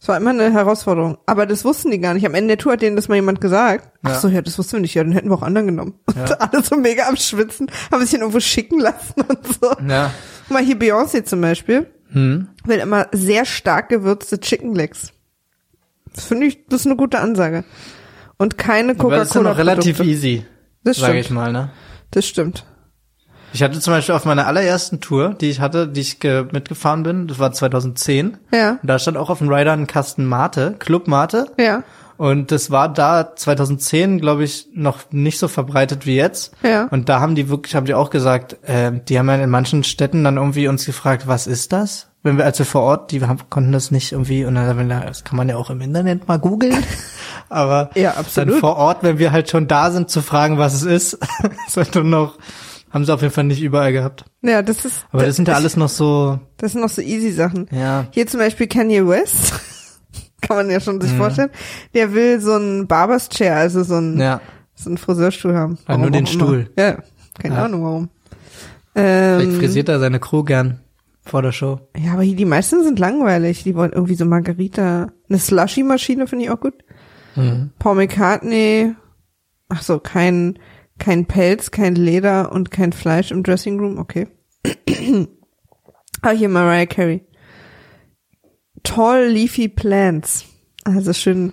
Es 0.00 0.06
war 0.06 0.16
immer 0.18 0.30
eine 0.30 0.52
Herausforderung. 0.52 1.16
Aber 1.26 1.46
das 1.46 1.64
wussten 1.64 1.90
die 1.90 1.98
gar 1.98 2.12
nicht. 2.14 2.26
Am 2.26 2.34
Ende 2.34 2.48
der 2.48 2.58
Tour 2.58 2.74
hat 2.74 2.82
denen 2.82 2.94
das 2.94 3.08
mal 3.08 3.16
jemand 3.16 3.40
gesagt. 3.40 3.90
Ach 4.02 4.10
Ja. 4.10 4.20
so, 4.20 4.28
ja, 4.28 4.42
das 4.42 4.58
wussten 4.58 4.74
wir 4.74 4.80
nicht. 4.80 4.94
Ja, 4.94 5.02
dann 5.02 5.12
hätten 5.12 5.30
wir 5.30 5.34
auch 5.34 5.42
anderen 5.42 5.66
genommen. 5.66 5.94
Und 6.06 6.40
alle 6.40 6.62
so 6.62 6.76
mega 6.76 7.08
am 7.08 7.16
Schwitzen, 7.16 7.70
haben 7.90 8.02
sich 8.02 8.10
dann 8.12 8.20
irgendwo 8.20 8.38
schicken 8.40 8.78
lassen 8.80 9.22
und 9.26 9.46
so. 9.60 9.72
Ja. 9.88 10.12
Guck 10.46 10.50
mal, 10.54 10.62
hier 10.62 10.76
Beyoncé 10.76 11.24
zum 11.24 11.40
Beispiel 11.40 11.86
Hm. 12.10 12.48
will 12.64 12.78
immer 12.78 13.06
sehr 13.12 13.44
stark 13.44 13.88
gewürzte 13.90 14.40
Chicken 14.40 14.74
Legs. 14.74 15.12
Das 16.14 16.24
finde 16.24 16.46
ich, 16.46 16.66
das 16.68 16.80
ist 16.80 16.86
eine 16.86 16.96
gute 16.96 17.20
Ansage. 17.20 17.64
Und 18.38 18.56
keine 18.58 18.92
Aber 18.98 19.16
das 19.16 19.28
ist 19.28 19.34
ja 19.34 19.40
Coca-Cola. 19.40 19.50
noch 19.50 19.58
relativ 19.58 20.00
easy, 20.00 20.44
Das 20.84 20.96
sage 20.96 21.12
stimmt. 21.12 21.24
ich 21.26 21.30
mal, 21.30 21.52
ne? 21.52 21.70
Das 22.10 22.26
stimmt. 22.26 22.64
Ich 23.52 23.62
hatte 23.62 23.80
zum 23.80 23.92
Beispiel 23.94 24.14
auf 24.14 24.24
meiner 24.26 24.46
allerersten 24.46 25.00
Tour, 25.00 25.34
die 25.40 25.48
ich 25.50 25.60
hatte, 25.60 25.88
die 25.88 26.00
ich 26.02 26.20
ge 26.20 26.44
mitgefahren 26.52 27.02
bin, 27.02 27.26
das 27.28 27.38
war 27.38 27.52
2010. 27.52 28.36
Ja. 28.52 28.72
Und 28.82 28.86
da 28.88 28.98
stand 28.98 29.16
auch 29.16 29.30
auf 29.30 29.38
dem 29.38 29.48
Rider 29.48 29.72
ein 29.72 29.86
Kasten 29.86 30.24
Mate, 30.26 30.76
Club 30.78 31.08
Mate. 31.08 31.46
Ja. 31.58 31.82
Und 32.18 32.50
das 32.50 32.70
war 32.70 32.92
da 32.92 33.34
2010, 33.34 34.20
glaube 34.20 34.44
ich, 34.44 34.68
noch 34.74 34.98
nicht 35.10 35.38
so 35.38 35.48
verbreitet 35.48 36.04
wie 36.04 36.16
jetzt. 36.16 36.52
Ja. 36.62 36.88
Und 36.90 37.08
da 37.08 37.20
haben 37.20 37.34
die 37.34 37.48
wirklich, 37.48 37.74
haben 37.74 37.86
die 37.86 37.94
auch 37.94 38.10
gesagt, 38.10 38.58
äh, 38.68 38.92
die 39.08 39.18
haben 39.18 39.28
ja 39.28 39.36
in 39.36 39.48
manchen 39.50 39.84
Städten 39.84 40.24
dann 40.24 40.36
irgendwie 40.36 40.68
uns 40.68 40.84
gefragt, 40.84 41.26
was 41.28 41.46
ist 41.46 41.72
das? 41.72 42.08
Wenn 42.24 42.36
wir, 42.36 42.44
als 42.44 42.58
wir 42.58 42.66
vor 42.66 42.82
Ort, 42.82 43.12
die 43.12 43.22
haben, 43.24 43.38
konnten 43.48 43.70
das 43.70 43.92
nicht 43.92 44.10
irgendwie, 44.12 44.44
und 44.44 44.56
dann, 44.56 44.66
haben 44.66 44.78
wir, 44.78 44.84
na, 44.84 45.04
das 45.06 45.22
kann 45.22 45.36
man 45.36 45.48
ja 45.48 45.56
auch 45.56 45.70
im 45.70 45.80
Internet 45.80 46.26
mal 46.26 46.38
googeln. 46.38 46.74
Aber 47.48 47.90
Ja, 47.94 48.14
absolut. 48.16 48.54
dann 48.54 48.60
vor 48.60 48.76
Ort, 48.76 49.02
wenn 49.04 49.18
wir 49.18 49.30
halt 49.32 49.48
schon 49.48 49.68
da 49.68 49.90
sind, 49.92 50.10
zu 50.10 50.20
fragen, 50.20 50.58
was 50.58 50.74
es 50.74 50.82
ist, 50.82 51.18
sollte 51.68 52.02
noch, 52.02 52.36
haben 52.90 53.04
sie 53.04 53.14
auf 53.14 53.22
jeden 53.22 53.32
Fall 53.32 53.44
nicht 53.44 53.62
überall 53.62 53.92
gehabt. 53.92 54.24
Ja, 54.42 54.62
das 54.62 54.84
ist. 54.84 55.06
Aber 55.12 55.24
das 55.24 55.36
sind 55.36 55.46
ja 55.46 55.54
alles 55.54 55.76
noch 55.76 55.88
so, 55.88 56.40
Das 56.56 56.72
sind 56.72 56.80
noch 56.80 56.88
so 56.90 57.00
easy 57.00 57.30
Sachen. 57.30 57.68
ja. 57.70 58.06
Hier 58.10 58.26
zum 58.26 58.40
Beispiel 58.40 58.66
Kanye 58.66 59.06
West. 59.06 59.54
Kann 60.40 60.56
man 60.56 60.70
ja 60.70 60.80
schon 60.80 61.00
sich 61.00 61.12
vorstellen. 61.12 61.50
Der 61.94 62.12
will 62.14 62.40
so 62.40 62.56
ein 62.56 62.86
Barbers 62.86 63.28
Chair, 63.28 63.56
also 63.56 63.82
so 63.82 63.96
ein, 63.96 64.18
Ja. 64.20 64.40
so 64.74 64.88
einen 64.90 64.98
Friseurstuhl 64.98 65.54
haben. 65.54 65.78
Ja, 65.88 65.96
nur 65.98 66.06
Warum 66.08 66.12
den 66.12 66.26
auch 66.26 66.32
immer. 66.32 66.44
Stuhl. 66.44 66.70
Ja, 66.78 66.98
keine 67.40 67.54
Ja. 67.56 67.64
Ahnung 67.64 67.82
warum. 67.84 68.08
Vielleicht 68.94 69.50
Ähm, 69.50 69.58
frisiert 69.58 69.88
er 69.88 69.98
seine 70.00 70.18
Crew 70.20 70.42
gern 70.44 70.80
vor 71.24 71.42
der 71.42 71.52
Show. 71.52 71.80
ja, 71.96 72.12
aber 72.14 72.22
die 72.24 72.44
meisten 72.44 72.82
sind 72.84 72.98
langweilig. 72.98 73.62
Die 73.64 73.74
wollen 73.74 73.92
irgendwie 73.92 74.14
so 74.14 74.24
Margarita. 74.24 75.08
Eine 75.28 75.38
Slushy-Maschine 75.38 76.26
finde 76.26 76.44
ich 76.46 76.50
auch 76.50 76.60
gut. 76.60 76.74
Mhm. 77.36 77.70
Paul 77.78 77.96
McCartney. 77.96 78.94
Ach 79.68 79.82
so, 79.82 79.98
kein, 79.98 80.58
kein 80.98 81.26
Pelz, 81.26 81.70
kein 81.70 81.94
Leder 81.94 82.50
und 82.52 82.70
kein 82.70 82.92
Fleisch 82.92 83.30
im 83.30 83.42
Dressing 83.42 83.78
Room. 83.78 83.98
Okay. 83.98 84.28
ah, 86.22 86.30
hier 86.30 86.48
Mariah 86.48 86.86
Carey. 86.86 87.24
Tall 88.98 89.28
Leafy 89.28 89.68
Plants. 89.68 90.44
Also 90.82 91.12
schön 91.12 91.52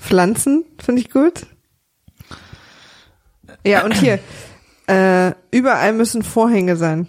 Pflanzen, 0.00 0.64
finde 0.82 1.00
ich 1.00 1.10
gut. 1.10 1.46
Ja, 3.64 3.84
und 3.84 3.94
hier, 3.94 4.18
äh, 4.88 5.30
überall 5.52 5.92
müssen 5.92 6.24
Vorhänge 6.24 6.74
sein. 6.74 7.06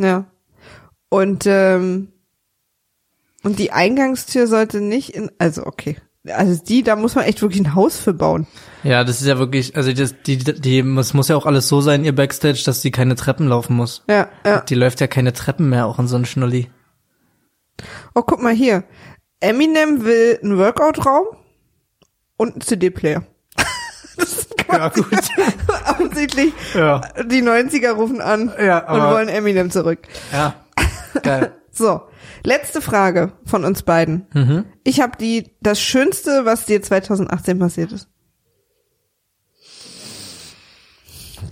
Ja. 0.00 0.24
Und, 1.10 1.44
ähm, 1.46 2.08
und 3.44 3.60
die 3.60 3.70
Eingangstür 3.70 4.48
sollte 4.48 4.80
nicht 4.80 5.10
in, 5.10 5.30
also 5.38 5.64
okay. 5.64 5.96
Also 6.28 6.60
die, 6.60 6.82
da 6.82 6.96
muss 6.96 7.14
man 7.14 7.26
echt 7.26 7.40
wirklich 7.40 7.60
ein 7.60 7.76
Haus 7.76 8.00
für 8.00 8.14
bauen. 8.14 8.48
Ja, 8.82 9.04
das 9.04 9.20
ist 9.20 9.28
ja 9.28 9.38
wirklich, 9.38 9.76
also 9.76 9.92
das, 9.92 10.12
die, 10.26 10.38
die, 10.38 10.80
es 10.80 11.14
muss 11.14 11.28
ja 11.28 11.36
auch 11.36 11.46
alles 11.46 11.68
so 11.68 11.80
sein, 11.80 12.04
ihr 12.04 12.16
Backstage, 12.16 12.62
dass 12.66 12.82
sie 12.82 12.90
keine 12.90 13.14
Treppen 13.14 13.46
laufen 13.46 13.76
muss. 13.76 14.02
Ja, 14.08 14.28
ja. 14.44 14.62
Die 14.62 14.74
läuft 14.74 15.00
ja 15.00 15.06
keine 15.06 15.32
Treppen 15.32 15.68
mehr, 15.68 15.86
auch 15.86 16.00
in 16.00 16.08
so 16.08 16.16
einem 16.16 16.24
Schnulli. 16.24 16.68
Oh, 18.14 18.22
guck 18.22 18.42
mal 18.42 18.52
hier. 18.54 18.84
Eminem 19.40 20.04
will 20.04 20.38
einen 20.42 20.58
Workout-Raum 20.58 21.26
und 22.36 22.52
einen 22.52 22.60
CD-Player. 22.60 23.24
Ja, 24.72 24.88
gut. 24.94 25.06
Offensichtlich, 25.88 26.52
Ja. 26.74 27.00
die 27.24 27.42
90er 27.42 27.90
rufen 27.92 28.20
an 28.20 28.52
Ja, 28.58 28.90
und 28.90 29.02
wollen 29.12 29.28
Eminem 29.28 29.70
zurück. 29.70 30.00
Ja. 30.32 30.54
Geil. 31.22 31.52
So, 31.76 32.02
letzte 32.44 32.80
Frage 32.80 33.32
von 33.46 33.64
uns 33.64 33.82
beiden. 33.82 34.28
Mhm. 34.32 34.64
Ich 34.84 35.00
habe 35.00 35.16
die 35.18 35.56
das 35.60 35.80
Schönste, 35.80 36.44
was 36.44 36.66
dir 36.66 36.80
2018 36.80 37.58
passiert 37.58 37.90
ist. 37.90 38.08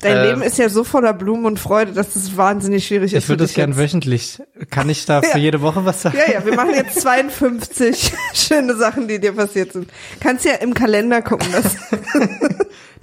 Dein 0.02 0.16
Ähm, 0.18 0.22
Leben 0.24 0.42
ist 0.42 0.58
ja 0.58 0.68
so 0.68 0.84
voller 0.84 1.12
Blumen 1.14 1.46
und 1.46 1.58
Freude, 1.58 1.92
dass 1.92 2.14
es 2.16 2.36
wahnsinnig 2.36 2.86
schwierig 2.86 3.12
ist. 3.14 3.22
Ich 3.24 3.28
würde 3.28 3.44
das 3.44 3.50
dich 3.50 3.56
gern 3.56 3.70
jetzt. 3.70 3.78
wöchentlich. 3.78 4.42
Kann 4.70 4.88
ich 4.90 5.06
da 5.06 5.22
für 5.22 5.38
Ja. 5.38 5.44
jede 5.44 5.60
Woche 5.62 5.84
was 5.84 6.02
sagen? 6.02 6.16
Ja, 6.18 6.32
ja, 6.34 6.44
wir 6.44 6.54
machen 6.54 6.74
jetzt 6.74 7.00
52 7.00 8.12
schöne 8.34 8.76
Sachen, 8.76 9.08
die 9.08 9.18
dir 9.20 9.32
passiert 9.32 9.72
sind. 9.72 9.88
Kannst 10.20 10.44
ja 10.44 10.54
im 10.56 10.74
Kalender 10.74 11.22
gucken. 11.22 11.48
Das 11.52 11.76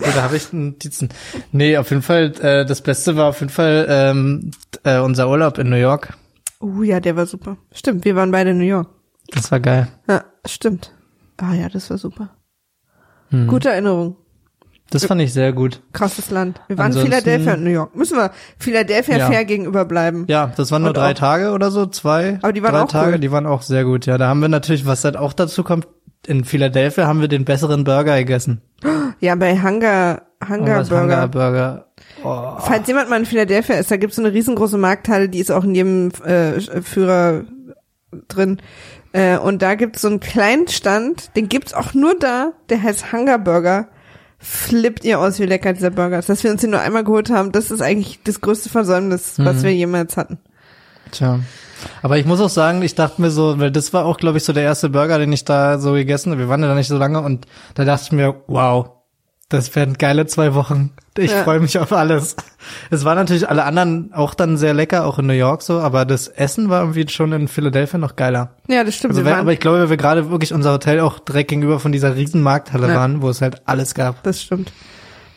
Ja, 0.01 0.11
da 0.15 0.21
habe 0.23 0.37
ich 0.37 0.53
Notizen. 0.53 1.09
Nee, 1.51 1.75
auf 1.75 1.89
jeden 1.89 2.01
Fall, 2.01 2.33
äh, 2.41 2.65
das 2.65 2.81
Beste 2.81 3.17
war 3.17 3.25
auf 3.29 3.41
jeden 3.41 3.51
Fall 3.51 3.85
ähm, 3.89 4.51
äh, 4.85 4.99
unser 4.99 5.29
Urlaub 5.29 5.57
in 5.57 5.69
New 5.69 5.75
York. 5.75 6.13
oh 6.61 6.83
ja, 6.83 7.01
der 7.01 7.17
war 7.17 7.25
super. 7.25 7.57
Stimmt, 7.73 8.05
wir 8.05 8.15
waren 8.15 8.31
beide 8.31 8.51
in 8.51 8.59
New 8.59 8.63
York. 8.65 8.87
Das 9.31 9.51
war 9.51 9.59
geil. 9.59 9.89
Ja, 10.07 10.23
stimmt. 10.45 10.93
Ah 11.35 11.53
ja, 11.53 11.67
das 11.67 11.89
war 11.89 11.97
super. 11.97 12.29
Hm. 13.29 13.47
Gute 13.47 13.69
Erinnerung. 13.69 14.15
Das 14.91 15.05
fand 15.05 15.21
ich 15.21 15.33
sehr 15.33 15.53
gut. 15.53 15.81
Krasses 15.93 16.31
Land. 16.31 16.59
Wir 16.67 16.77
waren 16.77 16.91
in 16.91 16.97
Ansonsten- 16.97 17.11
Philadelphia 17.11 17.53
und 17.53 17.63
New 17.63 17.69
York. 17.69 17.95
Müssen 17.95 18.17
wir 18.17 18.31
Philadelphia 18.57 19.17
Ja. 19.17 19.27
fair 19.27 19.45
gegenüber 19.45 19.85
bleiben. 19.85 20.25
Ja, 20.27 20.51
das 20.57 20.71
waren 20.71 20.81
nur 20.81 20.89
Und 20.89 20.97
drei 20.97 21.11
auch- 21.11 21.15
Tage 21.15 21.51
oder 21.51 21.69
so, 21.69 21.85
zwei. 21.85 22.39
Aber 22.41 22.53
die 22.53 22.63
waren 22.63 22.73
drei 22.73 22.81
auch 22.81 22.87
Tage, 22.91 23.11
cool. 23.13 23.19
die 23.19 23.31
waren 23.31 23.45
auch 23.45 23.61
sehr 23.61 23.83
gut. 23.83 24.05
Ja, 24.07 24.17
da 24.17 24.27
haben 24.27 24.39
wir 24.41 24.49
natürlich, 24.49 24.85
was 24.87 25.03
halt 25.03 25.15
auch 25.17 25.33
dazu 25.33 25.63
kommt, 25.63 25.87
in 26.25 26.43
Philadelphia 26.43 27.05
haben 27.07 27.21
wir 27.21 27.27
den 27.27 27.45
besseren 27.45 27.83
Burger 27.83 28.17
gegessen. 28.17 28.61
Ja, 29.19 29.35
bei 29.35 29.55
Hunger, 29.61 30.23
Hunger 30.47 30.77
Was 30.79 30.89
Burger. 30.89 31.03
Hunger 31.03 31.27
Burger. 31.27 31.85
Oh. 32.23 32.55
Falls 32.59 32.87
jemand 32.87 33.09
mal 33.09 33.19
in 33.19 33.25
Philadelphia 33.25 33.75
ist, 33.75 33.91
da 33.91 33.97
gibt's 33.97 34.15
so 34.17 34.21
eine 34.23 34.33
riesengroße 34.33 34.77
Markthalle, 34.77 35.29
die 35.29 35.39
ist 35.39 35.51
auch 35.51 35.63
in 35.63 35.75
jedem 35.75 36.11
äh, 36.25 36.59
Führer 36.81 37.43
drin. 38.27 38.59
Äh, 39.13 39.37
und 39.37 39.61
da 39.61 39.75
gibt's 39.75 40.01
so 40.01 40.07
einen 40.07 40.19
kleinen 40.19 40.67
Stand, 40.67 41.35
den 41.35 41.47
gibt's 41.49 41.73
auch 41.73 41.93
nur 41.93 42.17
da, 42.19 42.51
der 42.69 42.81
heißt 42.83 43.11
Hunger 43.13 43.37
Burger. 43.39 43.87
Flippt 44.41 45.03
ihr 45.03 45.19
aus, 45.19 45.37
wie 45.39 45.45
lecker 45.45 45.73
dieser 45.73 45.89
Burger 45.89 46.17
ist. 46.19 46.29
Dass 46.29 46.43
wir 46.43 46.51
uns 46.51 46.61
den 46.61 46.69
nur 46.71 46.79
einmal 46.79 47.03
geholt 47.03 47.29
haben, 47.29 47.51
das 47.51 47.71
ist 47.71 47.81
eigentlich 47.81 48.19
das 48.23 48.39
größte 48.41 48.69
Versäumnis, 48.69 49.33
was 49.37 49.57
Mhm. 49.57 49.63
wir 49.63 49.75
jemals 49.75 50.15
hatten. 50.17 50.37
Tja. 51.11 51.39
Aber 52.01 52.17
ich 52.17 52.25
muss 52.25 52.39
auch 52.41 52.49
sagen, 52.49 52.81
ich 52.81 52.95
dachte 52.95 53.21
mir 53.21 53.31
so, 53.31 53.59
weil 53.59 53.71
das 53.71 53.93
war 53.93 54.05
auch, 54.05 54.17
glaube 54.17 54.37
ich, 54.37 54.43
so 54.43 54.53
der 54.53 54.63
erste 54.63 54.89
Burger, 54.89 55.17
den 55.19 55.31
ich 55.31 55.45
da 55.45 55.79
so 55.79 55.93
gegessen 55.93 56.31
habe. 56.31 56.41
Wir 56.41 56.49
waren 56.49 56.61
ja 56.61 56.67
da 56.67 56.75
nicht 56.75 56.87
so 56.89 56.97
lange 56.97 57.21
und 57.21 57.47
da 57.75 57.85
dachte 57.85 58.03
ich 58.05 58.11
mir, 58.11 58.35
wow, 58.47 58.89
das 59.49 59.75
werden 59.75 59.95
geile 59.97 60.25
zwei 60.27 60.53
Wochen. 60.53 60.91
Ich 61.17 61.31
Ja. 61.31 61.43
freue 61.43 61.59
mich 61.59 61.77
auf 61.79 61.91
alles. 61.91 62.35
Es 62.91 63.03
waren 63.03 63.17
natürlich 63.17 63.49
alle 63.49 63.63
anderen 63.65 64.13
auch 64.13 64.33
dann 64.33 64.55
sehr 64.57 64.73
lecker, 64.73 65.05
auch 65.05 65.19
in 65.19 65.25
New 65.27 65.33
York 65.33 65.61
so, 65.63 65.79
aber 65.79 66.05
das 66.05 66.27
Essen 66.27 66.69
war 66.69 66.81
irgendwie 66.81 67.07
schon 67.09 67.31
in 67.33 67.47
Philadelphia 67.47 67.97
noch 67.99 68.15
geiler. 68.15 68.51
Ja, 68.67 68.83
das 68.83 68.95
stimmt. 68.95 69.15
Also, 69.15 69.25
waren, 69.25 69.39
aber 69.39 69.51
ich 69.51 69.59
glaube, 69.59 69.79
weil 69.79 69.89
wir 69.89 69.97
gerade 69.97 70.29
wirklich 70.29 70.53
unser 70.53 70.71
Hotel 70.71 70.99
auch 71.01 71.19
direkt 71.19 71.49
gegenüber 71.49 71.79
von 71.79 71.91
dieser 71.91 72.15
riesen 72.15 72.41
Markthalle 72.41 72.87
Ja. 72.87 72.95
waren, 72.95 73.21
wo 73.21 73.29
es 73.29 73.41
halt 73.41 73.61
alles 73.67 73.95
gab. 73.95 74.23
das 74.23 74.41
stimmt. 74.41 74.71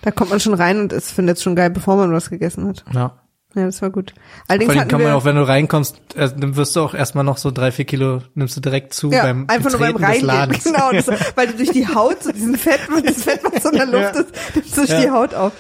Da 0.03 0.11
kommt 0.11 0.31
man 0.31 0.41
schon 0.41 0.55
rein 0.55 0.81
und 0.81 0.93
es 0.93 1.11
findet 1.13 1.41
schon 1.41 1.55
geil, 1.57 1.71
bevor 1.71 1.97
man 1.97 2.13
was 2.13 2.29
gegessen 2.29 2.67
hat. 2.69 2.85
Ja. 2.93 3.13
Ja, 3.55 3.67
das 3.67 3.83
war 3.83 3.91
gut. 3.91 4.13
Vor 4.13 4.23
Allerdings 4.49 4.71
allem 4.71 4.81
hatten 4.81 4.89
kann 4.91 5.03
man 5.03 5.13
auch, 5.13 5.25
wenn 5.27 5.37
du 5.37 5.47
reinkommst, 5.47 5.97
äh, 6.17 6.29
dann 6.35 6.57
wirst 6.57 6.75
du 6.75 6.81
auch 6.81 6.95
erstmal 6.95 7.23
noch 7.25 7.37
so 7.37 7.51
drei, 7.51 7.71
vier 7.71 7.85
Kilo, 7.85 8.23
nimmst 8.35 8.57
du 8.57 8.61
direkt 8.61 8.95
zu 8.95 9.11
ja, 9.11 9.23
beim 9.25 9.45
einfach 9.49 9.71
nur 9.71 9.81
beim 9.81 9.93
Betreten 9.95 10.05
Reingehen. 10.05 10.27
Ladens. 10.27 10.65
Genau, 10.73 10.91
das, 10.93 11.07
weil 11.37 11.49
du 11.49 11.53
durch 11.59 11.71
die 11.71 11.87
Haut, 11.87 12.23
so 12.23 12.33
diesen 12.33 12.57
Fett, 12.57 12.81
das 13.05 13.23
Fett, 13.25 13.41
was 13.45 13.63
so 13.63 13.69
in 13.71 13.77
der 13.77 13.87
Luft 13.87 14.15
Ja. 14.15 14.21
ist, 14.23 14.35
nimmst 14.55 14.73
du 14.77 14.81
durch 14.81 14.91
Ja. 14.91 15.01
die 15.03 15.11
Haut 15.11 15.35
auf. 15.35 15.53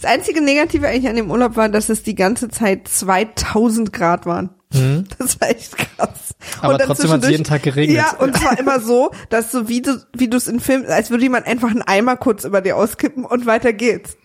Das 0.00 0.10
einzige 0.10 0.40
Negative 0.42 0.86
eigentlich 0.86 1.08
an 1.08 1.16
dem 1.16 1.30
Urlaub 1.30 1.56
war, 1.56 1.68
dass 1.68 1.88
es 1.88 2.02
die 2.02 2.14
ganze 2.14 2.48
Zeit 2.50 2.86
2000 2.86 3.92
Grad 3.92 4.26
waren. 4.26 4.50
Das 5.18 5.40
war 5.40 5.48
echt 5.48 5.76
krass. 5.78 6.34
Mhm. 6.38 6.44
Aber 6.60 6.72
Und 6.74 6.80
dann 6.80 6.86
trotzdem 6.88 6.88
hat's 6.88 6.98
zwischendurch- 7.00 7.30
jeden 7.32 7.44
Tag 7.44 7.62
geregnet. 7.62 7.96
Ja, 7.96 8.14
und 8.18 8.36
zwar 8.36 8.58
immer 8.58 8.78
so, 8.80 9.10
dass 9.30 9.50
so 9.50 9.68
wie 9.68 9.80
du, 9.80 9.96
wie 10.14 10.28
du 10.28 10.36
es 10.36 10.46
in 10.46 10.60
Film, 10.60 10.84
als 10.86 11.08
würde 11.10 11.22
jemand 11.24 11.46
einfach 11.46 11.70
einen 11.70 11.80
Eimer 11.82 12.16
kurz 12.16 12.44
über 12.44 12.60
dir 12.60 12.76
auskippen 12.76 13.24
und 13.24 13.46
weiter 13.46 13.72
geht's. 13.72 14.16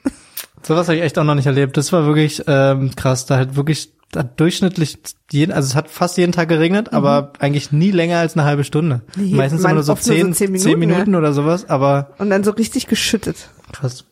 Sowas 0.66 0.88
habe 0.88 0.98
ich 0.98 1.04
echt 1.04 1.18
auch 1.20 1.24
noch 1.24 1.36
nicht 1.36 1.46
erlebt. 1.46 1.78
Das 1.78 1.92
war 1.92 2.06
wirklich 2.06 2.44
ähm, 2.48 2.96
krass. 2.96 3.26
Da 3.26 3.38
halt 3.38 3.56
wirklich 3.56 3.94
da 4.12 4.24
durchschnittlich 4.24 5.00
jeden, 5.32 5.52
also 5.52 5.68
es 5.68 5.76
hat 5.76 5.90
fast 5.90 6.18
jeden 6.18 6.32
Tag 6.32 6.48
geregnet, 6.48 6.94
aber 6.94 7.34
eigentlich 7.40 7.72
nie 7.72 7.92
länger 7.92 8.20
als 8.20 8.36
eine 8.36 8.46
halbe 8.46 8.64
Stunde. 8.64 9.02
Mhm. 9.16 9.24
Nee, 9.24 9.36
Meistens 9.36 9.62
immer 9.62 9.74
nur 9.74 9.84
so 9.84 9.94
oft 9.94 10.06
nur 10.06 10.16
so 10.16 10.22
zehn, 10.24 10.34
zehn 10.34 10.56
zehn 10.58 10.80
Minuten, 10.80 10.80
Minuten, 10.80 11.14
ja. 11.14 11.20
oder 11.20 11.34
sowas, 11.34 11.68
aber 11.70 12.12
Und 12.20 12.30
dann 12.30 12.44
so 12.44 12.52
richtig 12.52 12.88
geschüttet. 12.88 13.50
krass. 13.72 14.06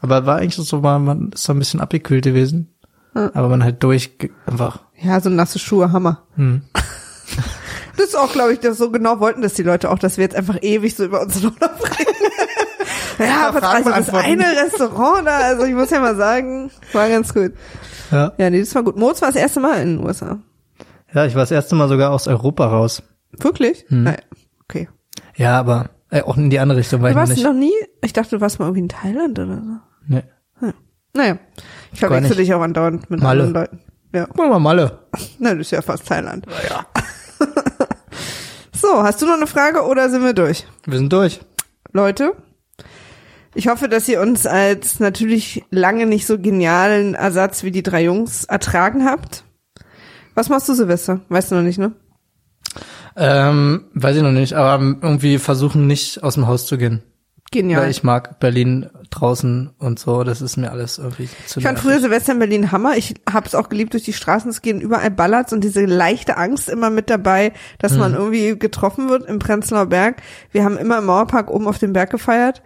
Aber 0.00 0.26
war 0.26 0.36
eigentlich 0.38 0.54
so, 0.56 0.82
war, 0.82 0.98
man 0.98 1.30
ist 1.32 1.44
so 1.44 1.52
ein 1.52 1.58
bisschen 1.58 1.80
abgekühlt 1.80 2.24
gewesen. 2.24 2.68
Aber 3.14 3.48
man 3.48 3.62
halt 3.62 3.82
durch 3.84 4.10
einfach. 4.46 4.80
Ja, 5.00 5.20
so 5.20 5.28
nasse 5.28 5.58
Schuhe, 5.58 5.92
Hammer. 5.92 6.22
Hm. 6.36 6.62
Das 7.96 8.06
ist 8.06 8.16
auch, 8.16 8.32
glaube 8.32 8.54
ich, 8.54 8.58
das 8.60 8.78
so 8.78 8.90
genau 8.90 9.20
wollten 9.20 9.42
das 9.42 9.52
die 9.52 9.62
Leute 9.62 9.90
auch, 9.90 9.98
dass 9.98 10.16
wir 10.16 10.24
jetzt 10.24 10.34
einfach 10.34 10.56
ewig 10.62 10.94
so 10.96 11.04
über 11.04 11.20
unseren 11.20 11.52
Urlaub 11.52 11.78
reden. 11.98 12.32
Ja, 13.18 13.48
aber 13.48 13.62
also 13.62 13.90
das 13.90 14.08
eine 14.10 14.44
Restaurant 14.44 15.26
da, 15.26 15.38
also 15.38 15.64
ich 15.64 15.74
muss 15.74 15.90
ja 15.90 16.00
mal 16.00 16.16
sagen, 16.16 16.70
war 16.92 17.08
ganz 17.08 17.32
gut. 17.32 17.52
Ja. 18.10 18.32
Ja, 18.38 18.50
nee, 18.50 18.60
das 18.60 18.74
war 18.74 18.82
gut. 18.82 18.96
Moritz 18.96 19.22
war 19.22 19.28
das 19.28 19.36
erste 19.36 19.60
Mal 19.60 19.80
in 19.82 19.96
den 19.98 20.06
USA. 20.06 20.38
ja, 21.14 21.24
ich 21.26 21.34
war 21.34 21.42
das 21.42 21.50
erste 21.50 21.74
Mal 21.74 21.88
sogar 21.88 22.10
aus 22.10 22.26
Europa 22.28 22.66
raus. 22.66 23.02
Wirklich? 23.38 23.84
Hm. 23.88 24.04
Naja, 24.04 24.18
okay. 24.64 24.88
Ja, 25.36 25.58
aber 25.58 25.90
äh, 26.10 26.22
auch 26.22 26.36
in 26.36 26.50
die 26.50 26.58
andere 26.58 26.78
Richtung 26.78 27.00
war 27.02 27.08
Du 27.08 27.12
ich 27.12 27.16
warst 27.16 27.32
nicht. 27.32 27.44
noch 27.44 27.54
nie? 27.54 27.72
Ich 28.02 28.12
dachte, 28.12 28.36
du 28.36 28.40
warst 28.40 28.58
mal 28.58 28.66
irgendwie 28.66 28.80
in 28.82 28.88
Thailand 28.88 29.38
oder 29.38 29.56
so. 29.56 29.76
Nee. 30.06 30.22
Naja, 31.14 31.36
ich 31.92 32.00
verwechsel 32.00 32.36
dich 32.36 32.54
auch 32.54 32.62
andauernd 32.62 33.10
mit 33.10 33.20
Malle. 33.22 33.42
anderen 33.42 33.62
Leuten. 33.62 33.80
Ja, 34.14 34.26
Guck 34.26 34.48
mal, 34.48 34.58
Malle. 34.58 35.00
na, 35.38 35.50
das 35.50 35.60
ist 35.66 35.70
ja 35.72 35.82
fast 35.82 36.06
Thailand. 36.06 36.46
Ja. 36.70 36.86
so, 38.72 39.02
hast 39.02 39.20
du 39.20 39.26
noch 39.26 39.36
eine 39.36 39.46
Frage 39.46 39.82
oder 39.82 40.08
sind 40.08 40.24
wir 40.24 40.32
durch? 40.32 40.66
Wir 40.86 40.98
sind 40.98 41.12
durch. 41.12 41.40
Leute, 41.92 42.32
ich 43.54 43.68
hoffe, 43.68 43.88
dass 43.88 44.08
ihr 44.08 44.20
uns 44.20 44.46
als 44.46 45.00
natürlich 45.00 45.64
lange 45.70 46.06
nicht 46.06 46.26
so 46.26 46.38
genialen 46.38 47.14
Ersatz 47.14 47.62
wie 47.64 47.70
die 47.70 47.82
drei 47.82 48.04
Jungs 48.04 48.44
ertragen 48.44 49.04
habt. 49.04 49.44
Was 50.34 50.48
machst 50.48 50.68
du, 50.68 50.74
Silvester? 50.74 51.20
Weißt 51.28 51.50
du 51.50 51.56
noch 51.56 51.62
nicht, 51.62 51.78
ne? 51.78 51.92
Ähm, 53.16 53.84
weiß 53.92 54.16
ich 54.16 54.22
noch 54.22 54.32
nicht, 54.32 54.54
aber 54.54 54.82
irgendwie 54.82 55.38
versuchen 55.38 55.86
nicht 55.86 56.22
aus 56.22 56.34
dem 56.34 56.46
Haus 56.46 56.66
zu 56.66 56.78
gehen. 56.78 57.02
Genial. 57.50 57.82
Weil 57.82 57.90
ich 57.90 58.02
mag 58.02 58.40
Berlin 58.40 58.88
draußen 59.10 59.72
und 59.78 59.98
so, 59.98 60.24
das 60.24 60.40
ist 60.40 60.56
mir 60.56 60.70
alles 60.70 60.96
irgendwie 60.96 61.28
zu 61.46 61.60
Ich 61.60 61.66
fand 61.66 61.78
früher 61.78 62.00
Silvester 62.00 62.32
in 62.32 62.38
Berlin 62.38 62.72
Hammer. 62.72 62.96
Ich 62.96 63.14
hab's 63.30 63.54
auch 63.54 63.68
geliebt, 63.68 63.92
durch 63.92 64.04
die 64.04 64.14
Straßen 64.14 64.50
zu 64.52 64.62
gehen. 64.62 64.80
Überall 64.80 65.10
ballert's 65.10 65.52
und 65.52 65.62
diese 65.62 65.84
leichte 65.84 66.38
Angst 66.38 66.70
immer 66.70 66.88
mit 66.88 67.10
dabei, 67.10 67.52
dass 67.78 67.92
Hm. 67.92 67.98
man 67.98 68.14
irgendwie 68.14 68.58
getroffen 68.58 69.10
wird 69.10 69.26
im 69.28 69.38
Prenzlauer 69.38 69.84
Berg. 69.84 70.22
Wir 70.50 70.64
haben 70.64 70.78
immer 70.78 70.96
im 70.96 71.04
Mauerpark 71.04 71.50
oben 71.50 71.68
auf 71.68 71.78
dem 71.78 71.92
Berg 71.92 72.08
gefeiert 72.08 72.62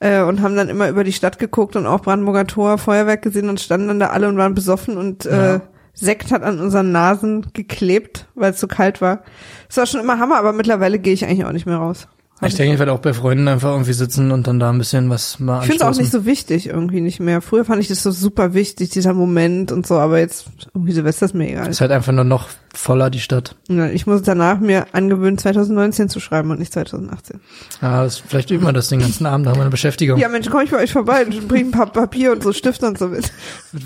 äh, 0.00 0.22
und 0.22 0.42
haben 0.42 0.56
dann 0.56 0.68
immer 0.68 0.88
über 0.88 1.04
die 1.04 1.12
Stadt 1.12 1.38
geguckt 1.38 1.76
und 1.76 1.86
auch 1.86 2.00
Brandenburger 2.00 2.46
Tor, 2.46 2.78
Feuerwerk 2.78 3.22
gesehen 3.22 3.48
und 3.48 3.60
standen 3.60 3.88
dann 3.88 4.00
da 4.00 4.08
alle 4.08 4.28
und 4.28 4.36
waren 4.36 4.54
besoffen 4.54 4.96
und 4.96 5.26
äh, 5.26 5.60
Sekt 5.96 6.32
hat 6.32 6.42
an 6.42 6.60
unseren 6.60 6.90
Nasen 6.90 7.46
geklebt, 7.52 8.26
weil 8.34 8.50
es 8.50 8.60
so 8.60 8.66
kalt 8.66 9.00
war. 9.00 9.22
Es 9.68 9.76
war 9.76 9.86
schon 9.86 10.00
immer 10.00 10.18
Hammer, 10.18 10.36
aber 10.38 10.52
mittlerweile 10.52 10.98
gehe 10.98 11.12
ich 11.12 11.24
eigentlich 11.24 11.44
auch 11.44 11.52
nicht 11.52 11.66
mehr 11.66 11.76
raus. 11.76 12.08
Ich 12.46 12.54
denke, 12.54 12.74
ich 12.74 12.78
werde 12.78 12.92
auch 12.92 12.98
bei 13.00 13.12
Freunden 13.12 13.48
einfach 13.48 13.70
irgendwie 13.70 13.92
sitzen 13.92 14.30
und 14.30 14.46
dann 14.46 14.58
da 14.58 14.70
ein 14.70 14.78
bisschen 14.78 15.10
was 15.10 15.38
mal 15.40 15.60
Ich 15.60 15.66
finde 15.66 15.84
es 15.84 15.88
auch 15.88 15.98
nicht 16.00 16.12
so 16.12 16.24
wichtig, 16.26 16.68
irgendwie 16.68 17.00
nicht 17.00 17.20
mehr. 17.20 17.40
Früher 17.40 17.64
fand 17.64 17.80
ich 17.80 17.88
das 17.88 18.02
so 18.02 18.10
super 18.10 18.54
wichtig, 18.54 18.90
dieser 18.90 19.12
Moment 19.14 19.72
und 19.72 19.86
so, 19.86 19.94
aber 19.96 20.18
jetzt 20.18 20.46
irgendwie 20.74 20.92
Silvester 20.92 21.26
ist 21.26 21.34
mir 21.34 21.48
egal. 21.50 21.68
Ist 21.68 21.80
halt 21.80 21.90
einfach 21.90 22.12
nur 22.12 22.24
noch 22.24 22.48
voller 22.72 23.10
die 23.10 23.20
Stadt. 23.20 23.56
Ja, 23.68 23.86
Ich 23.86 24.06
muss 24.06 24.22
danach 24.22 24.60
mir 24.60 24.86
angewöhnen, 24.92 25.38
2019 25.38 26.08
zu 26.08 26.20
schreiben 26.20 26.50
und 26.50 26.58
nicht 26.58 26.72
2018. 26.72 27.40
Ja, 27.80 28.04
das, 28.04 28.18
vielleicht 28.18 28.50
üben 28.50 28.64
wir 28.64 28.72
das 28.72 28.88
den 28.88 29.00
ganzen 29.00 29.26
Abend, 29.26 29.46
da 29.46 29.50
haben 29.50 29.58
wir 29.58 29.62
eine 29.62 29.70
Beschäftigung. 29.70 30.18
Ja, 30.18 30.28
Mensch, 30.28 30.48
komm 30.50 30.62
ich 30.62 30.70
bei 30.70 30.78
euch 30.82 30.92
vorbei 30.92 31.24
und 31.24 31.48
bring 31.48 31.68
ein 31.68 31.70
paar 31.70 31.86
Papier 31.92 32.32
und 32.32 32.42
so 32.42 32.52
Stifte 32.52 32.86
und 32.86 32.98
so 32.98 33.08
mit. 33.08 33.30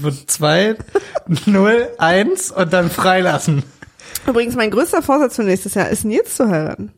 Mit 0.03 0.31
zwei, 0.31 0.77
null, 1.47 1.89
eins 1.99 2.51
und 2.51 2.73
dann 2.73 2.91
freilassen. 2.91 3.63
Übrigens, 4.27 4.57
mein 4.57 4.71
größter 4.71 5.03
Vorsatz 5.03 5.37
für 5.37 5.45
nächstes 5.45 5.75
Jahr 5.75 5.89
ist, 5.89 6.05
Nils 6.05 6.37
zu 6.37 6.49
heiraten. 6.49 6.93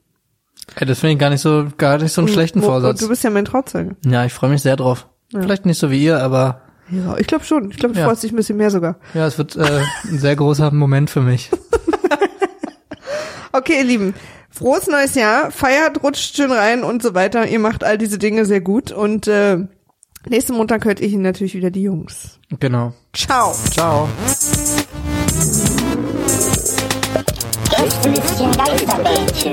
Ey, 0.77 0.87
das 0.87 0.99
finde 1.01 1.13
ich 1.15 1.19
gar 1.19 1.31
nicht 1.31 1.41
so, 1.41 1.67
gar 1.77 1.99
nicht 1.99 2.13
so 2.13 2.21
einen 2.21 2.29
schlechten 2.29 2.63
Wo- 2.63 2.67
Vorsatz. 2.67 3.01
Und 3.01 3.03
du 3.03 3.09
bist 3.09 3.25
ja 3.25 3.31
mein 3.31 3.45
Trauzeuge. 3.45 3.97
Ja, 4.05 4.25
ich 4.25 4.33
freue 4.33 4.51
mich 4.51 4.63
sehr 4.63 4.77
drauf. 4.77 5.07
Vielleicht 5.31 5.67
nicht 5.67 5.79
so 5.79 5.91
wie 5.91 6.03
ihr, 6.03 6.23
aber 6.23 6.63
Ja, 6.91 7.17
ich 7.19 7.27
glaube 7.27 7.45
schon. 7.45 7.71
Ich 7.71 7.77
glaube, 7.77 7.95
du 7.95 8.01
Ja. 8.01 8.07
freust 8.07 8.23
dich 8.23 8.33
ein 8.33 8.37
bisschen 8.37 8.57
mehr 8.57 8.71
sogar. 8.71 8.97
ja, 9.15 9.27
es 9.27 9.39
wird 9.39 9.57
äh, 9.57 9.81
ein 10.09 10.19
sehr 10.19 10.35
großer 10.37 10.71
Moment 10.73 11.11
für 11.11 11.21
mich. 11.21 11.51
Okay, 13.53 13.79
ihr 13.79 13.85
Lieben. 13.85 14.15
Frohes 14.49 14.87
neues 14.87 15.17
Jahr. 15.17 15.51
Feiert, 15.51 16.05
rutscht 16.05 16.37
schön 16.37 16.53
rein 16.53 16.85
und 16.85 17.03
so 17.03 17.15
weiter. 17.15 17.49
Ihr 17.49 17.59
macht 17.59 17.83
all 17.83 17.99
diese 17.99 18.17
Dinge 18.17 18.45
sehr 18.47 18.61
gut. 18.61 18.93
Und 18.93 19.27
äh, 19.27 19.59
nächsten 20.29 20.53
Montag 20.55 20.85
hört 20.85 21.01
ihr 21.01 21.19
natürlich 21.19 21.55
wieder 21.55 21.73
die 21.73 21.83
Jungs. 21.83 22.39
Genau. 22.61 22.93
Ciao. 23.13 23.53
Ciao. 23.73 24.09
Gästelistchen 27.71 28.53
Geisterbällchen. 28.53 29.53